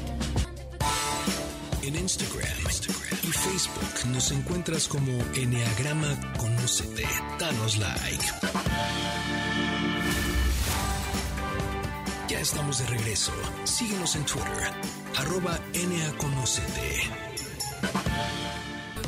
En 1.82 1.96
Instagram, 1.96 2.58
y 3.24 3.32
Facebook 3.32 4.08
nos 4.12 4.32
encuentras 4.32 4.88
como 4.88 5.12
Enneagrama 5.36 6.34
Conócete. 6.38 7.06
Danos 7.40 7.78
like. 7.78 8.26
Ya 12.28 12.40
estamos 12.40 12.80
de 12.80 12.86
regreso. 12.88 13.32
Síguenos 13.66 14.16
en 14.16 14.26
Twitter 14.26 14.74
arroba. 15.18 15.60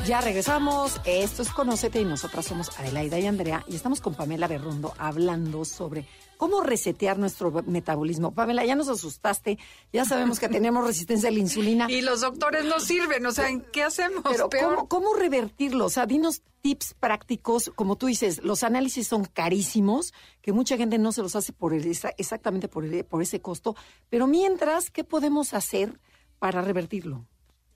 Ya 0.05 0.21
regresamos. 0.21 1.01
Esto 1.03 1.41
es 1.41 1.49
Conócete 1.49 1.99
y 1.99 2.05
nosotras 2.05 2.45
somos 2.45 2.69
Adelaida 2.79 3.19
y 3.19 3.25
Andrea 3.25 3.65
y 3.67 3.75
estamos 3.75 3.99
con 3.99 4.15
Pamela 4.15 4.47
Berrundo 4.47 4.93
hablando 4.97 5.65
sobre 5.65 6.07
cómo 6.37 6.61
resetear 6.61 7.17
nuestro 7.19 7.51
metabolismo. 7.65 8.33
Pamela, 8.33 8.63
ya 8.63 8.75
nos 8.75 8.87
asustaste. 8.87 9.57
Ya 9.91 10.05
sabemos 10.05 10.39
que 10.39 10.47
tenemos 10.47 10.87
resistencia 10.87 11.27
a 11.27 11.31
la 11.33 11.39
insulina. 11.39 11.87
Y 11.91 12.01
los 12.01 12.21
doctores 12.21 12.63
no 12.63 12.79
sirven. 12.79 13.25
O 13.25 13.33
sea, 13.33 13.47
¿qué 13.73 13.83
hacemos? 13.83 14.21
Pero 14.23 14.49
Peor. 14.49 14.75
¿cómo, 14.75 14.87
¿cómo 14.87 15.13
revertirlo? 15.13 15.87
O 15.87 15.89
sea, 15.89 16.05
dinos 16.05 16.41
tips 16.61 16.93
prácticos. 16.93 17.69
Como 17.75 17.97
tú 17.97 18.05
dices, 18.05 18.41
los 18.45 18.63
análisis 18.63 19.09
son 19.09 19.25
carísimos, 19.25 20.13
que 20.41 20.53
mucha 20.53 20.77
gente 20.77 20.97
no 20.99 21.11
se 21.11 21.21
los 21.21 21.35
hace 21.35 21.51
por 21.51 21.73
el- 21.73 21.85
exactamente 22.17 22.69
por, 22.69 22.85
el- 22.85 23.03
por 23.03 23.21
ese 23.21 23.41
costo. 23.41 23.75
Pero 24.09 24.25
mientras, 24.25 24.89
¿qué 24.89 25.03
podemos 25.03 25.53
hacer 25.53 25.99
para 26.39 26.61
revertirlo? 26.61 27.25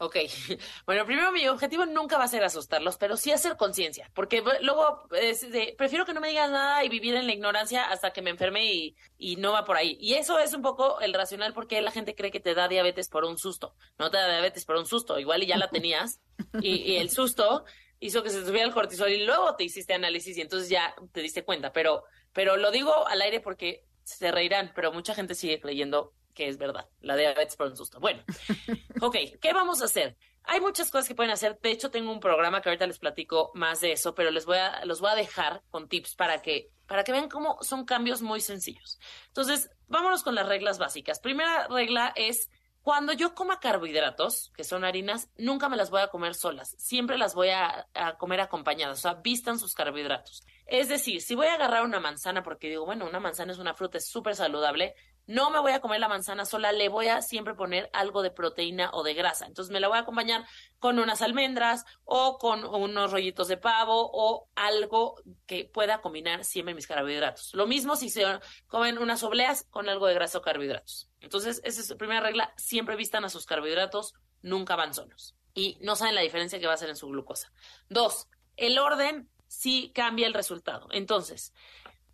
Ok, 0.01 0.15
bueno, 0.87 1.05
primero 1.05 1.31
mi 1.31 1.47
objetivo 1.47 1.85
nunca 1.85 2.17
va 2.17 2.23
a 2.23 2.27
ser 2.27 2.43
asustarlos, 2.43 2.97
pero 2.97 3.17
sí 3.17 3.31
hacer 3.31 3.55
conciencia, 3.55 4.09
porque 4.15 4.43
luego 4.63 5.07
es 5.11 5.51
de, 5.51 5.75
prefiero 5.77 6.07
que 6.07 6.13
no 6.15 6.19
me 6.19 6.29
digas 6.29 6.49
nada 6.49 6.83
y 6.83 6.89
vivir 6.89 7.13
en 7.13 7.27
la 7.27 7.33
ignorancia 7.33 7.83
hasta 7.83 8.11
que 8.11 8.23
me 8.23 8.31
enferme 8.31 8.65
y, 8.65 8.95
y 9.19 9.35
no 9.35 9.51
va 9.51 9.63
por 9.63 9.77
ahí. 9.77 9.97
Y 10.01 10.15
eso 10.15 10.39
es 10.39 10.55
un 10.55 10.63
poco 10.63 10.99
el 11.01 11.13
racional 11.13 11.53
porque 11.53 11.79
la 11.83 11.91
gente 11.91 12.15
cree 12.15 12.31
que 12.31 12.39
te 12.39 12.55
da 12.55 12.67
diabetes 12.67 13.09
por 13.09 13.25
un 13.25 13.37
susto. 13.37 13.75
No 13.99 14.09
te 14.09 14.17
da 14.17 14.27
diabetes 14.27 14.65
por 14.65 14.77
un 14.77 14.87
susto, 14.87 15.19
igual 15.19 15.43
y 15.43 15.45
ya 15.45 15.57
la 15.57 15.69
tenías 15.69 16.19
y, 16.61 16.77
y 16.77 16.95
el 16.95 17.11
susto 17.11 17.63
hizo 17.99 18.23
que 18.23 18.31
se 18.31 18.43
subiera 18.43 18.65
el 18.65 18.73
cortisol 18.73 19.11
y 19.11 19.23
luego 19.23 19.55
te 19.55 19.65
hiciste 19.65 19.93
análisis 19.93 20.35
y 20.35 20.41
entonces 20.41 20.67
ya 20.67 20.95
te 21.11 21.21
diste 21.21 21.45
cuenta. 21.45 21.73
Pero, 21.73 22.05
pero 22.33 22.57
lo 22.57 22.71
digo 22.71 23.07
al 23.07 23.21
aire 23.21 23.39
porque 23.39 23.85
se 24.03 24.31
reirán, 24.31 24.71
pero 24.73 24.91
mucha 24.91 25.13
gente 25.13 25.35
sigue 25.35 25.61
creyendo 25.61 26.15
que 26.41 26.47
es 26.47 26.57
verdad, 26.57 26.89
la 27.01 27.15
diabetes 27.15 27.55
por 27.55 27.67
un 27.67 27.77
susto. 27.77 27.99
Bueno, 27.99 28.23
ok, 29.01 29.15
¿qué 29.39 29.53
vamos 29.53 29.83
a 29.83 29.85
hacer? 29.85 30.17
Hay 30.41 30.59
muchas 30.59 30.89
cosas 30.89 31.07
que 31.07 31.13
pueden 31.13 31.31
hacer. 31.31 31.59
De 31.61 31.69
hecho, 31.69 31.91
tengo 31.91 32.11
un 32.11 32.19
programa 32.19 32.63
que 32.63 32.69
ahorita 32.69 32.87
les 32.87 32.97
platico 32.97 33.51
más 33.53 33.79
de 33.79 33.91
eso, 33.91 34.15
pero 34.15 34.31
les 34.31 34.47
voy 34.47 34.57
a, 34.57 34.83
los 34.85 35.01
voy 35.01 35.11
a 35.11 35.15
dejar 35.15 35.61
con 35.69 35.87
tips 35.87 36.15
para 36.15 36.41
que, 36.41 36.71
para 36.87 37.03
que 37.03 37.11
vean 37.11 37.29
cómo 37.29 37.59
son 37.61 37.85
cambios 37.85 38.23
muy 38.23 38.41
sencillos. 38.41 38.99
Entonces, 39.27 39.69
vámonos 39.85 40.23
con 40.23 40.33
las 40.33 40.47
reglas 40.47 40.79
básicas. 40.79 41.19
Primera 41.19 41.67
regla 41.67 42.11
es 42.15 42.49
cuando 42.81 43.13
yo 43.13 43.35
coma 43.35 43.59
carbohidratos, 43.59 44.51
que 44.55 44.63
son 44.63 44.83
harinas, 44.83 45.29
nunca 45.37 45.69
me 45.69 45.77
las 45.77 45.91
voy 45.91 46.01
a 46.01 46.07
comer 46.07 46.33
solas. 46.33 46.73
Siempre 46.79 47.19
las 47.19 47.35
voy 47.35 47.49
a, 47.49 47.87
a 47.93 48.17
comer 48.17 48.41
acompañadas. 48.41 48.97
O 48.97 49.01
sea, 49.03 49.13
vistan 49.13 49.59
sus 49.59 49.75
carbohidratos. 49.75 50.43
Es 50.65 50.89
decir, 50.89 51.21
si 51.21 51.35
voy 51.35 51.45
a 51.45 51.53
agarrar 51.53 51.83
una 51.83 51.99
manzana, 51.99 52.41
porque 52.41 52.69
digo, 52.69 52.85
bueno, 52.85 53.05
una 53.05 53.19
manzana 53.19 53.51
es 53.51 53.59
una 53.59 53.75
fruta, 53.75 53.99
es 53.99 54.07
súper 54.07 54.35
saludable, 54.35 54.95
no 55.27 55.49
me 55.49 55.59
voy 55.59 55.71
a 55.71 55.79
comer 55.79 55.99
la 55.99 56.07
manzana 56.07 56.45
sola, 56.45 56.71
le 56.71 56.89
voy 56.89 57.07
a 57.07 57.21
siempre 57.21 57.53
poner 57.53 57.89
algo 57.93 58.21
de 58.21 58.31
proteína 58.31 58.89
o 58.93 59.03
de 59.03 59.13
grasa. 59.13 59.45
Entonces 59.45 59.71
me 59.71 59.79
la 59.79 59.87
voy 59.87 59.97
a 59.97 60.01
acompañar 60.01 60.45
con 60.79 60.99
unas 60.99 61.21
almendras 61.21 61.85
o 62.03 62.37
con 62.37 62.65
unos 62.65 63.11
rollitos 63.11 63.47
de 63.47 63.57
pavo 63.57 64.09
o 64.13 64.49
algo 64.55 65.15
que 65.45 65.65
pueda 65.65 66.01
combinar 66.01 66.43
siempre 66.43 66.73
mis 66.73 66.87
carbohidratos. 66.87 67.53
Lo 67.53 67.67
mismo 67.67 67.95
si 67.95 68.09
se 68.09 68.25
comen 68.67 68.97
unas 68.97 69.23
obleas 69.23 69.65
con 69.69 69.89
algo 69.89 70.07
de 70.07 70.13
grasa 70.13 70.39
o 70.39 70.41
carbohidratos. 70.41 71.09
Entonces, 71.19 71.61
esa 71.63 71.81
es 71.81 71.89
la 71.89 71.97
primera 71.97 72.21
regla, 72.21 72.53
siempre 72.57 72.95
vistan 72.95 73.23
a 73.23 73.29
sus 73.29 73.45
carbohidratos, 73.45 74.13
nunca 74.41 74.75
van 74.75 74.93
solos. 74.93 75.35
Y 75.53 75.77
no 75.81 75.95
saben 75.95 76.15
la 76.15 76.21
diferencia 76.21 76.59
que 76.59 76.65
va 76.65 76.73
a 76.73 76.75
hacer 76.75 76.89
en 76.89 76.95
su 76.95 77.07
glucosa. 77.07 77.51
Dos, 77.89 78.27
el 78.55 78.79
orden 78.79 79.29
sí 79.47 79.91
cambia 79.93 80.27
el 80.27 80.33
resultado. 80.33 80.87
Entonces, 80.91 81.53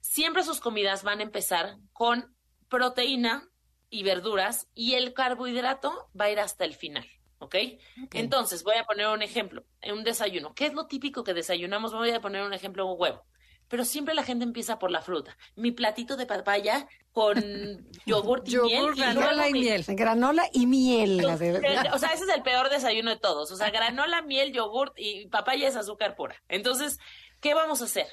siempre 0.01 0.43
sus 0.43 0.59
comidas 0.59 1.03
van 1.03 1.19
a 1.19 1.23
empezar 1.23 1.77
con 1.93 2.35
proteína 2.69 3.49
y 3.89 4.03
verduras 4.03 4.67
y 4.73 4.93
el 4.95 5.13
carbohidrato 5.13 6.09
va 6.19 6.25
a 6.25 6.31
ir 6.31 6.39
hasta 6.39 6.65
el 6.65 6.73
final. 6.73 7.05
¿Ok? 7.39 7.55
Entonces, 8.13 8.63
voy 8.63 8.75
a 8.77 8.83
poner 8.85 9.07
un 9.09 9.21
ejemplo, 9.21 9.63
en 9.81 9.93
un 9.93 10.03
desayuno. 10.03 10.55
¿Qué 10.55 10.65
es 10.65 10.73
lo 10.73 10.87
típico 10.87 11.23
que 11.23 11.35
desayunamos? 11.35 11.93
Voy 11.93 12.09
a 12.09 12.19
poner 12.19 12.41
un 12.41 12.51
ejemplo, 12.53 12.85
un 12.87 12.99
huevo. 12.99 13.23
Pero 13.67 13.85
siempre 13.85 14.15
la 14.15 14.23
gente 14.23 14.43
empieza 14.43 14.79
por 14.79 14.89
la 14.91 15.01
fruta. 15.01 15.37
Mi 15.55 15.71
platito 15.71 16.15
de 16.17 16.25
papaya 16.25 16.87
con 17.11 17.35
yogur 18.07 18.41
y 18.45 18.51
Yogur, 18.51 18.95
miel. 18.95 18.95
granola 18.95 19.49
y 19.49 19.53
mi- 19.53 19.59
miel. 19.59 19.83
Granola 19.87 20.49
y 20.51 20.65
miel. 20.65 21.17
la 21.17 21.37
de- 21.37 21.89
O 21.93 21.99
sea, 21.99 22.09
ese 22.09 22.23
es 22.23 22.29
el 22.35 22.41
peor 22.41 22.69
desayuno 22.69 23.11
de 23.11 23.17
todos. 23.19 23.51
O 23.51 23.55
sea, 23.55 23.69
granola, 23.69 24.21
miel, 24.23 24.51
yogur 24.51 24.93
y 24.95 25.27
papaya 25.27 25.67
es 25.67 25.75
azúcar 25.75 26.15
pura. 26.15 26.41
Entonces, 26.47 26.97
¿qué 27.39 27.53
vamos 27.53 27.81
a 27.81 27.85
hacer? 27.85 28.07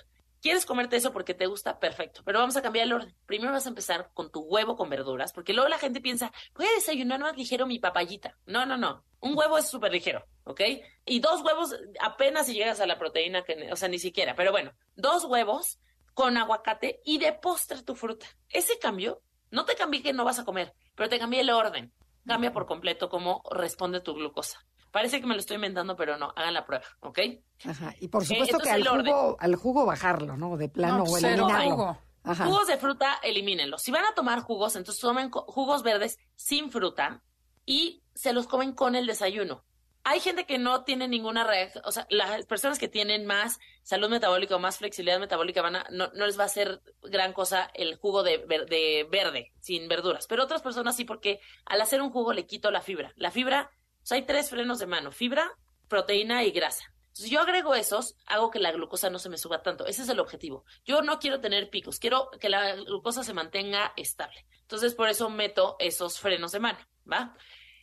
¿Quieres 0.44 0.66
comerte 0.66 0.96
eso 0.96 1.10
porque 1.10 1.32
te 1.32 1.46
gusta? 1.46 1.80
Perfecto. 1.80 2.20
Pero 2.22 2.38
vamos 2.38 2.54
a 2.54 2.60
cambiar 2.60 2.84
el 2.84 2.92
orden. 2.92 3.16
Primero 3.24 3.50
vas 3.50 3.64
a 3.64 3.70
empezar 3.70 4.10
con 4.12 4.30
tu 4.30 4.40
huevo 4.40 4.76
con 4.76 4.90
verduras, 4.90 5.32
porque 5.32 5.54
luego 5.54 5.70
la 5.70 5.78
gente 5.78 6.02
piensa, 6.02 6.30
voy 6.54 6.66
a 6.66 6.74
desayunar 6.74 7.18
más 7.18 7.34
ligero 7.34 7.66
mi 7.66 7.78
papayita. 7.78 8.36
No, 8.44 8.66
no, 8.66 8.76
no. 8.76 9.02
Un 9.20 9.38
huevo 9.38 9.56
es 9.56 9.70
súper 9.70 9.90
ligero, 9.90 10.22
¿ok? 10.44 10.60
Y 11.06 11.20
dos 11.20 11.40
huevos 11.40 11.74
apenas 11.98 12.44
si 12.44 12.52
llegas 12.52 12.78
a 12.80 12.86
la 12.86 12.98
proteína, 12.98 13.42
que, 13.42 13.72
o 13.72 13.76
sea, 13.76 13.88
ni 13.88 13.98
siquiera. 13.98 14.34
Pero 14.34 14.52
bueno, 14.52 14.72
dos 14.96 15.24
huevos 15.24 15.78
con 16.12 16.36
aguacate 16.36 17.00
y 17.06 17.16
de 17.16 17.32
postre 17.32 17.82
tu 17.82 17.94
fruta. 17.94 18.26
Ese 18.50 18.78
cambio, 18.78 19.22
no 19.50 19.64
te 19.64 19.76
cambié 19.76 20.02
que 20.02 20.12
no 20.12 20.26
vas 20.26 20.40
a 20.40 20.44
comer, 20.44 20.74
pero 20.94 21.08
te 21.08 21.18
cambié 21.18 21.40
el 21.40 21.48
orden. 21.48 21.90
Cambia 22.26 22.52
por 22.52 22.66
completo 22.66 23.08
cómo 23.08 23.42
responde 23.50 24.02
tu 24.02 24.12
glucosa. 24.12 24.62
Parece 24.94 25.20
que 25.20 25.26
me 25.26 25.34
lo 25.34 25.40
estoy 25.40 25.56
inventando, 25.56 25.96
pero 25.96 26.16
no, 26.16 26.32
hagan 26.36 26.54
la 26.54 26.64
prueba, 26.64 26.84
¿ok? 27.00 27.18
Ajá. 27.66 27.94
Y 27.98 28.06
por 28.06 28.24
supuesto 28.24 28.58
que 28.60 28.70
al 28.70 28.86
jugo, 28.86 29.36
al 29.40 29.56
jugo 29.56 29.84
bajarlo, 29.84 30.36
¿no? 30.36 30.56
De 30.56 30.68
plano 30.68 30.98
No, 30.98 31.02
o 31.02 31.16
cero 31.18 31.48
eliminarlo. 31.48 31.98
Ajá. 32.22 32.46
Jugos 32.46 32.68
de 32.68 32.76
fruta, 32.76 33.18
elimínenlos. 33.24 33.82
Si 33.82 33.90
van 33.90 34.04
a 34.04 34.14
tomar 34.14 34.38
jugos, 34.40 34.76
entonces 34.76 35.00
tomen 35.02 35.30
jugos 35.32 35.82
verdes 35.82 36.20
sin 36.36 36.70
fruta 36.70 37.24
y 37.66 38.04
se 38.14 38.32
los 38.32 38.46
comen 38.46 38.72
con 38.72 38.94
el 38.94 39.06
desayuno. 39.08 39.64
Hay 40.04 40.20
gente 40.20 40.46
que 40.46 40.58
no 40.58 40.84
tiene 40.84 41.08
ninguna 41.08 41.42
reacción, 41.42 41.82
o 41.86 41.90
sea, 41.90 42.06
las 42.08 42.46
personas 42.46 42.78
que 42.78 42.86
tienen 42.88 43.26
más 43.26 43.58
salud 43.82 44.08
metabólica 44.10 44.54
o 44.54 44.58
más 44.60 44.76
flexibilidad 44.78 45.18
metabólica 45.18 45.60
van 45.60 45.76
a, 45.76 45.86
no, 45.90 46.10
no 46.14 46.26
les 46.26 46.38
va 46.38 46.42
a 46.44 46.46
hacer 46.46 46.82
gran 47.02 47.32
cosa 47.32 47.68
el 47.74 47.96
jugo 47.96 48.22
de, 48.22 48.36
ver- 48.46 48.66
de 48.66 49.08
verde, 49.10 49.52
sin 49.60 49.88
verduras. 49.88 50.26
Pero 50.28 50.44
otras 50.44 50.62
personas 50.62 50.94
sí, 50.94 51.04
porque 51.04 51.40
al 51.66 51.80
hacer 51.80 52.00
un 52.00 52.10
jugo 52.10 52.32
le 52.32 52.46
quito 52.46 52.70
la 52.70 52.80
fibra. 52.82 53.12
La 53.16 53.30
fibra, 53.32 53.70
o 54.04 54.06
sea, 54.06 54.16
hay 54.16 54.26
tres 54.26 54.50
frenos 54.50 54.78
de 54.78 54.86
mano, 54.86 55.10
fibra, 55.10 55.50
proteína 55.88 56.44
y 56.44 56.50
grasa. 56.50 56.94
Entonces 57.06 57.30
yo 57.30 57.40
agrego 57.40 57.74
esos, 57.74 58.16
hago 58.26 58.50
que 58.50 58.58
la 58.58 58.72
glucosa 58.72 59.08
no 59.08 59.18
se 59.18 59.28
me 59.28 59.38
suba 59.38 59.62
tanto. 59.62 59.86
Ese 59.86 60.02
es 60.02 60.08
el 60.08 60.20
objetivo. 60.20 60.64
Yo 60.84 61.00
no 61.00 61.18
quiero 61.18 61.40
tener 61.40 61.70
picos, 61.70 61.98
quiero 61.98 62.30
que 62.40 62.48
la 62.48 62.76
glucosa 62.76 63.24
se 63.24 63.32
mantenga 63.32 63.92
estable. 63.96 64.46
Entonces 64.60 64.94
por 64.94 65.08
eso 65.08 65.30
meto 65.30 65.76
esos 65.78 66.18
frenos 66.18 66.52
de 66.52 66.60
mano, 66.60 66.78
¿va? 67.10 67.36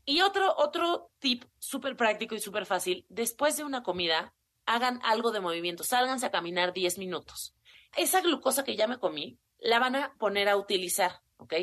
Y 0.06 0.22
otro, 0.22 0.54
otro 0.58 1.12
tip 1.20 1.46
súper 1.60 1.96
práctico 1.96 2.36
y 2.36 2.40
súper 2.40 2.66
fácil, 2.66 3.06
después 3.10 3.58
de 3.58 3.64
una 3.64 3.84
comida, 3.84 4.34
hagan 4.66 5.00
algo 5.04 5.32
de 5.32 5.40
movimiento, 5.40 5.84
sálganse 5.84 6.26
a 6.26 6.32
caminar 6.32 6.74
10 6.74 6.98
minutos. 6.98 7.56
Esa 7.96 8.22
glucosa 8.22 8.64
que 8.64 8.76
ya 8.76 8.88
me 8.88 9.00
comí, 9.00 9.40
la 9.60 9.80
van 9.80 9.96
a 9.96 10.14
poner 10.18 10.50
a 10.50 10.58
utilizar, 10.58 11.22
¿ok? 11.38 11.54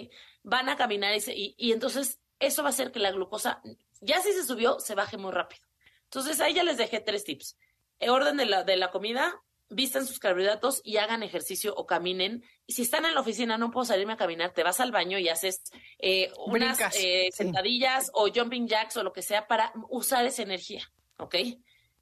Van 0.42 0.68
a 0.68 0.76
caminar 0.76 1.14
y, 1.26 1.72
entonces 1.72 2.20
eso 2.38 2.62
va 2.62 2.68
a 2.68 2.70
hacer 2.70 2.92
que 2.92 3.00
la 3.00 3.10
glucosa, 3.10 3.60
ya 4.00 4.20
si 4.22 4.32
se 4.32 4.44
subió, 4.44 4.80
se 4.80 4.94
baje 4.94 5.16
muy 5.16 5.32
rápido. 5.32 5.62
Entonces 6.04 6.40
ahí 6.40 6.54
ya 6.54 6.64
les 6.64 6.76
dejé 6.78 7.00
tres 7.00 7.24
tips. 7.24 7.56
En 8.00 8.10
orden 8.10 8.36
de 8.36 8.46
la, 8.46 8.64
de 8.64 8.76
la 8.76 8.90
comida, 8.90 9.42
vistan 9.70 10.06
sus 10.06 10.18
carbohidratos 10.18 10.80
y 10.84 10.96
hagan 10.96 11.22
ejercicio 11.22 11.74
o 11.76 11.84
caminen. 11.86 12.42
Y 12.66 12.72
si 12.72 12.82
están 12.82 13.04
en 13.04 13.14
la 13.14 13.20
oficina, 13.20 13.58
no 13.58 13.70
puedo 13.70 13.84
salirme 13.84 14.14
a 14.14 14.16
caminar, 14.16 14.54
te 14.54 14.62
vas 14.62 14.80
al 14.80 14.92
baño 14.92 15.18
y 15.18 15.28
haces 15.28 15.62
eh, 15.98 16.32
unas 16.46 16.80
eh, 16.96 17.28
Sí. 17.30 17.32
sentadillas 17.32 18.10
o 18.14 18.28
jumping 18.34 18.66
jacks 18.66 18.96
o 18.96 19.02
lo 19.02 19.12
que 19.12 19.22
sea 19.22 19.46
para 19.46 19.72
usar 19.90 20.24
esa 20.24 20.42
energía, 20.42 20.90
¿ok? 21.18 21.34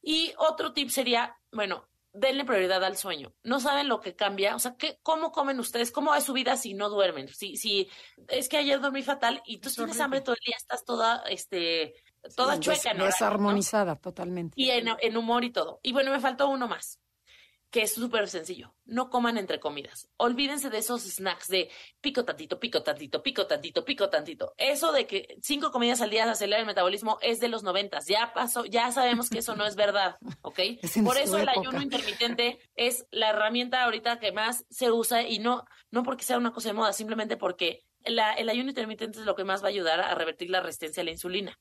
Y 0.02 0.32
otro 0.38 0.72
tip 0.72 0.90
sería, 0.90 1.36
bueno, 1.50 1.88
denle 2.18 2.44
prioridad 2.44 2.82
al 2.84 2.96
sueño. 2.96 3.32
No 3.42 3.60
saben 3.60 3.88
lo 3.88 4.00
que 4.00 4.14
cambia, 4.16 4.54
o 4.56 4.58
sea, 4.58 4.74
¿qué, 4.76 4.98
¿cómo 5.02 5.32
comen 5.32 5.58
ustedes? 5.60 5.90
¿Cómo 5.92 6.14
es 6.14 6.24
su 6.24 6.32
vida 6.32 6.56
si 6.56 6.74
no 6.74 6.88
duermen? 6.88 7.28
Si, 7.28 7.56
si 7.56 7.88
es 8.28 8.48
que 8.48 8.56
ayer 8.56 8.80
dormí 8.80 9.02
fatal 9.02 9.42
y 9.44 9.58
tú 9.58 9.68
Es 9.68 9.74
tienes 9.74 9.90
horrible. 9.92 10.04
hambre 10.04 10.20
todo 10.22 10.34
el 10.34 10.44
día, 10.44 10.56
estás 10.56 10.84
toda, 10.84 11.22
este, 11.28 11.94
toda 12.36 12.54
Sí, 12.54 12.60
chueca, 12.60 12.90
des- 12.90 12.98
¿no? 12.98 13.04
Desarmonizada 13.04 13.96
totalmente. 13.96 14.54
Y 14.60 14.70
en, 14.70 14.88
en 15.00 15.16
humor 15.16 15.44
y 15.44 15.50
todo. 15.50 15.80
Y 15.82 15.92
bueno, 15.92 16.10
me 16.10 16.20
faltó 16.20 16.48
uno 16.48 16.66
más, 16.68 17.00
que 17.76 17.82
es 17.82 17.92
súper 17.92 18.26
sencillo. 18.26 18.74
No 18.86 19.10
coman 19.10 19.36
entre 19.36 19.60
comidas. 19.60 20.08
Olvídense 20.16 20.70
de 20.70 20.78
esos 20.78 21.02
snacks 21.02 21.48
de 21.48 21.68
pico 22.00 22.24
tantito, 22.24 22.58
pico 22.58 22.82
tantito, 22.82 23.22
pico 23.22 23.46
tantito, 23.46 23.84
pico 23.84 24.08
tantito. 24.08 24.54
Eso 24.56 24.92
de 24.92 25.06
que 25.06 25.36
cinco 25.42 25.70
comidas 25.70 26.00
al 26.00 26.08
día 26.08 26.24
acelera 26.24 26.58
el 26.58 26.64
metabolismo 26.64 27.18
es 27.20 27.38
de 27.38 27.48
los 27.48 27.64
noventas. 27.64 28.06
Ya 28.06 28.32
pasó, 28.32 28.64
ya 28.64 28.90
sabemos 28.92 29.28
que 29.28 29.40
eso 29.40 29.56
no 29.56 29.66
es 29.66 29.76
verdad, 29.76 30.16
¿ok? 30.40 30.58
Es 30.80 30.96
Por 31.04 31.18
eso 31.18 31.36
el 31.36 31.50
ayuno 31.50 31.82
intermitente 31.82 32.58
es 32.76 33.06
la 33.10 33.28
herramienta 33.28 33.84
ahorita 33.84 34.20
que 34.20 34.32
más 34.32 34.64
se 34.70 34.90
usa 34.90 35.28
y 35.28 35.38
no, 35.38 35.66
no 35.90 36.02
porque 36.02 36.24
sea 36.24 36.38
una 36.38 36.54
cosa 36.54 36.70
de 36.70 36.76
moda, 36.76 36.94
simplemente 36.94 37.36
porque 37.36 37.84
la- 38.06 38.32
el 38.34 38.48
ayuno 38.48 38.70
intermitente 38.70 39.18
es 39.20 39.24
lo 39.26 39.34
que 39.36 39.44
más 39.44 39.62
va 39.62 39.66
a 39.66 39.70
ayudar 39.70 40.00
a 40.00 40.14
revertir 40.14 40.50
la 40.50 40.60
resistencia 40.60 41.00
a 41.02 41.04
la 41.04 41.10
insulina 41.12 41.58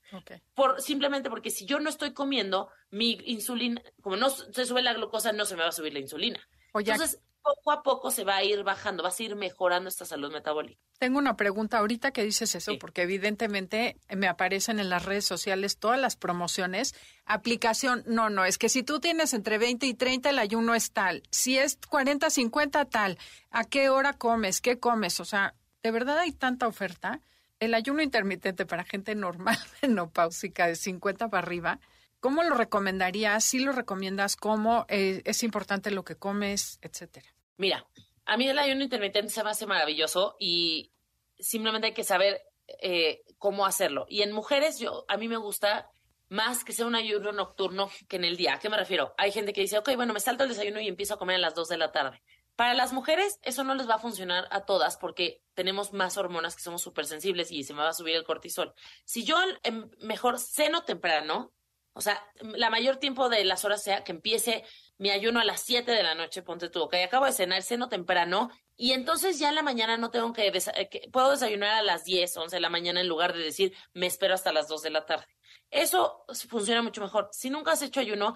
por 0.53 0.81
simplemente 0.81 1.29
porque 1.29 1.49
si 1.51 1.65
yo 1.65 1.79
no 1.79 1.89
estoy 1.89 2.13
comiendo 2.13 2.69
mi 2.91 3.17
insulina, 3.25 3.81
como 4.01 4.15
no 4.15 4.29
se 4.29 4.65
sube 4.65 4.81
la 4.81 4.93
glucosa, 4.93 5.31
no 5.33 5.45
se 5.45 5.55
me 5.55 5.63
va 5.63 5.69
a 5.69 5.73
subir 5.73 5.93
la 5.93 5.99
insulina. 5.99 6.39
Oye, 6.73 6.91
Entonces, 6.91 7.19
poco 7.41 7.71
a 7.71 7.83
poco 7.83 8.09
se 8.09 8.23
va 8.23 8.37
a 8.37 8.43
ir 8.43 8.63
bajando, 8.63 9.03
vas 9.03 9.19
a 9.19 9.23
ir 9.23 9.35
mejorando 9.35 9.87
esta 9.87 10.03
salud 10.03 10.31
metabólica. 10.31 10.81
Tengo 10.97 11.19
una 11.19 11.37
pregunta 11.37 11.77
ahorita 11.77 12.11
que 12.11 12.23
dices 12.23 12.55
eso, 12.55 12.71
Sí. 12.71 12.77
porque 12.77 13.03
evidentemente 13.03 13.97
me 14.09 14.27
aparecen 14.27 14.79
en 14.79 14.89
las 14.89 15.05
redes 15.05 15.25
sociales 15.25 15.77
todas 15.77 15.99
las 15.99 16.15
promociones. 16.15 16.95
Aplicación, 17.25 18.03
no, 18.07 18.29
no, 18.29 18.45
es 18.45 18.57
que 18.57 18.69
si 18.69 18.81
tú 18.81 18.99
tienes 18.99 19.33
entre 19.33 19.57
20 19.57 19.85
y 19.85 19.93
30, 19.93 20.29
el 20.31 20.39
ayuno 20.39 20.73
es 20.73 20.91
tal. 20.91 21.21
Si 21.31 21.57
es 21.57 21.77
40, 21.89 22.29
50, 22.29 22.85
tal. 22.85 23.17
¿A 23.51 23.63
qué 23.65 23.89
hora 23.89 24.13
comes? 24.13 24.61
¿Qué 24.61 24.79
comes? 24.79 25.19
O 25.19 25.25
sea, 25.25 25.53
de 25.85 25.91
verdad 25.91 26.17
hay 26.17 26.31
tanta 26.31 26.65
oferta. 26.65 27.21
El 27.59 27.75
ayuno 27.75 28.01
intermitente 28.01 28.65
para 28.65 28.85
gente 28.85 29.13
normal, 29.13 29.55
menopáusica, 29.83 30.65
de 30.65 30.75
50 30.75 31.29
para 31.29 31.45
arriba, 31.45 31.79
¿cómo 32.19 32.41
lo 32.41 32.55
recomendarías? 32.55 33.43
¿Sí 33.43 33.59
lo 33.59 33.71
recomiendas? 33.71 34.35
¿Cómo 34.35 34.87
eh, 34.89 35.21
es 35.25 35.43
importante 35.43 35.91
lo 35.91 36.03
que 36.03 36.15
comes, 36.15 36.79
etcétera? 36.81 37.29
Mira, 37.57 37.85
a 38.25 38.35
mí 38.35 38.49
el 38.49 38.57
ayuno 38.57 38.81
intermitente 38.81 39.29
se 39.29 39.43
me 39.43 39.51
hace 39.51 39.67
maravilloso 39.67 40.35
y 40.39 40.91
simplemente 41.37 41.89
hay 41.89 41.93
que 41.93 42.03
saber 42.03 42.41
eh, 42.79 43.21
cómo 43.37 43.67
hacerlo. 43.67 44.07
Y 44.09 44.23
en 44.23 44.31
mujeres, 44.31 44.79
yo 44.79 45.05
a 45.07 45.17
mí 45.17 45.27
me 45.27 45.37
gusta 45.37 45.91
más 46.29 46.63
que 46.63 46.73
sea 46.73 46.87
un 46.87 46.95
ayuno 46.95 47.31
nocturno 47.31 47.91
que 48.07 48.15
en 48.15 48.23
el 48.23 48.37
día. 48.37 48.55
¿A 48.55 48.59
qué 48.59 48.69
me 48.69 48.77
refiero? 48.77 49.13
Hay 49.19 49.31
gente 49.31 49.53
que 49.53 49.61
dice, 49.61 49.77
ok, 49.77 49.95
bueno, 49.95 50.13
me 50.13 50.19
salto 50.19 50.45
el 50.45 50.49
desayuno 50.49 50.81
y 50.81 50.87
empiezo 50.87 51.13
a 51.13 51.19
comer 51.19 51.35
a 51.35 51.39
las 51.39 51.53
2 51.53 51.69
de 51.69 51.77
la 51.77 51.91
tarde. 51.91 52.23
Para 52.55 52.73
las 52.73 52.93
mujeres, 52.93 53.39
eso 53.41 53.63
no 53.63 53.75
les 53.75 53.89
va 53.89 53.95
a 53.95 53.99
funcionar 53.99 54.47
a 54.49 54.65
todas 54.65 54.97
porque 54.97 55.41
tenemos 55.53 55.91
más 55.91 56.17
hormonas 56.17 56.55
que 56.55 56.61
somos 56.63 56.81
súper 56.81 57.05
sensibles 57.05 57.51
y 57.51 57.63
se 57.63 57.73
me 57.73 57.81
va 57.81 57.89
a 57.89 57.93
subir 57.93 58.15
el 58.15 58.23
cortisol. 58.23 58.73
Si 59.03 59.25
yo 59.25 59.37
em, 59.63 59.89
mejor 59.99 60.39
ceno 60.39 60.83
temprano, 60.83 61.53
o 61.93 62.01
sea, 62.01 62.21
la 62.41 62.69
mayor 62.69 62.97
tiempo 62.97 63.29
de 63.29 63.43
las 63.45 63.63
horas 63.65 63.81
sea 63.83 64.03
que 64.03 64.11
empiece 64.11 64.63
mi 64.97 65.09
ayuno 65.11 65.39
a 65.39 65.45
las 65.45 65.61
7 65.61 65.91
de 65.91 66.03
la 66.03 66.15
noche, 66.15 66.41
ponte 66.43 66.69
tú, 66.69 66.81
ok, 66.83 66.95
acabo 67.05 67.25
de 67.25 67.31
cenar, 67.33 67.61
ceno 67.63 67.87
temprano, 67.89 68.49
y 68.77 68.91
entonces 68.91 69.39
ya 69.39 69.49
en 69.49 69.55
la 69.55 69.61
mañana 69.61 69.97
no 69.97 70.09
tengo 70.11 70.31
que, 70.33 70.47
eh, 70.47 70.89
que- 70.89 71.09
puedo 71.11 71.31
desayunar 71.31 71.71
a 71.75 71.83
las 71.83 72.03
10, 72.03 72.35
11 72.37 72.57
de 72.57 72.61
la 72.61 72.69
mañana 72.69 72.99
en 73.01 73.07
lugar 73.07 73.33
de 73.33 73.43
decir, 73.43 73.73
me 73.93 74.07
espero 74.07 74.33
hasta 74.33 74.51
las 74.53 74.67
2 74.67 74.81
de 74.81 74.89
la 74.89 75.05
tarde. 75.05 75.25
Eso 75.69 76.25
funciona 76.49 76.81
mucho 76.81 77.01
mejor. 77.01 77.29
Si 77.31 77.49
nunca 77.49 77.71
has 77.71 77.81
hecho 77.81 77.99
ayuno, 78.01 78.35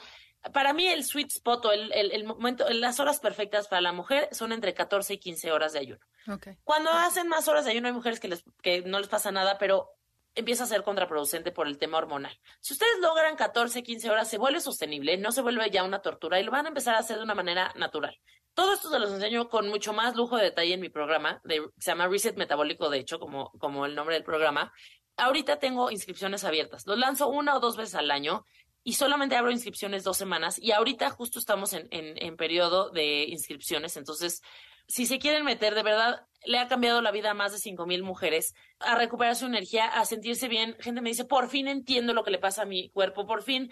para 0.54 0.74
mí 0.74 0.88
el 0.88 1.04
sweet 1.04 1.32
spot 1.32 1.66
o 1.66 1.72
el, 1.72 1.92
el, 1.94 2.12
el 2.12 2.24
momento, 2.24 2.68
las 2.70 3.00
horas 3.00 3.20
perfectas 3.20 3.68
para 3.68 3.82
la 3.82 3.92
mujer 3.92 4.30
son 4.32 4.52
entre 4.52 4.74
14 4.74 5.14
y 5.14 5.18
15 5.18 5.52
horas 5.52 5.74
de 5.74 5.80
ayuno. 5.80 6.00
Okay. 6.28 6.58
Cuando 6.64 6.92
hacen 6.92 7.28
más 7.28 7.48
horas 7.48 7.66
de 7.66 7.72
ayuno 7.72 7.88
hay 7.88 7.94
mujeres 7.94 8.20
que, 8.20 8.30
les, 8.30 8.44
que 8.62 8.82
no 8.82 9.00
les 9.00 9.10
pasa 9.10 9.32
nada, 9.32 9.58
pero 9.58 9.90
empieza 10.36 10.64
a 10.64 10.68
ser 10.68 10.84
contraproducente 10.84 11.52
por 11.52 11.68
el 11.68 11.78
tema 11.78 11.98
hormonal. 11.98 12.38
Si 12.62 12.74
ustedes 12.74 13.00
logran 13.02 13.36
14, 13.36 13.84
15 13.84 14.10
horas, 14.10 14.30
se 14.30 14.38
vuelve 14.38 14.62
sostenible, 14.62 15.18
no 15.18 15.32
se 15.32 15.42
vuelve 15.42 15.70
ya 15.70 15.84
una 15.84 16.02
tortura 16.02 16.40
y 16.40 16.44
lo 16.44 16.52
van 16.52 16.66
a 16.66 16.70
empezar 16.70 16.96
a 16.96 17.00
hacer 17.00 17.18
de 17.18 17.24
una 17.24 17.36
manera 17.36 17.74
natural. 17.76 18.18
Todo 18.54 18.74
esto 18.74 18.90
se 18.90 19.00
los 19.00 19.12
enseño 19.12 19.50
con 19.50 19.70
mucho 19.70 19.94
más 19.94 20.16
lujo 20.16 20.38
de 20.38 20.46
detalle 20.46 20.74
en 20.74 20.82
mi 20.82 20.90
programa, 20.90 21.42
de, 21.44 21.70
se 21.78 21.92
llama 21.92 22.08
Reset 22.08 22.38
Metabólico, 22.38 22.90
de 22.90 23.00
hecho, 23.00 23.20
como, 23.20 23.52
como 23.60 23.86
el 23.86 23.96
nombre 23.96 24.16
del 24.16 24.24
programa. 24.24 24.72
Ahorita 25.18 25.60
tengo 25.60 25.92
inscripciones 25.92 26.44
abiertas. 26.44 26.86
Los 26.86 26.98
lanzo 26.98 27.28
una 27.28 27.56
o 27.56 27.60
dos 27.60 27.76
veces 27.76 27.96
al 27.96 28.10
año 28.10 28.46
y 28.90 28.94
solamente 28.94 29.36
abro 29.36 29.52
inscripciones 29.52 30.04
dos 30.04 30.18
semanas. 30.18 30.58
Y 30.58 30.72
ahorita 30.72 31.12
justo 31.12 31.38
estamos 31.38 31.74
en, 31.74 31.88
en, 31.92 32.16
en 32.18 32.36
periodo 32.36 32.90
de 32.90 33.26
inscripciones. 33.26 33.96
Entonces, 33.98 34.42
si 34.88 35.06
se 35.06 35.20
quieren 35.20 35.46
meter, 35.46 35.76
de 35.76 35.84
verdad, 35.84 36.26
le 36.44 36.58
ha 36.58 36.68
cambiado 36.68 37.00
la 37.00 37.12
vida 37.12 37.30
a 37.30 37.34
más 37.36 37.52
de 37.52 37.60
cinco 37.60 37.86
mil 37.86 38.02
mujeres 38.02 38.56
a 38.80 38.96
recuperar 38.96 39.36
su 39.36 39.46
energía, 39.46 39.86
a 39.86 40.06
sentirse 40.06 40.48
bien. 40.48 40.76
Gente 40.80 41.02
me 41.02 41.10
dice, 41.10 41.24
por 41.24 41.50
fin 41.50 41.68
entiendo 41.68 42.16
lo 42.16 42.24
que 42.24 42.32
le 42.32 42.40
pasa 42.40 42.64
a 42.64 42.66
mi 42.66 42.90
cuerpo, 42.90 43.28
por 43.28 43.44
fin 43.44 43.72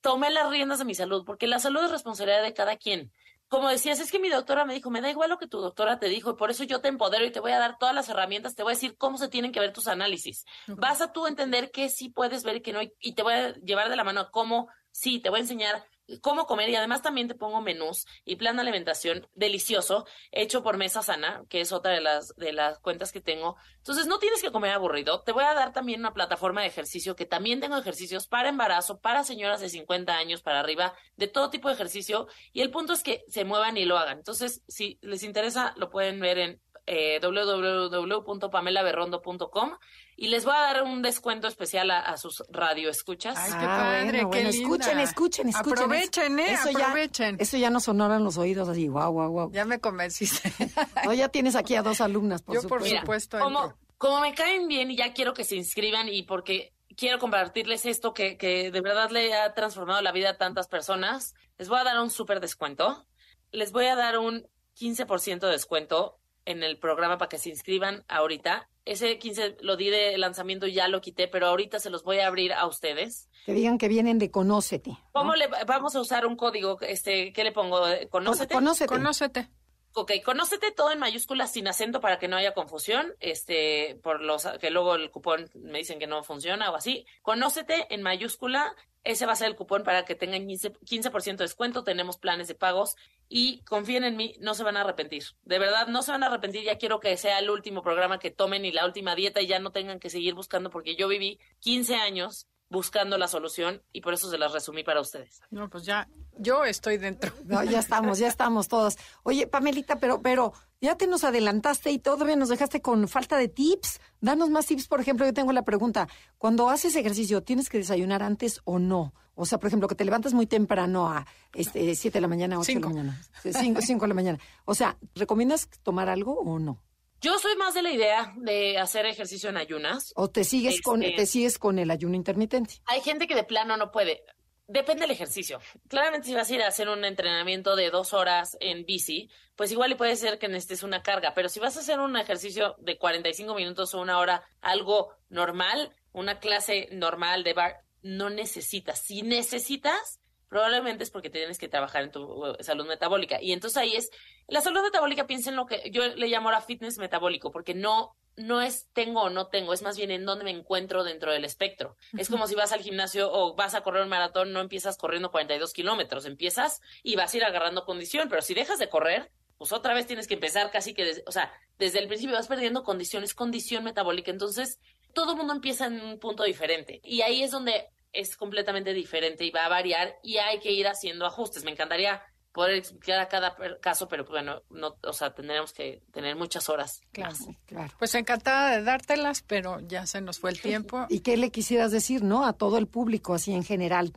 tomé 0.00 0.28
las 0.30 0.50
riendas 0.50 0.80
de 0.80 0.86
mi 0.86 0.96
salud, 0.96 1.22
porque 1.24 1.46
la 1.46 1.60
salud 1.60 1.84
es 1.84 1.92
responsabilidad 1.92 2.42
de 2.42 2.52
cada 2.52 2.76
quien. 2.78 3.12
Como 3.48 3.68
decías, 3.68 3.98
es 4.00 4.10
que 4.12 4.18
mi 4.18 4.28
doctora 4.28 4.64
me 4.64 4.74
dijo, 4.74 4.90
me 4.90 5.00
da 5.00 5.10
igual 5.10 5.30
lo 5.30 5.38
que 5.38 5.46
tu 5.46 5.58
doctora 5.60 5.98
te 5.98 6.08
dijo, 6.08 6.30
y 6.30 6.36
por 6.36 6.50
eso 6.50 6.64
yo 6.64 6.80
te 6.80 6.88
empodero 6.88 7.24
y 7.24 7.32
te 7.32 7.40
voy 7.40 7.52
a 7.52 7.58
dar 7.58 7.76
todas 7.78 7.94
las 7.94 8.08
herramientas, 8.08 8.54
te 8.54 8.62
voy 8.62 8.72
a 8.72 8.74
decir 8.74 8.96
cómo 8.98 9.16
se 9.18 9.28
tienen 9.28 9.52
que 9.52 9.60
ver 9.60 9.72
tus 9.72 9.88
análisis. 9.88 10.44
Vas 10.66 11.00
a 11.00 11.12
tú 11.12 11.26
entender 11.26 11.70
qué 11.70 11.88
sí 11.88 12.10
puedes 12.10 12.44
ver 12.44 12.56
y 12.56 12.62
qué 12.62 12.72
no, 12.72 12.82
y- 12.82 12.92
y 13.00 13.14
te 13.14 13.22
voy 13.22 13.32
a 13.34 13.54
llevar 13.54 13.88
de 13.88 13.96
la 13.96 14.04
mano 14.04 14.20
a 14.20 14.30
cómo 14.30 14.68
sí, 14.90 15.20
te 15.20 15.30
voy 15.30 15.38
a 15.38 15.42
enseñar 15.42 15.84
cómo 16.20 16.46
comer 16.46 16.68
y 16.68 16.76
además 16.76 17.02
también 17.02 17.28
te 17.28 17.34
pongo 17.34 17.60
menús 17.60 18.06
y 18.24 18.36
plan 18.36 18.56
de 18.56 18.62
alimentación 18.62 19.28
delicioso 19.34 20.06
hecho 20.32 20.62
por 20.62 20.76
Mesa 20.76 21.02
Sana, 21.02 21.44
que 21.48 21.60
es 21.60 21.72
otra 21.72 21.92
de 21.92 22.00
las 22.00 22.34
de 22.36 22.52
las 22.52 22.78
cuentas 22.78 23.12
que 23.12 23.20
tengo. 23.20 23.56
Entonces 23.78 24.06
no 24.06 24.18
tienes 24.18 24.42
que 24.42 24.50
comer 24.50 24.72
aburrido. 24.72 25.22
Te 25.22 25.32
voy 25.32 25.44
a 25.44 25.54
dar 25.54 25.72
también 25.72 26.00
una 26.00 26.14
plataforma 26.14 26.62
de 26.62 26.68
ejercicio 26.68 27.16
que 27.16 27.26
también 27.26 27.60
tengo 27.60 27.76
ejercicios 27.76 28.26
para 28.26 28.48
embarazo, 28.48 29.00
para 29.00 29.24
señoras 29.24 29.60
de 29.60 29.68
50 29.68 30.16
años 30.16 30.42
para 30.42 30.60
arriba, 30.60 30.94
de 31.16 31.28
todo 31.28 31.50
tipo 31.50 31.68
de 31.68 31.74
ejercicio 31.74 32.28
y 32.52 32.60
el 32.60 32.70
punto 32.70 32.92
es 32.92 33.02
que 33.02 33.24
se 33.28 33.44
muevan 33.44 33.76
y 33.76 33.84
lo 33.84 33.98
hagan. 33.98 34.18
Entonces, 34.18 34.62
si 34.68 34.98
les 35.02 35.22
interesa, 35.22 35.74
lo 35.76 35.90
pueden 35.90 36.20
ver 36.20 36.38
en 36.38 36.60
eh, 36.90 37.20
www.pamelaberrondo.com 37.22 39.72
y 40.16 40.28
les 40.28 40.44
voy 40.44 40.54
a 40.56 40.60
dar 40.60 40.82
un 40.82 41.02
descuento 41.02 41.46
especial 41.46 41.90
a, 41.90 42.00
a 42.00 42.16
sus 42.16 42.42
radioescuchas. 42.50 43.36
Ay, 43.36 43.50
Ah, 43.54 43.58
qué 43.60 43.66
padre, 43.66 44.02
bueno, 44.04 44.18
qué 44.18 44.24
bueno, 44.24 44.50
linda. 44.50 44.74
escuchen, 44.74 44.98
escuchen, 45.00 45.48
escuchen. 45.48 45.72
Aprovechen, 45.84 46.38
¿eh? 46.40 46.52
Eso 46.54 46.70
ya- 46.70 46.86
Aprovechen. 46.88 47.36
eso 47.38 47.56
ya 47.56 47.70
no 47.70 47.80
sonaron 47.80 48.24
los 48.24 48.36
oídos 48.38 48.68
así, 48.68 48.88
guau, 48.88 49.12
guau, 49.12 49.30
guau. 49.30 49.52
Ya 49.52 49.64
me 49.64 49.78
convenciste. 49.80 50.52
No, 51.04 51.12
ya 51.14 51.28
tienes 51.28 51.54
aquí 51.56 51.74
a 51.76 51.82
dos 51.82 52.00
alumnas, 52.00 52.42
por 52.42 52.54
Yo 52.56 52.62
por 52.62 52.80
supuesto. 52.80 52.88
Mira, 52.88 53.00
supuesto 53.02 53.38
como, 53.38 53.74
como 53.98 54.20
me 54.20 54.34
caen 54.34 54.66
bien 54.68 54.90
y 54.90 54.96
ya 54.96 55.12
quiero 55.12 55.32
que 55.34 55.44
se 55.44 55.56
inscriban 55.56 56.08
y 56.08 56.22
porque 56.24 56.72
quiero 56.96 57.18
compartirles 57.18 57.86
esto 57.86 58.12
que, 58.12 58.36
que 58.36 58.70
de 58.70 58.80
verdad 58.80 59.10
le 59.10 59.34
ha 59.34 59.54
transformado 59.54 60.00
la 60.02 60.12
vida 60.12 60.30
a 60.30 60.36
tantas 60.36 60.68
personas, 60.68 61.34
les 61.58 61.68
voy 61.68 61.78
a 61.78 61.84
dar 61.84 61.98
un 62.00 62.10
súper 62.10 62.40
descuento. 62.40 63.06
Les 63.52 63.72
voy 63.72 63.86
a 63.86 63.96
dar 63.96 64.18
un 64.18 64.46
15% 64.78 65.40
de 65.40 65.50
descuento 65.52 66.18
en 66.48 66.62
el 66.62 66.78
programa 66.78 67.18
para 67.18 67.28
que 67.28 67.38
se 67.38 67.50
inscriban 67.50 68.04
ahorita. 68.08 68.68
Ese 68.86 69.18
15 69.18 69.58
lo 69.60 69.76
di 69.76 69.90
de 69.90 70.16
lanzamiento, 70.16 70.66
ya 70.66 70.88
lo 70.88 71.02
quité, 71.02 71.28
pero 71.28 71.46
ahorita 71.46 71.78
se 71.78 71.90
los 71.90 72.04
voy 72.04 72.20
a 72.20 72.26
abrir 72.26 72.54
a 72.54 72.66
ustedes. 72.66 73.28
Que 73.44 73.52
digan 73.52 73.76
que 73.76 73.86
vienen 73.86 74.18
de 74.18 74.30
Conócete. 74.30 74.92
¿no? 74.92 74.98
¿Cómo 75.12 75.34
le 75.34 75.46
vamos 75.66 75.94
a 75.94 76.00
usar 76.00 76.26
un 76.26 76.36
código? 76.36 76.80
Este, 76.80 77.34
¿qué 77.34 77.44
le 77.44 77.52
pongo? 77.52 77.80
¿Conócete? 78.08 78.54
Conócete. 78.54 78.88
Conócete. 78.88 79.50
Ok, 79.94 80.12
conócete 80.24 80.70
todo 80.70 80.92
en 80.92 80.98
mayúsculas 80.98 81.52
sin 81.52 81.66
acento 81.66 82.00
para 82.00 82.18
que 82.18 82.28
no 82.28 82.36
haya 82.36 82.54
confusión, 82.54 83.14
este, 83.20 83.98
por 84.02 84.20
los 84.20 84.46
que 84.60 84.70
luego 84.70 84.94
el 84.94 85.10
cupón 85.10 85.50
me 85.54 85.78
dicen 85.78 85.98
que 85.98 86.06
no 86.06 86.22
funciona 86.22 86.70
o 86.70 86.76
así. 86.76 87.06
Conócete 87.22 87.92
en 87.92 88.02
mayúscula, 88.02 88.76
ese 89.02 89.26
va 89.26 89.32
a 89.32 89.36
ser 89.36 89.48
el 89.48 89.56
cupón 89.56 89.82
para 89.82 90.04
que 90.04 90.14
tengan 90.14 90.46
15%, 90.46 90.78
15% 90.80 91.36
de 91.36 91.44
descuento, 91.44 91.84
tenemos 91.84 92.18
planes 92.18 92.48
de 92.48 92.54
pagos 92.54 92.96
y 93.28 93.62
confíen 93.62 94.04
en 94.04 94.16
mí, 94.16 94.36
no 94.40 94.54
se 94.54 94.62
van 94.62 94.76
a 94.76 94.82
arrepentir. 94.82 95.24
De 95.42 95.58
verdad, 95.58 95.88
no 95.88 96.02
se 96.02 96.12
van 96.12 96.22
a 96.22 96.26
arrepentir, 96.26 96.62
ya 96.62 96.78
quiero 96.78 97.00
que 97.00 97.16
sea 97.16 97.38
el 97.38 97.50
último 97.50 97.82
programa 97.82 98.18
que 98.18 98.30
tomen 98.30 98.64
y 98.64 98.72
la 98.72 98.84
última 98.84 99.14
dieta 99.14 99.40
y 99.40 99.46
ya 99.46 99.58
no 99.58 99.72
tengan 99.72 99.98
que 99.98 100.10
seguir 100.10 100.34
buscando 100.34 100.70
porque 100.70 100.96
yo 100.96 101.08
viví 101.08 101.40
15 101.60 101.96
años 101.96 102.46
buscando 102.70 103.16
la 103.18 103.28
solución 103.28 103.82
y 103.92 104.00
por 104.00 104.14
eso 104.14 104.30
se 104.30 104.38
las 104.38 104.52
resumí 104.52 104.84
para 104.84 105.00
ustedes. 105.00 105.40
No, 105.50 105.68
pues 105.68 105.84
ya, 105.84 106.08
yo 106.38 106.64
estoy 106.64 106.98
dentro. 106.98 107.32
No, 107.44 107.62
ya 107.64 107.78
estamos, 107.78 108.18
ya 108.18 108.28
estamos 108.28 108.68
todas. 108.68 108.96
Oye, 109.22 109.46
Pamelita, 109.46 109.96
pero, 109.96 110.20
pero 110.20 110.52
ya 110.80 110.96
te 110.96 111.06
nos 111.06 111.24
adelantaste 111.24 111.90
y 111.90 111.98
todavía 111.98 112.36
nos 112.36 112.48
dejaste 112.50 112.80
con 112.80 113.08
falta 113.08 113.36
de 113.36 113.48
tips. 113.48 114.00
Danos 114.20 114.50
más 114.50 114.66
tips, 114.66 114.86
por 114.86 115.00
ejemplo, 115.00 115.26
yo 115.26 115.32
tengo 115.32 115.52
la 115.52 115.62
pregunta, 115.62 116.08
cuando 116.36 116.68
haces 116.68 116.94
ejercicio, 116.96 117.42
¿tienes 117.42 117.68
que 117.68 117.78
desayunar 117.78 118.22
antes 118.22 118.60
o 118.64 118.78
no? 118.78 119.14
O 119.34 119.46
sea, 119.46 119.58
por 119.58 119.68
ejemplo, 119.68 119.86
que 119.88 119.94
te 119.94 120.04
levantas 120.04 120.34
muy 120.34 120.46
temprano 120.46 121.08
a 121.08 121.24
este, 121.54 121.94
7 121.94 122.18
de 122.18 122.20
la 122.20 122.28
mañana, 122.28 122.58
8 122.58 122.64
Cinco. 122.64 122.88
de 122.88 122.94
la 122.94 123.02
mañana, 123.02 123.22
5, 123.42 123.80
5 123.82 124.02
de 124.02 124.08
la 124.08 124.14
mañana. 124.14 124.38
O 124.64 124.74
sea, 124.74 124.98
¿recomiendas 125.14 125.68
tomar 125.84 126.08
algo 126.08 126.40
o 126.40 126.58
no? 126.58 126.82
Yo 127.20 127.38
soy 127.38 127.56
más 127.56 127.74
de 127.74 127.82
la 127.82 127.90
idea 127.90 128.32
de 128.36 128.78
hacer 128.78 129.06
ejercicio 129.06 129.50
en 129.50 129.56
ayunas. 129.56 130.12
¿O 130.16 130.28
te 130.30 130.44
sigues, 130.44 130.80
con, 130.82 131.02
Este- 131.02 131.16
te 131.16 131.26
sigues 131.26 131.58
con 131.58 131.78
el 131.78 131.90
ayuno 131.90 132.14
intermitente? 132.14 132.74
Hay 132.86 133.00
gente 133.00 133.26
que 133.26 133.34
de 133.34 133.44
plano 133.44 133.76
no 133.76 133.90
puede. 133.90 134.22
Depende 134.68 135.02
del 135.02 135.10
ejercicio. 135.12 135.60
Claramente 135.88 136.28
si 136.28 136.34
vas 136.34 136.50
a 136.50 136.54
ir 136.54 136.62
a 136.62 136.68
hacer 136.68 136.88
un 136.90 137.04
entrenamiento 137.04 137.74
de 137.74 137.90
dos 137.90 138.12
horas 138.12 138.56
en 138.60 138.84
bici, 138.84 139.30
pues 139.56 139.72
igual 139.72 139.92
y 139.92 139.94
puede 139.94 140.14
ser 140.14 140.38
que 140.38 140.46
necesites 140.46 140.82
una 140.82 141.02
carga, 141.02 141.32
pero 141.34 141.48
si 141.48 141.58
vas 141.58 141.76
a 141.76 141.80
hacer 141.80 141.98
un 142.00 142.16
ejercicio 142.18 142.76
de 142.78 142.98
45 142.98 143.54
minutos 143.54 143.94
o 143.94 144.00
una 144.00 144.18
hora, 144.18 144.42
algo 144.60 145.08
normal, 145.30 145.90
una 146.12 146.38
clase 146.38 146.88
normal 146.92 147.44
de 147.44 147.54
bar, 147.54 147.80
no 148.02 148.28
necesitas. 148.30 149.00
Si 149.00 149.22
necesitas, 149.22 150.20
probablemente 150.48 151.04
es 151.04 151.10
porque 151.10 151.30
tienes 151.30 151.58
que 151.58 151.68
trabajar 151.68 152.02
en 152.04 152.10
tu 152.12 152.22
uh, 152.22 152.56
salud 152.60 152.86
metabólica. 152.86 153.40
Y 153.40 153.52
entonces 153.52 153.76
ahí 153.76 153.94
es, 153.96 154.10
la 154.46 154.60
salud 154.60 154.82
metabólica 154.82 155.26
piensa 155.26 155.50
en 155.50 155.56
lo 155.56 155.66
que 155.66 155.90
yo 155.90 156.06
le 156.06 156.28
llamo 156.28 156.48
ahora 156.48 156.60
fitness 156.60 156.98
metabólico, 156.98 157.50
porque 157.50 157.74
no, 157.74 158.16
no 158.36 158.62
es 158.62 158.88
tengo 158.92 159.22
o 159.22 159.30
no 159.30 159.48
tengo, 159.48 159.72
es 159.72 159.82
más 159.82 159.96
bien 159.96 160.10
en 160.10 160.24
dónde 160.24 160.44
me 160.44 160.50
encuentro 160.50 161.04
dentro 161.04 161.32
del 161.32 161.44
espectro. 161.44 161.96
Es 162.16 162.28
como 162.28 162.46
si 162.46 162.54
vas 162.54 162.72
al 162.72 162.80
gimnasio 162.80 163.30
o 163.32 163.54
vas 163.54 163.74
a 163.74 163.82
correr 163.82 164.02
un 164.02 164.08
maratón, 164.08 164.52
no 164.52 164.60
empiezas 164.60 164.96
corriendo 164.96 165.30
42 165.30 165.72
kilómetros, 165.72 166.24
empiezas 166.24 166.80
y 167.02 167.16
vas 167.16 167.34
a 167.34 167.36
ir 167.36 167.44
agarrando 167.44 167.84
condición, 167.84 168.28
pero 168.28 168.42
si 168.42 168.54
dejas 168.54 168.78
de 168.78 168.88
correr, 168.88 169.30
pues 169.58 169.72
otra 169.72 169.92
vez 169.92 170.06
tienes 170.06 170.28
que 170.28 170.34
empezar 170.34 170.70
casi 170.70 170.94
que, 170.94 171.04
des- 171.04 171.22
o 171.26 171.32
sea, 171.32 171.52
desde 171.78 171.98
el 171.98 172.06
principio 172.06 172.36
vas 172.36 172.46
perdiendo 172.46 172.84
condición, 172.84 173.24
es 173.24 173.34
condición 173.34 173.82
metabólica, 173.82 174.30
entonces 174.30 174.78
todo 175.14 175.32
el 175.32 175.38
mundo 175.38 175.52
empieza 175.52 175.86
en 175.86 176.00
un 176.00 176.20
punto 176.20 176.44
diferente 176.44 177.00
y 177.02 177.22
ahí 177.22 177.42
es 177.42 177.50
donde 177.50 177.88
es 178.12 178.36
completamente 178.36 178.92
diferente 178.92 179.44
y 179.44 179.50
va 179.50 179.66
a 179.66 179.68
variar 179.68 180.18
y 180.22 180.38
hay 180.38 180.60
que 180.60 180.72
ir 180.72 180.86
haciendo 180.86 181.26
ajustes. 181.26 181.64
Me 181.64 181.70
encantaría 181.70 182.22
poder 182.52 182.76
explicar 182.76 183.20
a 183.20 183.28
cada 183.28 183.56
caso, 183.80 184.08
pero 184.08 184.24
bueno, 184.24 184.62
no, 184.70 184.96
o 185.02 185.12
sea, 185.12 185.32
tendremos 185.32 185.72
que 185.72 186.02
tener 186.12 186.34
muchas 186.34 186.68
horas. 186.68 187.00
Claro, 187.12 187.36
claro. 187.66 187.92
Pues 187.98 188.14
encantada 188.14 188.76
de 188.76 188.82
dártelas, 188.82 189.42
pero 189.42 189.80
ya 189.80 190.06
se 190.06 190.20
nos 190.20 190.38
fue 190.38 190.50
el 190.50 190.60
tiempo. 190.62 191.06
¿Y 191.08 191.20
qué 191.20 191.36
le 191.36 191.50
quisieras 191.50 191.92
decir, 191.92 192.22
no? 192.22 192.44
A 192.44 192.54
todo 192.54 192.78
el 192.78 192.88
público, 192.88 193.34
así 193.34 193.52
en 193.52 193.64
general. 193.64 194.12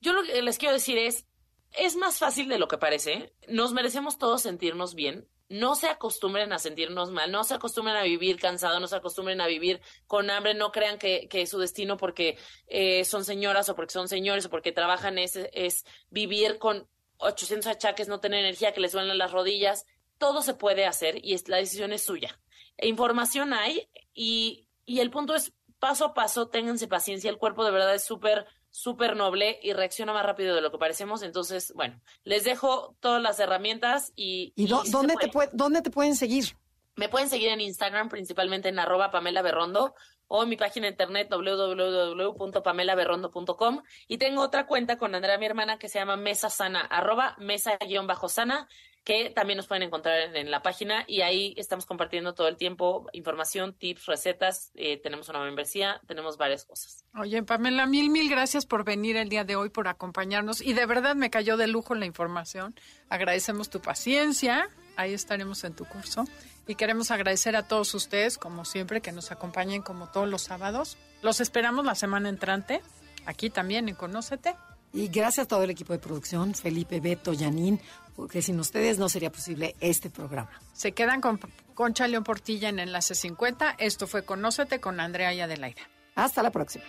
Yo 0.00 0.12
lo 0.12 0.22
que 0.22 0.40
les 0.40 0.58
quiero 0.58 0.74
decir 0.74 0.98
es, 0.98 1.26
es 1.72 1.96
más 1.96 2.18
fácil 2.18 2.48
de 2.48 2.58
lo 2.58 2.68
que 2.68 2.78
parece. 2.78 3.32
Nos 3.48 3.72
merecemos 3.72 4.18
todos 4.18 4.42
sentirnos 4.42 4.94
bien. 4.94 5.26
No 5.50 5.74
se 5.74 5.88
acostumbren 5.88 6.52
a 6.52 6.58
sentirnos 6.58 7.10
mal, 7.10 7.30
no 7.30 7.44
se 7.44 7.54
acostumbren 7.54 7.96
a 7.96 8.04
vivir 8.04 8.38
cansados, 8.38 8.80
no 8.80 8.86
se 8.86 8.96
acostumbren 8.96 9.40
a 9.42 9.46
vivir 9.46 9.82
con 10.06 10.30
hambre, 10.30 10.54
no 10.54 10.72
crean 10.72 10.96
que, 10.96 11.28
que 11.28 11.46
su 11.46 11.58
destino 11.58 11.98
porque 11.98 12.38
eh, 12.68 13.04
son 13.04 13.24
señoras 13.24 13.68
o 13.68 13.74
porque 13.74 13.92
son 13.92 14.08
señores 14.08 14.46
o 14.46 14.50
porque 14.50 14.72
trabajan 14.72 15.18
es, 15.18 15.36
es 15.52 15.84
vivir 16.08 16.58
con 16.58 16.88
800 17.18 17.66
achaques, 17.66 18.08
no 18.08 18.20
tener 18.20 18.40
energía, 18.40 18.72
que 18.72 18.80
les 18.80 18.92
duelen 18.92 19.18
las 19.18 19.32
rodillas. 19.32 19.84
Todo 20.16 20.40
se 20.40 20.54
puede 20.54 20.86
hacer 20.86 21.22
y 21.22 21.34
es, 21.34 21.48
la 21.48 21.58
decisión 21.58 21.92
es 21.92 22.04
suya. 22.04 22.40
E 22.78 22.88
información 22.88 23.52
hay 23.52 23.90
y, 24.14 24.68
y 24.86 25.00
el 25.00 25.10
punto 25.10 25.34
es 25.34 25.52
paso 25.78 26.04
a 26.04 26.14
paso, 26.14 26.48
ténganse 26.48 26.88
paciencia. 26.88 27.28
El 27.28 27.38
cuerpo 27.38 27.64
de 27.64 27.72
verdad 27.72 27.94
es 27.94 28.04
súper 28.04 28.46
súper 28.70 29.16
noble 29.16 29.58
y 29.62 29.72
reacciona 29.72 30.12
más 30.12 30.24
rápido 30.24 30.54
de 30.54 30.60
lo 30.60 30.70
que 30.70 30.78
parecemos. 30.78 31.22
Entonces, 31.22 31.72
bueno, 31.74 32.00
les 32.24 32.44
dejo 32.44 32.96
todas 33.00 33.22
las 33.22 33.40
herramientas 33.40 34.12
y... 34.16 34.52
¿Y, 34.56 34.66
dónde, 34.66 35.14
te 35.16 35.30
dónde 35.52 35.82
te 35.82 35.90
pueden 35.90 36.16
seguir? 36.16 36.56
Me 36.96 37.08
pueden 37.08 37.28
seguir 37.28 37.48
en 37.48 37.60
Instagram, 37.60 38.08
principalmente 38.08 38.68
en 38.68 38.78
arroba 38.78 39.10
Pamela 39.10 39.42
Berrondo 39.42 39.94
o 40.32 40.44
en 40.44 40.48
mi 40.48 40.56
página 40.56 40.86
de 40.86 40.92
internet 40.92 41.28
www.pamelaberrondo.com 41.30 43.82
y 44.06 44.18
tengo 44.18 44.42
otra 44.42 44.66
cuenta 44.66 44.96
con 44.96 45.12
Andrea, 45.14 45.38
mi 45.38 45.46
hermana, 45.46 45.78
que 45.78 45.88
se 45.88 45.98
llama 45.98 46.16
Mesa 46.16 46.50
Sana, 46.50 46.82
arroba 46.82 47.34
mesa-sana, 47.38 48.68
que 49.04 49.30
también 49.30 49.56
nos 49.56 49.66
pueden 49.66 49.82
encontrar 49.82 50.36
en, 50.36 50.50
la 50.50 50.62
página 50.62 51.04
y 51.06 51.22
ahí 51.22 51.54
estamos 51.56 51.86
compartiendo 51.86 52.34
todo 52.34 52.48
el 52.48 52.56
tiempo 52.56 53.06
información, 53.12 53.72
tips, 53.72 54.06
recetas, 54.06 54.70
eh, 54.74 54.98
tenemos 54.98 55.28
una 55.28 55.40
membresía, 55.40 56.00
tenemos 56.06 56.36
varias 56.36 56.64
cosas. 56.64 57.04
Oye, 57.18 57.42
Pamela, 57.42 57.86
mil, 57.86 58.10
mil 58.10 58.28
gracias 58.28 58.66
por 58.66 58.84
venir 58.84 59.16
el 59.16 59.28
día 59.28 59.44
de 59.44 59.56
hoy, 59.56 59.70
por 59.70 59.88
acompañarnos 59.88 60.60
y 60.60 60.74
de 60.74 60.86
verdad 60.86 61.16
me 61.16 61.30
cayó 61.30 61.56
de 61.56 61.66
lujo 61.66 61.94
la 61.94 62.06
información. 62.06 62.74
Agradecemos 63.08 63.70
tu 63.70 63.80
paciencia, 63.80 64.68
ahí 64.96 65.14
estaremos 65.14 65.64
en 65.64 65.74
tu 65.74 65.86
curso 65.86 66.24
y 66.66 66.74
queremos 66.74 67.10
agradecer 67.10 67.56
a 67.56 67.66
todos 67.66 67.94
ustedes, 67.94 68.38
como 68.38 68.64
siempre, 68.64 69.00
que 69.00 69.12
nos 69.12 69.32
acompañen 69.32 69.82
como 69.82 70.08
todos 70.08 70.28
los 70.28 70.42
sábados. 70.42 70.98
Los 71.22 71.40
esperamos 71.40 71.84
la 71.84 71.94
semana 71.94 72.28
entrante, 72.28 72.82
aquí 73.26 73.50
también 73.50 73.88
en 73.88 73.94
Conócete. 73.94 74.54
Y 74.92 75.08
gracias 75.08 75.44
a 75.44 75.48
todo 75.48 75.62
el 75.62 75.70
equipo 75.70 75.92
de 75.92 75.98
producción, 75.98 76.54
Felipe, 76.54 77.00
Beto, 77.00 77.32
Yanín, 77.32 77.80
porque 78.16 78.42
sin 78.42 78.58
ustedes 78.58 78.98
no 78.98 79.08
sería 79.08 79.30
posible 79.30 79.76
este 79.80 80.10
programa. 80.10 80.50
Se 80.72 80.92
quedan 80.92 81.20
con 81.20 81.40
Concha 81.74 82.08
León 82.08 82.24
Portilla 82.24 82.68
en 82.68 82.78
Enlace 82.78 83.14
50. 83.14 83.76
Esto 83.78 84.06
fue 84.06 84.24
Conócete 84.24 84.80
con 84.80 85.00
Andrea 85.00 85.32
y 85.32 85.40
Adelaida. 85.40 85.82
Hasta 86.16 86.42
la 86.42 86.50
próxima. 86.50 86.84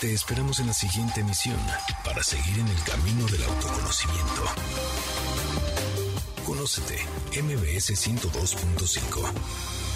Te 0.00 0.14
esperamos 0.14 0.60
en 0.60 0.68
la 0.68 0.72
siguiente 0.72 1.20
emisión 1.20 1.58
para 2.04 2.22
seguir 2.22 2.58
en 2.58 2.68
el 2.68 2.82
camino 2.84 3.26
del 3.26 3.42
autoconocimiento. 3.42 4.44
Conócete, 6.46 6.98
MBS 7.42 7.90
102.5. 7.90 9.89